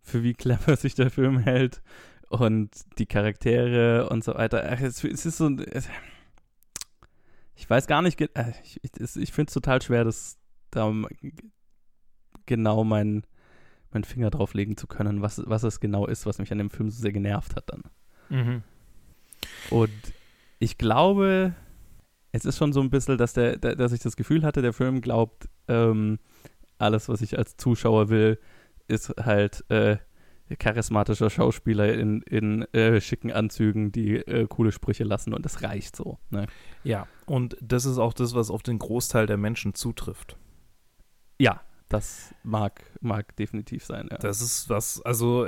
für 0.00 0.22
wie 0.22 0.32
clever 0.32 0.76
sich 0.78 0.94
der 0.94 1.10
Film 1.10 1.38
hält 1.38 1.82
und 2.32 2.70
die 2.98 3.06
Charaktere 3.06 4.08
und 4.08 4.24
so 4.24 4.34
weiter. 4.34 4.64
Es, 4.80 5.04
es 5.04 5.26
ist 5.26 5.36
so. 5.36 5.50
Es, 5.50 5.88
ich 7.54 7.68
weiß 7.68 7.86
gar 7.86 8.02
nicht, 8.02 8.20
äh, 8.20 8.52
ich, 8.64 8.80
ich, 8.82 9.16
ich 9.16 9.32
finde 9.32 9.50
es 9.50 9.54
total 9.54 9.82
schwer, 9.82 10.04
das 10.04 10.38
da 10.70 10.90
genau 12.46 12.82
meinen 12.84 13.24
mein 13.92 14.04
Finger 14.04 14.30
drauflegen 14.30 14.78
zu 14.78 14.86
können, 14.86 15.20
was, 15.20 15.42
was 15.44 15.62
es 15.64 15.78
genau 15.78 16.06
ist, 16.06 16.24
was 16.24 16.38
mich 16.38 16.50
an 16.50 16.56
dem 16.56 16.70
Film 16.70 16.90
so 16.90 17.00
sehr 17.00 17.12
genervt 17.12 17.54
hat 17.56 17.70
dann. 17.70 17.82
Mhm. 18.30 18.62
Und 19.68 19.90
ich 20.58 20.78
glaube, 20.78 21.54
es 22.32 22.46
ist 22.46 22.56
schon 22.56 22.72
so 22.72 22.80
ein 22.80 22.88
bisschen, 22.88 23.18
dass, 23.18 23.34
der, 23.34 23.58
der 23.58 23.76
dass 23.76 23.92
ich 23.92 24.00
das 24.00 24.16
Gefühl 24.16 24.44
hatte, 24.44 24.62
der 24.62 24.72
Film 24.72 25.02
glaubt, 25.02 25.48
ähm, 25.68 26.18
alles, 26.78 27.10
was 27.10 27.20
ich 27.20 27.36
als 27.36 27.58
Zuschauer 27.58 28.08
will, 28.08 28.38
ist 28.88 29.14
halt 29.22 29.68
äh, 29.70 29.98
charismatischer 30.56 31.30
Schauspieler 31.30 31.94
in, 31.94 32.22
in 32.22 32.62
äh, 32.72 33.00
schicken 33.00 33.32
Anzügen, 33.32 33.92
die 33.92 34.16
äh, 34.16 34.46
coole 34.48 34.72
Sprüche 34.72 35.04
lassen 35.04 35.34
und 35.34 35.44
das 35.44 35.62
reicht 35.62 35.96
so. 35.96 36.18
Ne? 36.30 36.46
Ja, 36.84 37.06
und 37.26 37.56
das 37.60 37.84
ist 37.84 37.98
auch 37.98 38.12
das, 38.12 38.34
was 38.34 38.50
auf 38.50 38.62
den 38.62 38.78
Großteil 38.78 39.26
der 39.26 39.36
Menschen 39.36 39.74
zutrifft. 39.74 40.36
Ja, 41.38 41.60
das 41.92 42.34
mag, 42.42 42.82
mag 43.00 43.36
definitiv 43.36 43.84
sein, 43.84 44.08
ja. 44.10 44.18
Das 44.18 44.40
ist 44.40 44.68
was, 44.70 45.02
also 45.02 45.46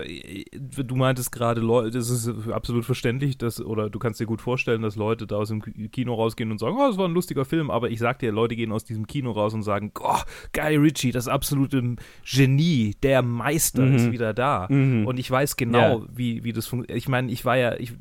du 0.58 0.96
meintest 0.96 1.32
gerade, 1.32 1.60
das 1.90 2.10
ist 2.10 2.28
absolut 2.48 2.84
verständlich, 2.84 3.38
dass, 3.38 3.60
oder 3.60 3.90
du 3.90 3.98
kannst 3.98 4.20
dir 4.20 4.26
gut 4.26 4.40
vorstellen, 4.40 4.82
dass 4.82 4.96
Leute 4.96 5.26
da 5.26 5.36
aus 5.36 5.48
dem 5.48 5.62
Kino 5.90 6.14
rausgehen 6.14 6.50
und 6.50 6.58
sagen, 6.58 6.76
oh, 6.78 6.86
das 6.86 6.98
war 6.98 7.08
ein 7.08 7.14
lustiger 7.14 7.44
Film, 7.44 7.70
aber 7.70 7.90
ich 7.90 7.98
sag 7.98 8.18
dir, 8.18 8.32
Leute 8.32 8.56
gehen 8.56 8.72
aus 8.72 8.84
diesem 8.84 9.06
Kino 9.06 9.32
raus 9.32 9.54
und 9.54 9.62
sagen, 9.62 9.92
oh, 10.00 10.18
Guy 10.52 10.76
Ritchie, 10.76 11.12
das 11.12 11.28
absolute 11.28 11.96
Genie, 12.24 12.94
der 13.02 13.22
Meister 13.22 13.82
mhm. 13.82 13.94
ist 13.94 14.12
wieder 14.12 14.34
da. 14.34 14.66
Mhm. 14.68 15.06
Und 15.06 15.18
ich 15.18 15.30
weiß 15.30 15.56
genau, 15.56 16.00
ja. 16.00 16.06
wie, 16.14 16.44
wie 16.44 16.52
das 16.52 16.66
funktioniert. 16.66 16.98
Ich 16.98 17.08
meine, 17.08 17.32
ich 17.32 17.44
war 17.44 17.56
ja, 17.56 17.74
ich 17.74 17.92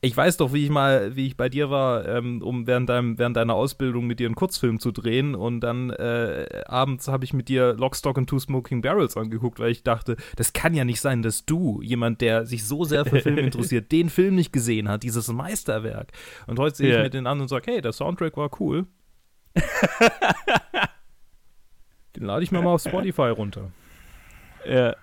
Ich 0.00 0.16
weiß 0.16 0.36
doch, 0.36 0.52
wie 0.52 0.64
ich 0.64 0.70
mal, 0.70 1.16
wie 1.16 1.26
ich 1.26 1.36
bei 1.36 1.48
dir 1.48 1.70
war, 1.70 2.06
ähm, 2.06 2.42
um 2.42 2.66
während, 2.66 2.88
deinem, 2.88 3.18
während 3.18 3.36
deiner 3.36 3.54
Ausbildung 3.54 4.06
mit 4.06 4.20
dir 4.20 4.26
einen 4.26 4.34
Kurzfilm 4.34 4.80
zu 4.80 4.92
drehen 4.92 5.34
und 5.34 5.60
dann 5.60 5.90
äh, 5.90 6.62
abends 6.66 7.08
habe 7.08 7.24
ich 7.24 7.32
mit 7.32 7.48
dir 7.48 7.74
Lockstock 7.74 8.18
and 8.18 8.28
Two 8.28 8.38
Smoking 8.38 8.82
Barrels 8.82 9.16
angeguckt, 9.16 9.58
weil 9.58 9.70
ich 9.70 9.82
dachte, 9.82 10.16
das 10.36 10.52
kann 10.52 10.74
ja 10.74 10.84
nicht 10.84 11.00
sein, 11.00 11.22
dass 11.22 11.46
du, 11.46 11.80
jemand, 11.82 12.20
der 12.20 12.46
sich 12.46 12.64
so 12.64 12.84
sehr 12.84 13.04
für 13.04 13.20
Film 13.20 13.38
interessiert, 13.48 13.90
den 13.92 14.10
Film 14.10 14.34
nicht 14.34 14.52
gesehen 14.52 14.88
hat, 14.88 15.02
dieses 15.02 15.28
Meisterwerk. 15.28 16.12
Und 16.46 16.58
heute 16.58 16.76
sehe 16.76 16.88
yeah. 16.88 16.98
ich 16.98 17.04
mir 17.04 17.10
den 17.10 17.26
an 17.26 17.40
und 17.40 17.48
sage, 17.48 17.72
hey, 17.72 17.80
der 17.80 17.92
Soundtrack 17.92 18.36
war 18.36 18.50
cool. 18.60 18.86
den 22.16 22.24
lade 22.24 22.42
ich 22.44 22.52
mir 22.52 22.62
mal 22.62 22.74
auf 22.74 22.82
Spotify 22.82 23.30
runter. 23.30 23.70
Ja. 24.66 24.94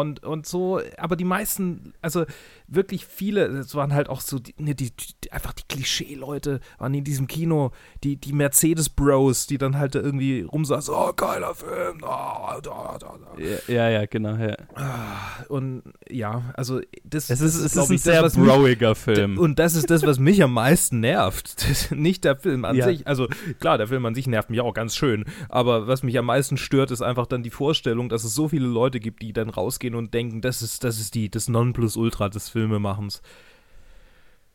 Und, 0.00 0.24
und 0.24 0.46
so, 0.46 0.80
aber 0.98 1.16
die 1.16 1.24
meisten, 1.24 1.94
also 2.02 2.26
wirklich 2.68 3.06
viele, 3.06 3.46
es 3.46 3.74
waren 3.74 3.94
halt 3.94 4.08
auch 4.08 4.20
so, 4.20 4.38
die, 4.38 4.54
ne, 4.58 4.74
die, 4.74 4.90
die, 4.90 5.32
einfach 5.32 5.52
die 5.52 5.62
Klischee-Leute 5.68 6.60
waren 6.78 6.92
in 6.94 7.04
diesem 7.04 7.26
Kino, 7.26 7.72
die, 8.04 8.16
die 8.16 8.32
Mercedes-Bros, 8.32 9.46
die 9.46 9.58
dann 9.58 9.78
halt 9.78 9.94
irgendwie 9.94 10.42
rumsaßen, 10.42 10.92
oh, 10.94 11.12
geiler 11.14 11.54
Film, 11.54 12.00
da, 12.00 12.58
da, 12.62 12.98
da, 12.98 13.14
da. 13.18 13.72
Ja, 13.72 13.88
ja, 13.88 14.06
genau, 14.06 14.36
ja. 14.36 14.56
Ah, 14.74 15.44
und 15.48 15.82
ja, 16.10 16.52
also 16.54 16.80
das, 17.04 17.30
es 17.30 17.40
ist, 17.40 17.54
das 17.54 17.54
ist, 17.54 17.64
es 17.64 17.76
ist 17.76 17.90
ein 17.90 17.98
sehr 17.98 18.28
broiger 18.30 18.94
Film. 18.94 19.38
Und 19.38 19.58
das 19.58 19.74
ist 19.76 19.90
das, 19.90 20.02
was 20.02 20.18
mich 20.18 20.42
am 20.42 20.52
meisten 20.52 21.00
nervt. 21.00 21.66
Nicht 21.94 22.24
der 22.24 22.36
Film 22.36 22.64
an 22.64 22.76
ja. 22.76 22.86
sich, 22.86 23.06
also 23.06 23.28
klar, 23.60 23.78
der 23.78 23.88
Film 23.88 24.04
an 24.06 24.14
sich 24.14 24.26
nervt 24.26 24.50
mich 24.50 24.60
auch 24.60 24.74
ganz 24.74 24.96
schön, 24.96 25.24
aber 25.48 25.86
was 25.86 26.02
mich 26.02 26.18
am 26.18 26.26
meisten 26.26 26.56
stört, 26.56 26.90
ist 26.90 27.02
einfach 27.02 27.26
dann 27.26 27.42
die 27.42 27.50
Vorstellung, 27.50 28.08
dass 28.08 28.24
es 28.24 28.34
so 28.34 28.48
viele 28.48 28.66
Leute 28.66 29.00
gibt, 29.00 29.22
die 29.22 29.32
dann 29.32 29.50
rausgehen 29.50 29.85
und 29.94 30.14
denken, 30.14 30.40
das 30.40 30.62
ist, 30.62 30.84
das 30.84 30.98
ist 30.98 31.14
die, 31.14 31.30
das 31.30 31.48
Nonplusultra 31.48 32.28
des 32.28 32.48
Filmemachens. 32.48 33.22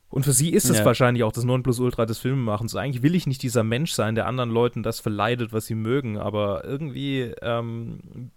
Und 0.09 0.25
für 0.25 0.33
sie 0.33 0.51
ist 0.51 0.69
es 0.69 0.79
ja. 0.79 0.85
wahrscheinlich 0.85 1.23
auch 1.23 1.31
das 1.31 1.45
Nonplusultra 1.45 2.05
des 2.05 2.19
Filmemachens. 2.19 2.75
Eigentlich 2.75 3.01
will 3.01 3.15
ich 3.15 3.27
nicht 3.27 3.41
dieser 3.43 3.63
Mensch 3.63 3.93
sein, 3.93 4.15
der 4.15 4.27
anderen 4.27 4.49
Leuten 4.49 4.83
das 4.83 4.99
verleidet, 4.99 5.53
was 5.53 5.65
sie 5.65 5.75
mögen, 5.75 6.17
aber 6.17 6.65
irgendwie 6.65 7.33
ähm, 7.41 8.31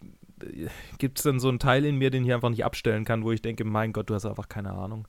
gibt 0.99 1.18
es 1.18 1.24
dann 1.24 1.40
so 1.40 1.49
einen 1.49 1.59
Teil 1.59 1.84
in 1.84 1.97
mir, 1.97 2.11
den 2.11 2.24
ich 2.24 2.32
einfach 2.32 2.51
nicht 2.51 2.64
abstellen 2.64 3.05
kann, 3.05 3.24
wo 3.24 3.32
ich 3.32 3.42
denke, 3.42 3.64
mein 3.64 3.92
Gott, 3.92 4.09
du 4.09 4.14
hast 4.14 4.24
einfach 4.24 4.49
keine 4.49 4.72
Ahnung. 4.72 5.09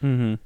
Mhm. 0.00 0.38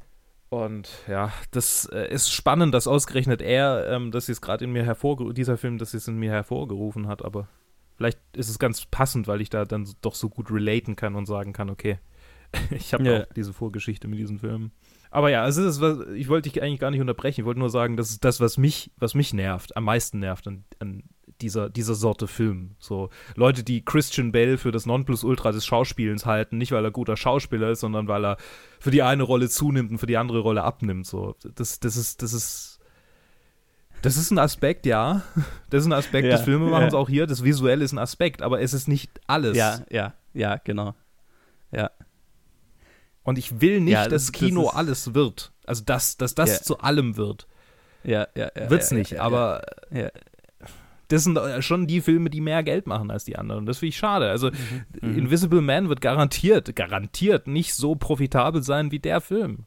Und 0.49 0.89
ja, 1.07 1.33
das 1.53 1.85
äh, 1.93 2.13
ist 2.13 2.33
spannend, 2.33 2.75
dass 2.75 2.89
ausgerechnet 2.89 3.43
er, 3.43 3.87
ähm, 3.89 4.11
dass 4.11 4.29
es 4.29 4.41
gerade 4.41 4.65
in 4.65 4.73
mir 4.73 4.85
hervorgerufen, 4.85 5.35
dieser 5.35 5.57
Film, 5.57 5.79
dass 5.79 5.95
es 5.95 6.09
in 6.09 6.19
mir 6.19 6.31
hervorgerufen 6.31 7.07
hat, 7.07 7.25
aber 7.25 7.47
Vielleicht 8.01 8.19
ist 8.35 8.49
es 8.49 8.59
ganz 8.59 8.87
passend, 8.87 9.29
weil 9.29 9.43
ich 9.43 9.51
da 9.51 9.67
dann 9.67 9.87
doch 10.01 10.15
so 10.15 10.31
gut 10.31 10.51
relaten 10.51 10.97
kann 10.97 11.15
und 11.17 11.27
sagen 11.27 11.53
kann, 11.53 11.69
okay, 11.69 11.99
ich 12.71 12.95
habe 12.95 13.05
ja. 13.05 13.21
auch 13.21 13.27
diese 13.37 13.53
Vorgeschichte 13.53 14.09
mit 14.09 14.19
diesem 14.19 14.39
Film. 14.39 14.71
Aber 15.11 15.29
ja, 15.29 15.47
es 15.47 15.59
ist 15.59 15.83
was, 15.83 16.09
ich 16.15 16.29
wollte 16.31 16.49
dich 16.49 16.63
eigentlich 16.63 16.81
gar 16.81 16.91
nicht 16.91 17.03
unterbrechen. 17.03 17.43
Ich 17.43 17.45
wollte 17.45 17.61
nur 17.61 17.69
sagen, 17.69 17.99
das 17.99 18.09
ist 18.09 18.25
das, 18.25 18.41
was 18.41 18.57
mich, 18.57 18.91
was 18.97 19.13
mich 19.13 19.35
nervt, 19.35 19.77
am 19.77 19.85
meisten 19.85 20.19
nervt 20.19 20.49
an, 20.49 20.65
an 20.79 21.03
dieser, 21.43 21.69
dieser 21.69 21.95
Sorte 21.95 22.27
Film. 22.27 22.71
So 22.79 23.11
Leute, 23.35 23.65
die 23.65 23.85
Christian 23.85 24.33
Bell 24.33 24.57
für 24.57 24.73
das 24.73 24.87
Nonplusultra 24.87 25.53
des 25.53 25.67
Schauspielens 25.67 26.25
halten, 26.25 26.57
nicht 26.57 26.73
weil 26.73 26.87
er 26.87 26.91
guter 26.91 27.19
Schauspieler 27.19 27.69
ist, 27.69 27.81
sondern 27.81 28.09
weil 28.09 28.25
er 28.25 28.39
für 28.79 28.91
die 28.91 29.03
eine 29.03 29.25
Rolle 29.25 29.51
zunimmt 29.51 29.91
und 29.91 29.99
für 29.99 30.07
die 30.07 30.17
andere 30.17 30.39
Rolle 30.39 30.63
abnimmt. 30.63 31.05
So, 31.05 31.37
das, 31.55 31.81
das 31.81 31.99
ist, 31.99 32.23
das 32.23 32.33
ist 32.33 32.70
das 34.03 34.17
ist 34.17 34.31
ein 34.31 34.39
Aspekt, 34.39 34.87
ja. 34.87 35.23
Das 35.71 35.83
ist 35.83 35.87
ein 35.87 35.93
Aspekt 35.93 36.27
ja, 36.27 36.33
des 36.33 36.43
Filmemachens 36.43 36.93
ja. 36.93 36.99
auch 36.99 37.09
hier. 37.09 37.27
Das 37.27 37.45
Visuelle 37.45 37.85
ist 37.85 37.93
ein 37.93 37.99
Aspekt, 37.99 38.43
aber 38.43 38.61
es 38.61 38.73
ist 38.73 38.89
nicht 38.89 39.11
alles. 39.27 39.57
Ja, 39.57 39.81
ja, 39.91 40.15
ja, 40.33 40.57
genau. 40.57 40.95
Ja. 41.73 41.91
Und 43.23 43.39
ich 43.39 43.61
will 43.61 43.81
nicht, 43.81 43.93
ja, 43.93 44.09
das, 44.09 44.27
dass 44.27 44.33
Kino 44.33 44.65
das 44.65 44.75
alles 44.75 45.15
wird. 45.15 45.53
Also, 45.67 45.85
dass, 45.85 46.17
dass 46.17 46.35
das 46.35 46.51
ja. 46.51 46.63
zu 46.63 46.79
allem 46.81 47.17
wird. 47.17 47.47
Ja, 48.03 48.27
ja, 48.35 48.51
ja. 48.57 48.71
Wird's 48.71 48.91
nicht, 48.91 49.21
aber 49.21 49.63
das 51.11 51.25
sind 51.25 51.39
schon 51.61 51.87
die 51.87 52.01
Filme, 52.01 52.31
die 52.31 52.41
mehr 52.41 52.63
Geld 52.63 52.87
machen 52.87 53.11
als 53.11 53.25
die 53.25 53.37
anderen. 53.37 53.67
Das 53.67 53.79
finde 53.79 53.91
ich 53.91 53.99
schade. 53.99 54.31
Also, 54.31 54.51
mhm. 54.51 55.11
mhm. 55.11 55.19
Invisible 55.19 55.61
Man 55.61 55.89
wird 55.89 56.01
garantiert, 56.01 56.75
garantiert 56.77 57.47
nicht 57.47 57.75
so 57.75 57.97
profitabel 57.97 58.63
sein 58.63 58.91
wie 58.91 59.01
der 59.01 59.21
Film. 59.21 59.67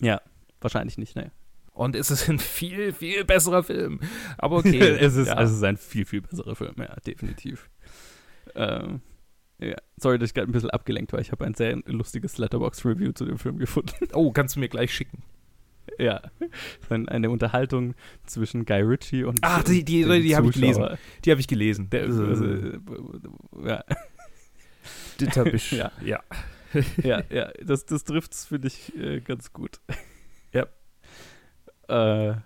Ja, 0.00 0.20
wahrscheinlich 0.60 0.98
nicht, 0.98 1.16
ne. 1.16 1.30
Und 1.80 1.96
es 1.96 2.10
ist 2.10 2.28
ein 2.28 2.38
viel, 2.38 2.92
viel 2.92 3.24
besserer 3.24 3.62
Film. 3.62 4.00
Aber 4.36 4.58
okay. 4.58 4.78
es, 5.00 5.16
ist, 5.16 5.28
ja. 5.28 5.40
es 5.40 5.50
ist 5.50 5.62
ein 5.62 5.78
viel, 5.78 6.04
viel 6.04 6.20
besserer 6.20 6.54
Film, 6.54 6.74
ja, 6.76 6.94
definitiv. 7.06 7.70
Ähm, 8.54 9.00
ja. 9.58 9.76
Sorry, 9.96 10.18
dass 10.18 10.28
ich 10.28 10.34
gerade 10.34 10.50
ein 10.50 10.52
bisschen 10.52 10.68
abgelenkt 10.68 11.14
war. 11.14 11.20
Ich 11.20 11.32
habe 11.32 11.46
ein 11.46 11.54
sehr 11.54 11.78
lustiges 11.86 12.36
Letterbox-Review 12.36 13.12
zu 13.12 13.24
dem 13.24 13.38
Film 13.38 13.56
gefunden. 13.56 13.92
Oh, 14.12 14.30
kannst 14.30 14.56
du 14.56 14.60
mir 14.60 14.68
gleich 14.68 14.92
schicken. 14.92 15.22
Ja, 15.98 16.20
eine 16.90 17.30
Unterhaltung 17.30 17.94
zwischen 18.26 18.66
Guy 18.66 18.82
Ritchie 18.82 19.24
und. 19.24 19.38
Ach, 19.40 19.62
die, 19.64 19.82
die, 19.82 20.04
die, 20.04 20.20
die 20.20 20.36
habe 20.36 20.48
ich 20.48 20.52
gelesen. 20.52 20.98
Die 21.24 21.30
habe 21.30 21.40
ich 21.40 21.48
gelesen. 21.48 21.88
Der, 21.88 22.02
also, 22.02 22.26
also, 22.26 22.44
ja. 23.64 23.82
Das 25.16 25.34
habe 25.38 25.50
ich. 25.52 25.70
ja. 25.72 25.90
ja. 26.04 26.22
ja, 27.02 27.22
ja, 27.30 27.50
das, 27.64 27.86
das 27.86 28.04
trifft 28.04 28.34
es, 28.34 28.44
finde 28.44 28.68
ich, 28.68 28.94
äh, 28.96 29.20
ganz 29.20 29.54
gut. 29.54 29.80
Ja 31.90 32.30
äh, 32.30 32.36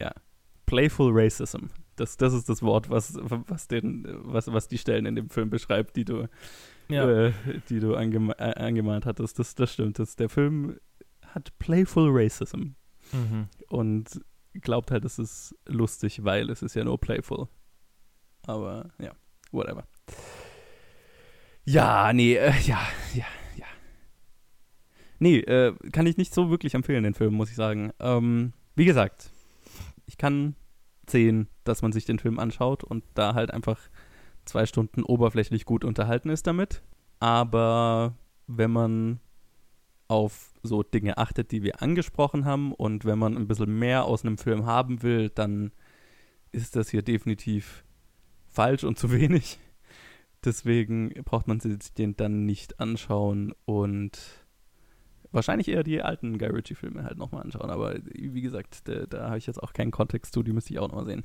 ja, 0.00 0.12
Playful 0.66 1.12
Racism. 1.12 1.66
Das, 1.96 2.16
das 2.16 2.34
ist 2.34 2.48
das 2.48 2.62
Wort, 2.62 2.90
was, 2.90 3.18
was, 3.22 3.68
den, 3.68 4.06
was, 4.22 4.52
was 4.52 4.68
die 4.68 4.78
Stellen 4.78 5.06
in 5.06 5.14
dem 5.14 5.30
Film 5.30 5.48
beschreibt, 5.48 5.96
die 5.96 6.04
du, 6.04 6.28
ja. 6.88 7.08
äh, 7.08 7.32
die 7.70 7.80
du 7.80 7.94
angema 7.94 8.34
äh, 8.38 8.54
angemahnt 8.62 9.06
hattest. 9.06 9.38
Das, 9.38 9.54
das 9.54 9.72
stimmt. 9.72 9.98
Das, 9.98 10.16
der 10.16 10.28
Film 10.28 10.78
hat 11.26 11.58
Playful 11.58 12.10
Racism. 12.10 12.74
Mhm. 13.12 13.48
Und 13.68 14.20
glaubt 14.60 14.90
halt, 14.90 15.04
es 15.04 15.18
ist 15.18 15.54
lustig, 15.66 16.24
weil 16.24 16.50
es 16.50 16.62
ist 16.62 16.74
ja 16.74 16.84
nur 16.84 16.98
playful. 16.98 17.48
Aber 18.46 18.90
ja, 18.98 19.12
whatever. 19.52 19.86
Ja, 21.64 22.12
nee, 22.12 22.34
äh, 22.34 22.52
ja, 22.64 22.80
ja, 23.14 23.26
ja. 23.56 23.66
Nee, 25.18 25.38
äh, 25.38 25.74
kann 25.92 26.06
ich 26.06 26.16
nicht 26.16 26.34
so 26.34 26.50
wirklich 26.50 26.74
empfehlen, 26.74 27.04
den 27.04 27.14
Film, 27.14 27.34
muss 27.34 27.50
ich 27.50 27.56
sagen. 27.56 27.92
Ähm, 28.00 28.52
wie 28.76 28.84
gesagt, 28.84 29.30
ich 30.06 30.16
kann 30.18 30.54
sehen, 31.08 31.48
dass 31.64 31.82
man 31.82 31.92
sich 31.92 32.04
den 32.04 32.18
Film 32.18 32.38
anschaut 32.38 32.84
und 32.84 33.04
da 33.14 33.34
halt 33.34 33.50
einfach 33.50 33.80
zwei 34.44 34.66
Stunden 34.66 35.02
oberflächlich 35.02 35.64
gut 35.64 35.84
unterhalten 35.84 36.30
ist 36.30 36.46
damit. 36.46 36.82
Aber 37.18 38.14
wenn 38.46 38.70
man 38.70 39.20
auf 40.08 40.52
so 40.62 40.82
Dinge 40.82 41.18
achtet, 41.18 41.50
die 41.50 41.62
wir 41.62 41.82
angesprochen 41.82 42.44
haben 42.44 42.72
und 42.72 43.04
wenn 43.04 43.18
man 43.18 43.36
ein 43.36 43.48
bisschen 43.48 43.76
mehr 43.78 44.04
aus 44.04 44.24
einem 44.24 44.38
Film 44.38 44.66
haben 44.66 45.02
will, 45.02 45.30
dann 45.30 45.72
ist 46.52 46.76
das 46.76 46.90
hier 46.90 47.02
definitiv 47.02 47.84
falsch 48.48 48.84
und 48.84 48.98
zu 48.98 49.10
wenig. 49.10 49.58
Deswegen 50.44 51.08
braucht 51.24 51.48
man 51.48 51.58
sich 51.60 51.92
den 51.94 52.16
dann 52.16 52.44
nicht 52.44 52.78
anschauen 52.78 53.52
und 53.64 54.45
wahrscheinlich 55.36 55.68
eher 55.68 55.84
die 55.84 56.02
alten 56.02 56.38
Guy 56.38 56.48
Ritchie-Filme 56.48 57.04
halt 57.04 57.16
nochmal 57.16 57.42
anschauen. 57.42 57.70
Aber 57.70 57.94
wie 58.12 58.42
gesagt, 58.42 58.88
da, 58.88 59.06
da 59.06 59.26
habe 59.28 59.38
ich 59.38 59.46
jetzt 59.46 59.62
auch 59.62 59.72
keinen 59.72 59.92
Kontext 59.92 60.34
zu, 60.34 60.42
die 60.42 60.52
müsste 60.52 60.72
ich 60.72 60.80
auch 60.80 60.88
nochmal 60.88 61.06
sehen. 61.06 61.24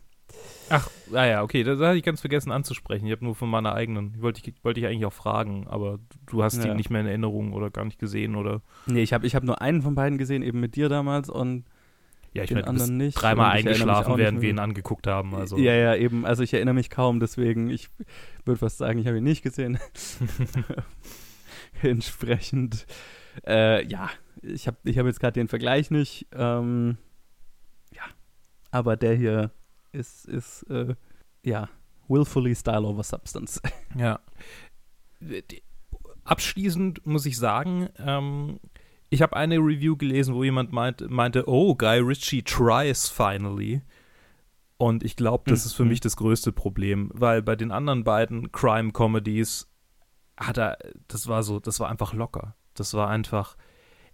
Ach, 0.70 0.90
naja, 1.12 1.40
ah 1.40 1.44
okay, 1.44 1.64
das 1.64 1.80
hatte 1.80 1.98
ich 1.98 2.04
ganz 2.04 2.22
vergessen 2.22 2.52
anzusprechen. 2.52 3.06
Ich 3.06 3.12
habe 3.12 3.26
nur 3.26 3.36
von 3.36 3.50
meiner 3.50 3.74
eigenen, 3.74 4.14
die 4.14 4.22
wollte 4.22 4.42
ich, 4.44 4.54
wollte 4.64 4.80
ich 4.80 4.86
eigentlich 4.86 5.06
auch 5.06 5.14
fragen, 5.14 5.68
aber 5.68 6.00
du 6.28 6.44
hast 6.44 6.58
ja. 6.58 6.70
die 6.70 6.78
nicht 6.78 6.90
mehr 6.90 7.02
in 7.02 7.08
Erinnerung 7.08 7.54
oder 7.54 7.70
gar 7.70 7.84
nicht 7.84 8.00
gesehen, 8.00 8.36
oder? 8.36 8.62
Nee, 8.86 9.02
ich 9.02 9.12
habe 9.12 9.28
ich 9.28 9.36
hab 9.36 9.44
nur 9.44 9.62
einen 9.62 9.82
von 9.82 9.96
beiden 9.96 10.18
gesehen, 10.18 10.44
eben 10.44 10.60
mit 10.60 10.76
dir 10.76 10.88
damals 10.88 11.30
und 11.30 11.66
ja, 12.34 12.44
ich 12.44 12.48
den 12.48 12.60
meine, 12.60 12.68
anderen 12.68 12.96
nicht. 12.96 13.22
Dreimal 13.22 13.52
eingeschlafen, 13.52 14.18
während 14.18 14.42
wir 14.42 14.50
ihn 14.50 14.60
angeguckt 14.60 15.06
haben. 15.06 15.36
Also. 15.36 15.58
Ja, 15.58 15.74
ja, 15.74 15.96
eben. 15.96 16.26
Also 16.26 16.44
ich 16.44 16.54
erinnere 16.54 16.76
mich 16.76 16.90
kaum, 16.90 17.20
deswegen, 17.20 17.70
ich 17.70 17.90
würde 18.46 18.60
fast 18.60 18.78
sagen, 18.78 19.00
ich 19.00 19.08
habe 19.08 19.18
ihn 19.18 19.26
nicht 19.26 19.44
gesehen. 19.44 19.80
Entsprechend 21.82 22.86
äh, 23.46 23.86
ja, 23.86 24.10
ich 24.42 24.68
habe 24.68 24.78
ich 24.84 24.98
hab 24.98 25.06
jetzt 25.06 25.20
gerade 25.20 25.34
den 25.34 25.48
Vergleich 25.48 25.92
nicht. 25.92 26.28
Ähm, 26.34 26.98
ja, 27.94 28.04
aber 28.72 28.98
der 28.98 29.16
hier 29.16 29.52
ist, 29.92 30.28
ist 30.28 30.64
äh, 30.64 30.96
ja, 31.44 31.70
willfully 32.08 32.56
Style 32.56 32.86
over 32.86 33.04
Substance. 33.04 33.62
Ja. 33.96 34.22
Abschließend 36.24 37.06
muss 37.06 37.26
ich 37.26 37.38
sagen, 37.38 37.90
ähm, 37.98 38.60
ich 39.10 39.22
habe 39.22 39.36
eine 39.36 39.58
Review 39.58 39.98
gelesen, 39.98 40.34
wo 40.34 40.44
jemand 40.44 40.72
meint, 40.72 41.10
meinte, 41.10 41.48
oh, 41.48 41.76
Guy 41.76 42.00
Ritchie 42.00 42.42
tries 42.42 43.10
finally. 43.10 43.82
Und 44.78 45.04
ich 45.04 45.16
glaube, 45.16 45.44
das 45.50 45.66
ist 45.66 45.74
für 45.74 45.84
mhm. 45.84 45.90
mich 45.90 46.00
das 46.00 46.16
größte 46.16 46.54
Problem, 46.54 47.12
weil 47.14 47.42
bei 47.42 47.56
den 47.56 47.72
anderen 47.72 48.04
beiden 48.06 48.52
Crime-Comedies 48.52 49.70
hat 50.38 50.58
er, 50.58 50.78
das 51.08 51.28
war 51.28 51.44
so, 51.44 51.60
das 51.60 51.80
war 51.80 51.90
einfach 51.90 52.14
locker. 52.14 52.56
Das 52.74 52.94
war 52.94 53.10
einfach, 53.10 53.58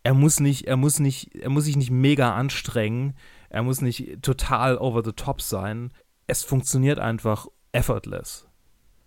er 0.04 0.14
muss 0.14 0.40
nicht, 0.40 0.68
er 0.68 0.78
muss 0.78 1.00
nicht, 1.00 1.36
er 1.36 1.50
muss 1.50 1.66
sich 1.66 1.76
nicht 1.76 1.92
mega 1.92 2.34
anstrengen, 2.36 3.16
er 3.50 3.64
muss 3.64 3.82
nicht 3.82 4.22
total 4.22 4.78
over 4.78 5.04
the 5.04 5.12
top 5.14 5.42
sein. 5.42 5.92
Es 6.28 6.44
funktioniert 6.44 7.00
einfach 7.00 7.48
effortless. 7.72 8.48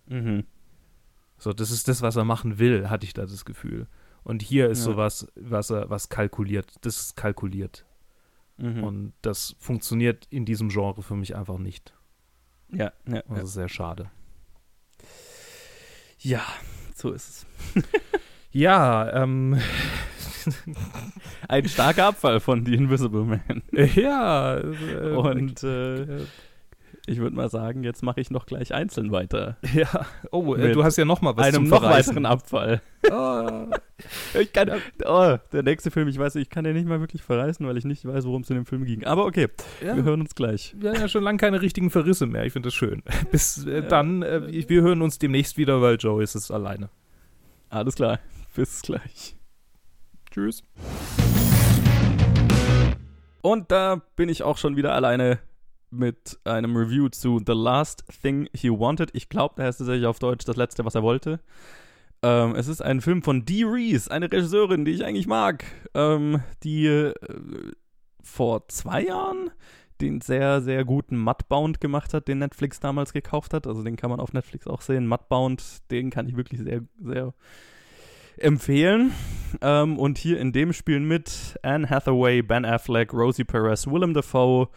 Mhm. 0.07 0.45
So, 1.37 1.53
das 1.53 1.71
ist 1.71 1.87
das, 1.87 2.01
was 2.01 2.15
er 2.15 2.23
machen 2.23 2.59
will, 2.59 2.89
hatte 2.89 3.05
ich 3.05 3.13
da 3.13 3.23
das 3.25 3.45
Gefühl. 3.45 3.87
Und 4.23 4.43
hier 4.43 4.69
ist 4.69 4.79
Ja. 4.79 4.85
sowas, 4.85 5.27
was 5.35 5.71
er, 5.71 5.89
was 5.89 6.09
kalkuliert. 6.09 6.73
Das 6.81 6.97
ist 7.01 7.15
kalkuliert. 7.15 7.85
Mhm. 8.57 8.83
Und 8.83 9.13
das 9.23 9.55
funktioniert 9.59 10.27
in 10.29 10.45
diesem 10.45 10.69
Genre 10.69 11.01
für 11.01 11.15
mich 11.15 11.35
einfach 11.35 11.57
nicht. 11.57 11.93
ja, 12.69 12.91
ja, 13.07 13.21
Das 13.23 13.37
ja. 13.37 13.43
ist 13.43 13.53
sehr 13.53 13.69
schade. 13.69 14.11
ja, 16.19 16.41
so 16.95 17.11
ist 17.11 17.29
es. 17.75 17.83
Ja, 18.51 19.23
ähm, 19.23 19.57
Ein 21.47 21.67
starker 21.67 22.05
Abfall 22.07 22.39
von 22.39 22.65
The 22.65 22.73
Invisible 22.75 23.23
Man. 23.23 23.61
ja. 23.95 24.57
Äh, 24.57 25.11
Und 25.15 25.63
äh, 25.63 26.19
ich 27.07 27.17
würde 27.19 27.35
mal 27.35 27.49
sagen, 27.49 27.83
jetzt 27.83 28.03
mache 28.03 28.21
ich 28.21 28.29
noch 28.31 28.45
gleich 28.45 28.73
einzeln 28.73 29.11
weiter. 29.11 29.57
ja. 29.73 30.05
Oh, 30.31 30.55
äh, 30.55 30.71
du 30.71 30.83
hast 30.83 30.97
ja 30.97 31.05
noch 31.05 31.21
mal 31.21 31.35
was 31.35 31.47
einem 31.47 31.67
noch 31.67 31.81
weiteren 31.83 32.25
Abfall. 32.25 32.81
Ah. 33.09 33.67
Ich 34.33 34.51
kann, 34.51 34.71
oh, 35.05 35.37
der 35.53 35.61
nächste 35.61 35.91
Film, 35.91 36.07
ich 36.07 36.17
weiß, 36.17 36.33
ich 36.37 36.49
kann 36.49 36.63
den 36.63 36.73
nicht 36.73 36.87
mal 36.87 36.99
wirklich 37.01 37.21
verreißen, 37.21 37.67
weil 37.67 37.77
ich 37.77 37.85
nicht 37.85 38.03
weiß, 38.03 38.25
worum 38.25 38.41
es 38.41 38.49
in 38.49 38.55
dem 38.55 38.65
Film 38.65 38.83
ging. 38.83 39.03
Aber 39.05 39.25
okay, 39.27 39.47
Ja. 39.85 39.95
wir 39.95 40.01
hören 40.01 40.21
uns 40.21 40.33
gleich. 40.33 40.73
Wir 40.79 40.89
haben 40.89 41.01
ja 41.01 41.07
schon 41.07 41.21
lange 41.23 41.37
keine 41.37 41.61
richtigen 41.61 41.91
Verrisse 41.91 42.25
mehr. 42.25 42.43
Ich 42.43 42.51
finde 42.53 42.67
das 42.67 42.73
schön. 42.73 43.03
Bis 43.31 43.63
äh, 43.67 43.83
dann, 43.87 44.23
äh, 44.23 44.67
wir 44.67 44.81
hören 44.81 45.03
uns 45.03 45.19
demnächst 45.19 45.55
wieder, 45.59 45.83
weil 45.83 45.97
Joe 45.99 46.23
ist 46.23 46.33
es 46.33 46.49
alleine. 46.49 46.89
Alles 47.69 47.93
klar, 47.93 48.17
bis 48.55 48.81
gleich. 48.81 49.35
Tschüss. 50.29 50.63
Und 53.41 53.71
da 53.71 54.01
bin 54.15 54.29
ich 54.29 54.43
auch 54.43 54.57
schon 54.57 54.75
wieder 54.75 54.93
alleine 54.93 55.39
mit 55.89 56.39
einem 56.45 56.75
Review 56.77 57.09
zu 57.09 57.41
The 57.45 57.53
Last 57.53 58.03
Thing 58.21 58.47
He 58.53 58.69
Wanted. 58.69 59.09
Ich 59.13 59.29
glaube, 59.29 59.55
da 59.57 59.63
heißt 59.63 59.81
es 59.81 59.87
tatsächlich 59.87 60.07
auf 60.07 60.19
Deutsch 60.19 60.45
das 60.45 60.55
letzte, 60.55 60.85
was 60.85 60.95
er 60.95 61.03
wollte. 61.03 61.39
Ähm, 62.23 62.55
es 62.55 62.67
ist 62.67 62.81
ein 62.81 63.01
Film 63.01 63.23
von 63.23 63.45
Dee 63.45 63.63
Reese, 63.63 64.09
eine 64.09 64.31
Regisseurin, 64.31 64.85
die 64.85 64.91
ich 64.91 65.03
eigentlich 65.03 65.27
mag, 65.27 65.65
ähm, 65.95 66.41
die 66.63 66.85
äh, 66.85 67.13
vor 68.23 68.67
zwei 68.67 69.03
Jahren 69.03 69.49
den 69.99 70.21
sehr, 70.21 70.61
sehr 70.61 70.85
guten 70.85 71.17
Mudbound 71.17 71.81
gemacht 71.81 72.13
hat, 72.13 72.27
den 72.27 72.39
Netflix 72.39 72.79
damals 72.79 73.13
gekauft 73.13 73.53
hat. 73.53 73.67
Also 73.67 73.83
den 73.83 73.95
kann 73.95 74.09
man 74.09 74.19
auf 74.19 74.33
Netflix 74.33 74.67
auch 74.67 74.81
sehen. 74.81 75.07
Mudbound, 75.07 75.91
den 75.91 76.09
kann 76.09 76.27
ich 76.27 76.35
wirklich 76.35 76.61
sehr, 76.61 76.81
sehr 76.99 77.33
empfehlen. 78.37 79.11
Ähm, 79.61 79.97
und 79.97 80.17
hier 80.17 80.39
in 80.39 80.51
dem 80.51 80.73
spielen 80.73 81.07
mit 81.07 81.59
Anne 81.61 81.89
Hathaway, 81.89 82.41
Ben 82.41 82.65
Affleck, 82.65 83.13
Rosie 83.13 83.43
Perez, 83.43 83.87
Willem 83.87 84.13
Dafoe 84.13 84.69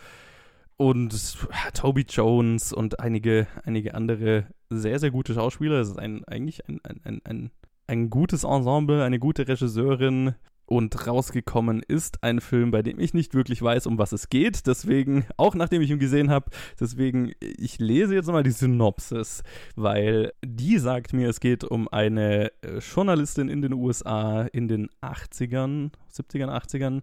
und 0.76 1.38
Toby 1.74 2.04
Jones 2.08 2.72
und 2.72 3.00
einige, 3.00 3.46
einige 3.64 3.94
andere 3.94 4.46
sehr, 4.70 4.98
sehr 4.98 5.10
gute 5.10 5.34
Schauspieler. 5.34 5.80
Es 5.80 5.90
ist 5.90 5.98
ein, 5.98 6.24
eigentlich 6.24 6.68
ein, 6.68 6.80
ein, 7.04 7.20
ein, 7.24 7.50
ein 7.86 8.10
gutes 8.10 8.44
Ensemble, 8.44 9.02
eine 9.02 9.18
gute 9.18 9.46
Regisseurin. 9.46 10.34
Und 10.66 11.06
rausgekommen 11.06 11.82
ist 11.86 12.22
ein 12.22 12.40
Film, 12.40 12.70
bei 12.70 12.82
dem 12.82 12.98
ich 12.98 13.12
nicht 13.12 13.34
wirklich 13.34 13.60
weiß, 13.60 13.86
um 13.86 13.98
was 13.98 14.12
es 14.12 14.30
geht. 14.30 14.66
Deswegen, 14.66 15.26
auch 15.36 15.54
nachdem 15.54 15.82
ich 15.82 15.90
ihn 15.90 15.98
gesehen 15.98 16.30
habe, 16.30 16.50
deswegen, 16.80 17.32
ich 17.40 17.78
lese 17.78 18.14
jetzt 18.14 18.28
mal 18.28 18.42
die 18.42 18.50
Synopsis, 18.50 19.42
weil 19.76 20.32
die 20.44 20.78
sagt 20.78 21.12
mir, 21.12 21.28
es 21.28 21.40
geht 21.40 21.64
um 21.64 21.86
eine 21.88 22.50
äh, 22.62 22.78
Journalistin 22.78 23.48
in 23.48 23.60
den 23.60 23.74
USA 23.74 24.42
in 24.52 24.68
den 24.68 24.88
80ern, 25.02 25.90
70ern, 26.10 26.48
80ern, 26.48 27.02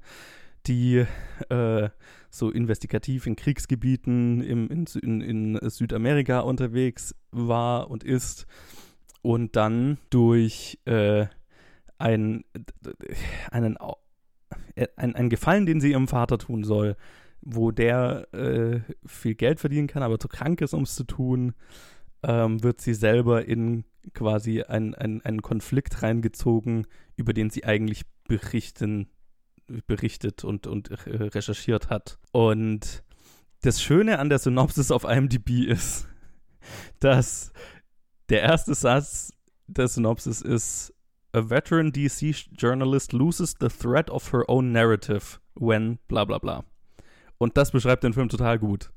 die 0.66 1.06
äh, 1.50 1.90
so 2.30 2.50
investigativ 2.50 3.28
in 3.28 3.36
Kriegsgebieten 3.36 4.42
im, 4.42 4.70
in, 4.70 4.86
in, 5.02 5.22
in 5.56 5.70
Südamerika 5.70 6.40
unterwegs 6.40 7.16
war 7.32 7.92
und 7.92 8.04
ist 8.04 8.48
und 9.22 9.56
dann 9.56 9.98
durch 10.10 10.80
äh, 10.86 11.28
ein, 12.02 12.44
einen, 13.52 13.78
äh, 14.76 14.88
ein, 14.96 15.16
ein 15.16 15.30
Gefallen, 15.30 15.66
den 15.66 15.82
sie 15.82 15.92
ihrem 15.92 16.08
Vater 16.08 16.38
tun 16.38 16.64
soll, 16.64 16.96
wo 17.42 17.72
der 17.72 18.32
äh, 18.34 18.82
viel 19.06 19.36
Geld 19.36 19.60
verdienen 19.60 19.88
kann, 19.88 20.04
aber 20.04 20.20
zu 20.20 20.28
krank 20.28 20.62
ist, 20.62 20.74
um 20.74 20.84
es 20.84 20.96
zu 20.96 21.04
tun, 21.06 21.54
ähm, 22.24 22.62
wird 22.64 22.82
sie 22.82 22.94
selber 22.94 23.46
in 23.46 23.84
quasi 24.14 24.62
ein- 24.62 24.94
ein- 24.96 25.22
einen 25.22 25.42
Konflikt 25.42 26.04
reingezogen, 26.04 26.86
über 27.16 27.34
den 27.34 27.50
sie 27.50 27.64
eigentlich 27.66 28.04
berichten, 28.28 29.08
berichtet 29.88 30.44
und, 30.44 30.68
und 30.68 30.92
äh, 30.92 30.96
recherchiert 31.24 31.90
hat. 31.90 32.20
Und 32.32 33.04
das 33.62 33.82
Schöne 33.82 34.20
an 34.20 34.30
der 34.30 34.40
Synopsis 34.40 34.92
auf 34.92 35.04
IMDb 35.04 35.66
ist, 35.68 36.08
dass 37.00 37.54
der 38.30 38.42
erste 38.42 38.76
Satz 38.76 39.34
der 39.68 39.88
Synopsis 39.88 40.42
ist 40.42 40.94
A 41.34 41.50
veteran 41.50 41.92
DC 41.92 42.50
journalist 42.58 43.14
loses 43.14 43.56
the 43.60 43.70
thread 43.70 44.10
of 44.10 44.34
her 44.34 44.44
own 44.48 44.72
narrative 44.72 45.40
when 45.56 46.00
bla 46.08 46.26
bla 46.26 46.38
bla. 46.38 46.64
Und 47.38 47.58
das 47.58 47.72
beschreibt 47.72 48.04
den 48.04 48.14
Film 48.14 48.30
total 48.30 48.60
gut. 48.60 48.92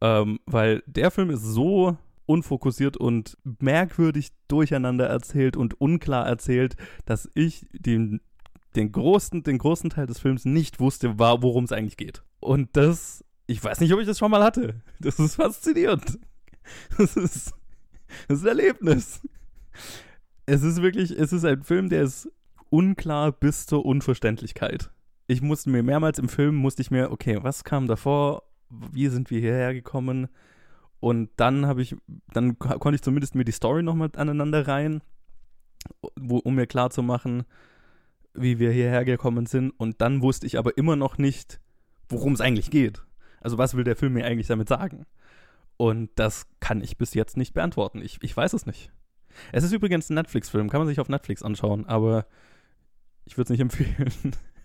Ähm, 0.00 0.40
weil 0.46 0.82
der 0.86 1.10
Film 1.10 1.30
ist 1.30 1.42
so 1.42 1.96
unfokussiert 2.26 2.96
und 2.96 3.38
merkwürdig 3.60 4.32
durcheinander 4.48 5.06
erzählt 5.06 5.56
und 5.56 5.80
unklar 5.80 6.26
erzählt, 6.26 6.76
dass 7.04 7.30
ich 7.34 7.66
den, 7.72 8.20
den, 8.74 8.90
großen, 8.90 9.42
den 9.42 9.58
großen 9.58 9.90
Teil 9.90 10.06
des 10.06 10.18
Films 10.18 10.44
nicht 10.44 10.80
wusste, 10.80 11.18
worum 11.18 11.64
es 11.64 11.72
eigentlich 11.72 11.96
geht. 11.96 12.24
Und 12.40 12.76
das, 12.76 13.24
ich 13.46 13.62
weiß 13.62 13.80
nicht, 13.80 13.92
ob 13.92 14.00
ich 14.00 14.06
das 14.06 14.18
schon 14.18 14.30
mal 14.30 14.42
hatte. 14.42 14.82
Das 15.00 15.18
ist 15.18 15.36
faszinierend. 15.36 16.18
Das 16.96 17.16
ist, 17.16 17.54
das 18.28 18.38
ist 18.38 18.44
ein 18.44 18.48
Erlebnis. 18.48 19.20
Es 20.46 20.62
ist 20.62 20.82
wirklich, 20.82 21.10
es 21.10 21.32
ist 21.32 21.44
ein 21.44 21.62
Film, 21.62 21.88
der 21.88 22.02
ist 22.02 22.30
unklar 22.70 23.32
bis 23.32 23.66
zur 23.66 23.84
Unverständlichkeit. 23.84 24.90
Ich 25.26 25.40
musste 25.40 25.70
mir 25.70 25.82
mehrmals 25.82 26.18
im 26.18 26.28
Film, 26.28 26.56
musste 26.56 26.82
ich 26.82 26.90
mir, 26.90 27.10
okay, 27.10 27.38
was 27.42 27.64
kam 27.64 27.86
davor? 27.86 28.42
Wie 28.68 29.08
sind 29.08 29.30
wir 29.30 29.40
hierher 29.40 29.72
gekommen? 29.72 30.28
Und 31.00 31.30
dann 31.36 31.66
habe 31.66 31.82
ich, 31.82 31.96
dann 32.32 32.58
ko- 32.58 32.78
konnte 32.78 32.96
ich 32.96 33.02
zumindest 33.02 33.34
mir 33.34 33.44
die 33.44 33.52
Story 33.52 33.82
nochmal 33.82 34.10
aneinander 34.16 34.66
rein, 34.66 35.02
wo, 36.16 36.38
um 36.38 36.54
mir 36.54 36.66
klar 36.66 36.90
zu 36.90 37.02
machen, 37.02 37.44
wie 38.34 38.58
wir 38.58 38.72
hierher 38.72 39.04
gekommen 39.04 39.46
sind. 39.46 39.70
Und 39.70 40.00
dann 40.00 40.22
wusste 40.22 40.46
ich 40.46 40.58
aber 40.58 40.76
immer 40.76 40.96
noch 40.96 41.18
nicht, 41.18 41.60
worum 42.08 42.32
es 42.32 42.40
eigentlich 42.40 42.70
geht. 42.70 43.04
Also 43.40 43.58
was 43.58 43.76
will 43.76 43.84
der 43.84 43.96
Film 43.96 44.14
mir 44.14 44.24
eigentlich 44.24 44.46
damit 44.46 44.68
sagen? 44.68 45.06
Und 45.76 46.10
das 46.16 46.46
kann 46.60 46.82
ich 46.82 46.96
bis 46.96 47.14
jetzt 47.14 47.36
nicht 47.36 47.54
beantworten. 47.54 48.00
Ich, 48.00 48.18
ich 48.22 48.36
weiß 48.36 48.52
es 48.52 48.66
nicht. 48.66 48.92
Es 49.52 49.64
ist 49.64 49.72
übrigens 49.72 50.10
ein 50.10 50.14
Netflix-Film, 50.14 50.70
kann 50.70 50.80
man 50.80 50.88
sich 50.88 51.00
auf 51.00 51.08
Netflix 51.08 51.42
anschauen, 51.42 51.86
aber 51.86 52.26
ich 53.24 53.36
würde 53.36 53.44
es 53.44 53.50
nicht 53.50 53.60
empfehlen. 53.60 54.12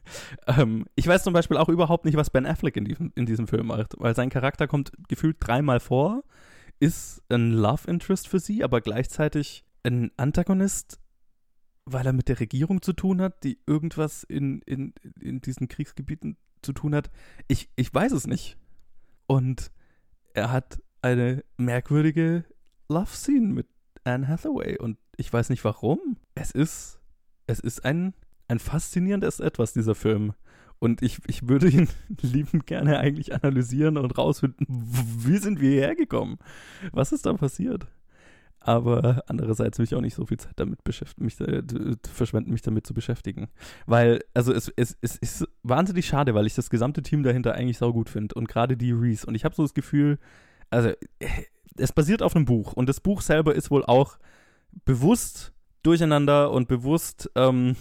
ähm, 0.48 0.86
ich 0.96 1.08
weiß 1.08 1.24
zum 1.24 1.34
Beispiel 1.34 1.58
auch 1.58 1.70
überhaupt 1.70 2.06
nicht, 2.06 2.18
was 2.18 2.30
Ben 2.30 2.46
Affleck 2.46 2.78
in 2.78 2.86
diesem, 2.86 3.12
in 3.16 3.26
diesem 3.26 3.48
Film 3.48 3.68
macht, 3.68 3.94
weil 3.98 4.16
sein 4.16 4.30
Charakter 4.30 4.68
kommt 4.68 4.92
gefühlt 5.08 5.38
dreimal 5.40 5.80
vor, 5.80 6.24
ist 6.80 7.24
ein 7.30 7.52
Love 7.52 7.90
Interest 7.90 8.28
für 8.28 8.40
sie, 8.40 8.64
aber 8.64 8.82
gleichzeitig 8.82 9.66
ein 9.84 10.12
Antagonist, 10.18 11.00
weil 11.86 12.06
er 12.06 12.14
mit 12.14 12.28
der 12.28 12.40
Regierung 12.40 12.82
zu 12.82 12.94
tun 12.94 13.22
hat, 13.22 13.44
die 13.44 13.60
irgendwas 13.66 14.24
in, 14.24 14.62
in, 14.62 14.94
in 15.20 15.42
diesen 15.42 15.68
Kriegsgebieten 15.68 16.38
zu 16.62 16.74
tun 16.74 16.94
hat. 16.94 17.10
Ich, 17.48 17.70
ich 17.76 17.94
weiß 17.94 18.12
es 18.12 18.28
nicht. 18.28 18.58
Und 19.26 19.72
er 20.34 20.52
hat 20.52 20.82
eine 21.02 21.44
merkwürdige 21.58 22.44
Love-Scene 22.90 23.48
mit 23.48 23.68
Anne 24.08 24.28
Hathaway 24.28 24.78
und 24.78 24.98
ich 25.18 25.32
weiß 25.32 25.50
nicht 25.50 25.64
warum. 25.64 26.18
Es 26.36 26.52
ist, 26.52 27.00
es 27.46 27.60
ist 27.60 27.86
ein, 27.86 28.14
ein 28.48 28.60
faszinierendes 28.60 29.40
Etwas, 29.40 29.74
dieser 29.74 29.96
Film. 29.96 30.34
Und 30.80 31.02
ich, 31.02 31.20
ich 31.28 31.48
würde 31.48 31.70
ihn 31.70 31.90
liebend 32.22 32.68
gerne 32.68 33.00
eigentlich 33.00 33.34
analysieren 33.34 33.98
und 33.98 34.18
rausfinden, 34.18 34.66
wie 34.68 35.38
sind 35.38 35.60
wir 35.60 35.72
hierher 35.72 35.96
gekommen? 35.96 36.38
Was 36.92 37.12
ist 37.12 37.26
da 37.26 37.34
passiert? 37.34 37.88
Aber 38.60 39.24
andererseits 39.28 39.78
will 39.78 39.86
ich 39.86 39.96
auch 39.96 40.02
nicht 40.02 40.16
so 40.16 40.26
viel 40.26 40.38
Zeit 40.38 40.54
damit 40.58 40.84
beschäftigen, 40.84 41.26
mich, 41.26 41.38
verschwenden, 42.12 42.52
mich 42.52 42.64
damit 42.64 42.86
zu 42.86 42.94
beschäftigen. 42.94 43.48
Weil, 43.86 44.22
also 44.34 44.54
es, 44.54 44.72
es, 44.76 44.98
es 45.02 45.16
ist 45.16 45.48
wahnsinnig 45.64 46.06
schade, 46.06 46.36
weil 46.36 46.46
ich 46.46 46.56
das 46.56 46.70
gesamte 46.70 47.02
Team 47.02 47.24
dahinter 47.24 47.54
eigentlich 47.54 47.78
saugut 47.78 48.10
finde. 48.10 48.36
Und 48.36 48.48
gerade 48.48 48.76
die 48.76 48.92
Reese. 48.92 49.26
Und 49.26 49.36
ich 49.36 49.46
habe 49.46 49.56
so 49.56 49.64
das 49.64 49.74
Gefühl, 49.74 50.20
also 50.70 50.90
äh, 51.20 51.28
es 51.78 51.92
basiert 51.92 52.22
auf 52.22 52.36
einem 52.36 52.46
Buch. 52.46 52.74
Und 52.74 52.88
das 52.90 53.00
Buch 53.00 53.22
selber 53.22 53.56
ist 53.56 53.72
wohl 53.72 53.84
auch 53.86 54.18
bewusst 54.86 55.54
durcheinander 55.84 56.52
und 56.52 56.68
bewusst, 56.68 57.32
ähm, 57.36 57.76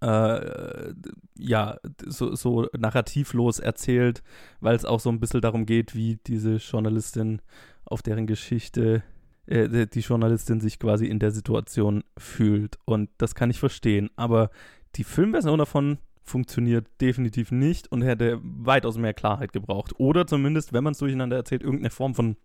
äh, 0.00 0.92
ja, 1.36 1.78
so, 2.06 2.34
so 2.34 2.68
narrativlos 2.76 3.58
erzählt, 3.58 4.22
weil 4.60 4.74
es 4.76 4.84
auch 4.84 5.00
so 5.00 5.10
ein 5.10 5.20
bisschen 5.20 5.40
darum 5.40 5.66
geht, 5.66 5.94
wie 5.94 6.18
diese 6.26 6.56
Journalistin 6.56 7.40
auf 7.84 8.02
deren 8.02 8.26
Geschichte, 8.26 9.02
äh, 9.46 9.86
die- 9.86 10.00
Journalistin 10.00 10.60
sich 10.60 10.78
quasi 10.78 11.06
in 11.06 11.18
der 11.18 11.30
Situation 11.30 12.02
fühlt. 12.18 12.78
Und 12.84 13.10
das 13.18 13.34
kann 13.34 13.50
ich 13.50 13.60
verstehen. 13.60 14.10
Aber 14.16 14.50
die 14.96 15.04
Filmversion 15.04 15.58
davon 15.58 15.98
funktioniert 16.22 16.86
definitiv 17.00 17.52
nicht 17.52 17.92
und 17.92 18.00
hätte 18.02 18.40
weitaus 18.42 18.96
mehr 18.96 19.12
Klarheit 19.12 19.52
gebraucht. 19.52 19.92
Oder 19.98 20.26
zumindest, 20.26 20.72
wenn 20.72 20.84
man 20.84 20.92
es 20.92 20.98
durcheinander 20.98 21.36
erzählt, 21.36 21.62
irgendeine 21.62 21.90
Form 21.90 22.14
von 22.14 22.36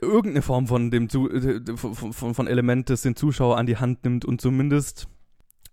irgendeine 0.00 0.42
Form 0.42 0.66
von 0.66 0.90
dem 0.90 1.08
Zu 1.08 1.30
äh, 1.30 1.60
von, 1.76 2.12
von, 2.12 2.34
von 2.34 2.46
Element, 2.46 2.90
das 2.90 3.02
den 3.02 3.16
Zuschauer 3.16 3.56
an 3.56 3.66
die 3.66 3.76
Hand 3.76 4.04
nimmt 4.04 4.24
und 4.24 4.40
zumindest 4.40 5.08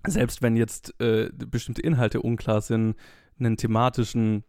selbst 0.06 0.42
wenn 0.42 0.56
jetzt 0.56 1.00
äh, 1.02 1.30
bestimmte 1.34 1.82
Inhalte 1.82 2.22
unklar 2.22 2.62
sind, 2.62 2.96
einen 3.40 3.58
thematischen 3.58 4.44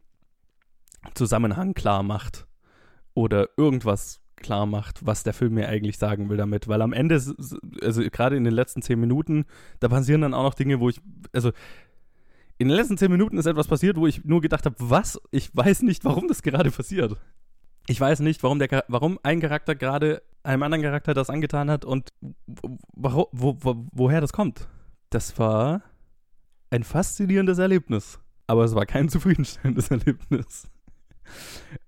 Zusammenhang 1.14 1.74
klar 1.74 2.02
macht 2.02 2.46
oder 3.14 3.48
irgendwas 3.56 4.20
klar 4.36 4.66
macht, 4.66 5.04
was 5.04 5.24
der 5.24 5.34
Film 5.34 5.54
mir 5.54 5.68
eigentlich 5.68 5.98
sagen 5.98 6.28
will 6.28 6.36
damit. 6.36 6.68
Weil 6.68 6.82
am 6.82 6.92
Ende, 6.92 7.20
also 7.82 8.02
gerade 8.10 8.36
in 8.36 8.44
den 8.44 8.52
letzten 8.52 8.82
zehn 8.82 9.00
Minuten, 9.00 9.46
da 9.80 9.88
passieren 9.88 10.20
dann 10.20 10.34
auch 10.34 10.44
noch 10.44 10.54
Dinge, 10.54 10.80
wo 10.80 10.88
ich, 10.88 11.00
also 11.32 11.50
in 12.58 12.68
den 12.68 12.76
letzten 12.76 12.96
zehn 12.96 13.10
Minuten 13.10 13.38
ist 13.38 13.46
etwas 13.46 13.68
passiert, 13.68 13.96
wo 13.96 14.06
ich 14.06 14.24
nur 14.24 14.40
gedacht 14.40 14.64
habe, 14.64 14.76
was? 14.78 15.20
Ich 15.30 15.50
weiß 15.54 15.82
nicht, 15.82 16.04
warum 16.04 16.28
das 16.28 16.42
gerade 16.42 16.70
passiert. 16.70 17.16
Ich 17.88 17.98
weiß 17.98 18.20
nicht, 18.20 18.42
warum, 18.42 18.58
der, 18.58 18.84
warum 18.88 19.18
ein 19.22 19.40
Charakter 19.40 19.74
gerade 19.74 20.22
einem 20.42 20.62
anderen 20.62 20.82
Charakter 20.82 21.14
das 21.14 21.30
angetan 21.30 21.70
hat 21.70 21.86
und 21.86 22.10
wo, 22.94 23.28
wo, 23.32 23.56
wo, 23.60 23.86
woher 23.92 24.20
das 24.20 24.32
kommt. 24.32 24.68
Das 25.08 25.38
war 25.38 25.82
ein 26.70 26.84
faszinierendes 26.84 27.58
Erlebnis. 27.58 28.20
Aber 28.46 28.64
es 28.64 28.74
war 28.74 28.84
kein 28.84 29.08
zufriedenstellendes 29.08 29.90
Erlebnis. 29.90 30.68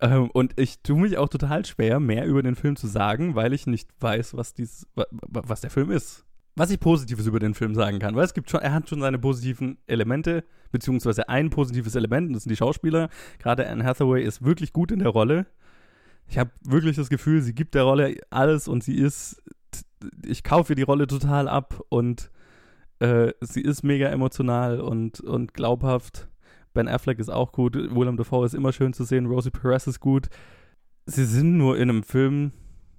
ähm, 0.00 0.30
und 0.30 0.58
ich 0.58 0.80
tue 0.82 0.98
mich 0.98 1.18
auch 1.18 1.28
total 1.28 1.66
schwer, 1.66 2.00
mehr 2.00 2.26
über 2.26 2.42
den 2.42 2.56
Film 2.56 2.76
zu 2.76 2.86
sagen, 2.86 3.34
weil 3.34 3.52
ich 3.52 3.66
nicht 3.66 3.90
weiß, 4.00 4.34
was, 4.36 4.54
dies, 4.54 4.86
was 4.94 5.60
der 5.60 5.70
Film 5.70 5.90
ist. 5.90 6.24
Was 6.56 6.70
ich 6.70 6.80
Positives 6.80 7.26
über 7.26 7.38
den 7.38 7.54
Film 7.54 7.74
sagen 7.74 7.98
kann, 7.98 8.16
weil 8.16 8.24
es 8.24 8.34
gibt 8.34 8.50
schon, 8.50 8.60
er 8.60 8.72
hat 8.72 8.88
schon 8.88 9.00
seine 9.00 9.18
positiven 9.18 9.78
Elemente, 9.86 10.44
beziehungsweise 10.72 11.28
ein 11.28 11.48
positives 11.50 11.94
Element, 11.94 12.28
und 12.28 12.32
das 12.34 12.42
sind 12.44 12.50
die 12.50 12.56
Schauspieler. 12.56 13.08
Gerade 13.38 13.68
Anne 13.68 13.84
Hathaway 13.84 14.22
ist 14.22 14.42
wirklich 14.42 14.72
gut 14.72 14.92
in 14.92 14.98
der 14.98 15.08
Rolle. 15.08 15.46
Ich 16.30 16.38
habe 16.38 16.52
wirklich 16.62 16.94
das 16.94 17.08
Gefühl, 17.08 17.42
sie 17.42 17.54
gibt 17.54 17.74
der 17.74 17.82
Rolle 17.82 18.16
alles 18.30 18.68
und 18.68 18.84
sie 18.84 18.94
ist, 18.94 19.42
ich 20.24 20.44
kaufe 20.44 20.76
die 20.76 20.82
Rolle 20.82 21.08
total 21.08 21.48
ab 21.48 21.82
und 21.88 22.30
äh, 23.00 23.32
sie 23.40 23.62
ist 23.62 23.82
mega 23.82 24.08
emotional 24.08 24.80
und, 24.80 25.18
und 25.18 25.54
glaubhaft. 25.54 26.28
Ben 26.72 26.86
Affleck 26.86 27.18
ist 27.18 27.30
auch 27.30 27.50
gut, 27.50 27.74
Willem 27.74 28.16
Dafoe 28.16 28.46
ist 28.46 28.54
immer 28.54 28.72
schön 28.72 28.92
zu 28.92 29.02
sehen, 29.02 29.26
Rosie 29.26 29.50
Perez 29.50 29.88
ist 29.88 29.98
gut. 29.98 30.28
Sie 31.04 31.24
sind 31.24 31.56
nur 31.56 31.76
in 31.76 31.90
einem 31.90 32.04
Film, 32.04 32.52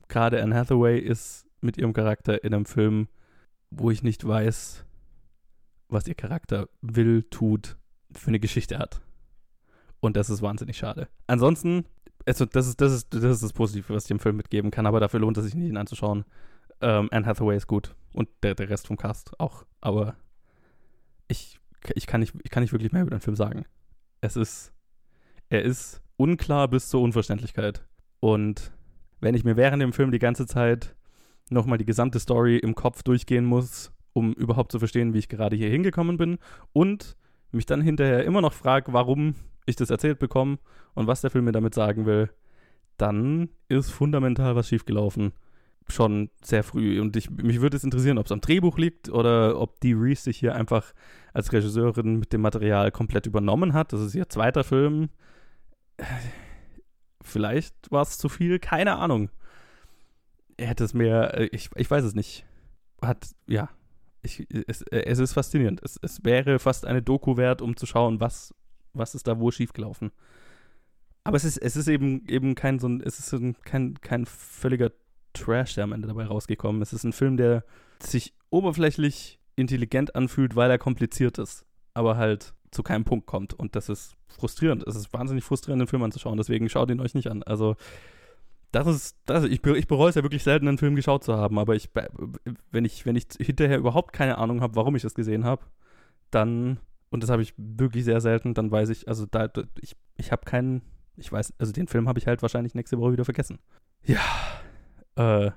gerade 0.09 0.43
Anne 0.43 0.53
Hathaway 0.53 0.99
ist 0.99 1.47
mit 1.61 1.77
ihrem 1.77 1.93
Charakter 1.93 2.43
in 2.43 2.53
einem 2.53 2.65
Film, 2.65 3.07
wo 3.69 3.91
ich 3.91 4.03
nicht 4.03 4.27
weiß, 4.27 4.83
was 5.87 6.05
ihr 6.05 6.15
Charakter 6.15 6.67
will, 6.81 7.23
tut, 7.23 7.77
für 8.11 8.27
eine 8.27 8.41
Geschichte 8.41 8.77
hat. 8.77 8.99
Und 10.01 10.17
das 10.17 10.29
ist 10.29 10.41
wahnsinnig 10.41 10.75
schade. 10.75 11.07
Ansonsten, 11.27 11.85
also 12.25 12.45
das 12.45 12.67
ist, 12.67 12.81
das 12.81 12.93
ist, 12.93 13.13
das 13.13 13.23
ist 13.23 13.43
das 13.43 13.53
Positive, 13.53 13.93
was 13.93 14.03
ich 14.03 14.09
dem 14.09 14.19
Film 14.19 14.37
mitgeben 14.37 14.71
kann, 14.71 14.85
aber 14.85 14.99
dafür 14.99 15.19
lohnt 15.19 15.37
es 15.37 15.45
sich 15.45 15.55
nicht, 15.55 15.69
ihn 15.69 15.77
anzuschauen. 15.77 16.25
Ähm, 16.81 17.09
Anne 17.11 17.25
Hathaway 17.25 17.57
ist 17.57 17.67
gut 17.67 17.95
und 18.13 18.29
der, 18.43 18.55
der 18.55 18.69
Rest 18.69 18.87
vom 18.87 18.97
Cast 18.97 19.39
auch. 19.39 19.65
Aber 19.81 20.15
ich 21.27 21.61
ich 21.95 22.07
kann 22.07 22.21
nicht, 22.21 22.33
ich 22.43 22.51
kann 22.51 22.63
nicht 22.63 22.73
wirklich 22.73 22.91
mehr 22.91 23.01
über 23.01 23.11
den 23.11 23.21
Film 23.21 23.35
sagen. 23.35 23.65
Es 24.21 24.35
ist, 24.35 24.71
er 25.49 25.63
ist 25.63 26.01
unklar 26.17 26.67
bis 26.67 26.89
zur 26.89 27.01
Unverständlichkeit. 27.01 27.85
Und 28.19 28.71
wenn 29.19 29.35
ich 29.35 29.43
mir 29.43 29.57
während 29.57 29.81
dem 29.81 29.93
Film 29.93 30.11
die 30.11 30.19
ganze 30.19 30.45
Zeit 30.45 30.95
nochmal 31.49 31.77
die 31.77 31.85
gesamte 31.85 32.19
Story 32.19 32.57
im 32.57 32.75
Kopf 32.75 33.03
durchgehen 33.03 33.45
muss, 33.45 33.91
um 34.13 34.33
überhaupt 34.33 34.71
zu 34.71 34.79
verstehen, 34.79 35.13
wie 35.13 35.19
ich 35.19 35.29
gerade 35.29 35.55
hier 35.55 35.69
hingekommen 35.69 36.17
bin 36.17 36.37
und 36.73 37.17
mich 37.51 37.65
dann 37.65 37.81
hinterher 37.81 38.23
immer 38.23 38.41
noch 38.41 38.53
frage, 38.53 38.93
warum 38.93 39.35
ich 39.65 39.75
das 39.75 39.89
erzählt 39.89 40.19
bekomme 40.19 40.59
und 40.93 41.07
was 41.07 41.21
der 41.21 41.29
Film 41.29 41.45
mir 41.45 41.51
damit 41.51 41.73
sagen 41.73 42.05
will, 42.05 42.29
dann 42.97 43.49
ist 43.67 43.91
fundamental 43.91 44.55
was 44.55 44.67
schiefgelaufen 44.67 45.33
schon 45.91 46.29
sehr 46.41 46.63
früh. 46.63 46.99
Und 46.99 47.15
ich, 47.15 47.29
mich 47.29 47.61
würde 47.61 47.77
es 47.77 47.83
interessieren, 47.83 48.17
ob 48.17 48.25
es 48.25 48.31
am 48.31 48.41
Drehbuch 48.41 48.77
liegt 48.77 49.09
oder 49.09 49.59
ob 49.59 49.79
die 49.81 49.93
Reese 49.93 50.23
sich 50.23 50.37
hier 50.37 50.55
einfach 50.55 50.93
als 51.33 51.51
Regisseurin 51.53 52.17
mit 52.17 52.33
dem 52.33 52.41
Material 52.41 52.91
komplett 52.91 53.27
übernommen 53.27 53.73
hat. 53.73 53.93
Das 53.93 54.01
ist 54.01 54.15
ihr 54.15 54.29
zweiter 54.29 54.63
Film. 54.63 55.09
Vielleicht 57.21 57.91
war 57.91 58.01
es 58.01 58.17
zu 58.17 58.29
viel, 58.29 58.59
keine 58.59 58.97
Ahnung. 58.97 59.29
Er 60.57 60.67
hätte 60.67 60.83
es 60.83 60.93
mehr, 60.93 61.37
äh, 61.37 61.49
ich, 61.51 61.69
ich 61.75 61.89
weiß 61.89 62.03
es 62.03 62.15
nicht. 62.15 62.45
Hat, 63.01 63.29
ja, 63.47 63.69
ich, 64.23 64.47
es, 64.67 64.81
es 64.83 65.19
ist 65.19 65.33
faszinierend. 65.33 65.81
Es, 65.83 65.99
es 66.01 66.23
wäre 66.23 66.59
fast 66.59 66.85
eine 66.85 67.01
Doku 67.01 67.37
wert, 67.37 67.61
um 67.61 67.75
zu 67.75 67.85
schauen, 67.85 68.19
was, 68.19 68.53
was 68.93 69.15
ist 69.15 69.27
da 69.27 69.39
wo 69.39 69.51
schiefgelaufen. 69.51 70.11
Aber 71.23 71.37
es 71.37 71.43
ist, 71.43 71.57
es 71.57 71.75
ist 71.75 71.87
eben, 71.87 72.27
eben 72.27 72.55
kein 72.55 72.79
so 72.79 72.87
ein, 72.87 73.01
es 73.01 73.19
ist 73.19 73.33
ein, 73.33 73.55
kein, 73.63 73.95
kein 74.01 74.25
völliger 74.25 74.91
Trash, 75.33 75.75
der 75.75 75.83
am 75.83 75.93
Ende 75.93 76.07
dabei 76.07 76.25
rausgekommen 76.25 76.81
ist. 76.81 76.89
Es 76.89 76.99
ist 76.99 77.03
ein 77.03 77.13
Film, 77.13 77.37
der 77.37 77.63
sich 77.99 78.33
oberflächlich 78.49 79.39
intelligent 79.55 80.15
anfühlt, 80.15 80.55
weil 80.55 80.71
er 80.71 80.77
kompliziert 80.77 81.37
ist, 81.37 81.65
aber 81.93 82.17
halt 82.17 82.53
zu 82.71 82.83
keinem 82.83 83.03
Punkt 83.03 83.27
kommt. 83.27 83.53
Und 83.53 83.75
das 83.75 83.89
ist 83.89 84.15
frustrierend. 84.27 84.85
Es 84.87 84.95
ist 84.95 85.13
wahnsinnig 85.13 85.43
frustrierend, 85.43 85.81
den 85.81 85.87
Film 85.87 86.03
anzuschauen. 86.03 86.37
Deswegen 86.37 86.69
schaut 86.69 86.89
ihn 86.89 86.99
euch 86.99 87.13
nicht 87.13 87.29
an. 87.29 87.43
Also, 87.43 87.75
das 88.71 88.87
ist, 88.87 89.17
das, 89.25 89.43
ich, 89.43 89.63
ich 89.65 89.87
bereue 89.87 90.09
es 90.09 90.15
ja 90.15 90.23
wirklich 90.23 90.43
selten, 90.43 90.67
einen 90.67 90.77
Film 90.77 90.95
geschaut 90.95 91.23
zu 91.23 91.35
haben. 91.35 91.59
Aber 91.59 91.75
ich, 91.75 91.89
wenn 92.71 92.85
ich, 92.85 93.05
wenn 93.05 93.15
ich 93.15 93.27
hinterher 93.39 93.77
überhaupt 93.77 94.13
keine 94.13 94.37
Ahnung 94.37 94.61
habe, 94.61 94.75
warum 94.75 94.95
ich 94.95 95.01
das 95.01 95.13
gesehen 95.13 95.43
habe, 95.43 95.65
dann, 96.29 96.79
und 97.09 97.21
das 97.21 97.29
habe 97.29 97.41
ich 97.41 97.53
wirklich 97.57 98.05
sehr 98.05 98.21
selten, 98.21 98.53
dann 98.53 98.71
weiß 98.71 98.89
ich, 98.89 99.07
also 99.07 99.25
da, 99.25 99.49
ich, 99.81 99.95
ich 100.15 100.31
habe 100.31 100.45
keinen, 100.45 100.81
ich 101.17 101.31
weiß, 101.31 101.53
also 101.59 101.73
den 101.73 101.87
Film 101.87 102.07
habe 102.07 102.19
ich 102.19 102.27
halt 102.27 102.41
wahrscheinlich 102.41 102.73
nächste 102.73 102.97
Woche 102.97 103.11
wieder 103.11 103.25
vergessen. 103.25 103.59
Ja, 104.03 104.21
äh, 105.15 105.51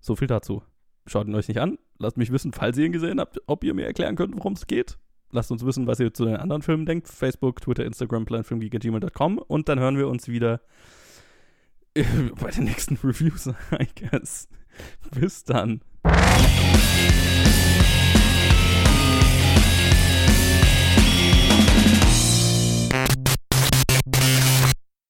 so 0.00 0.16
viel 0.16 0.28
dazu. 0.28 0.62
Schaut 1.06 1.28
ihn 1.28 1.34
euch 1.36 1.46
nicht 1.46 1.60
an. 1.60 1.78
Lasst 1.98 2.16
mich 2.16 2.32
wissen, 2.32 2.52
falls 2.52 2.76
ihr 2.78 2.86
ihn 2.86 2.92
gesehen 2.92 3.20
habt, 3.20 3.40
ob 3.46 3.62
ihr 3.62 3.74
mir 3.74 3.86
erklären 3.86 4.16
könnt, 4.16 4.36
worum 4.36 4.54
es 4.54 4.66
geht. 4.66 4.98
Lasst 5.30 5.52
uns 5.52 5.64
wissen, 5.64 5.86
was 5.86 6.00
ihr 6.00 6.12
zu 6.12 6.24
den 6.24 6.36
anderen 6.36 6.62
Filmen 6.62 6.84
denkt. 6.84 7.08
Facebook, 7.08 7.60
Twitter, 7.60 7.84
Instagram, 7.84 8.24
planfilmgeek.gmail.com 8.24 9.38
und 9.38 9.68
dann 9.68 9.78
hören 9.78 9.96
wir 9.96 10.08
uns 10.08 10.26
wieder 10.28 10.60
bei 12.40 12.50
den 12.50 12.64
nächsten 12.64 12.96
Reviews, 12.96 13.46
I 13.46 13.88
guess. 13.94 14.48
Bis 15.12 15.44
dann. 15.44 15.80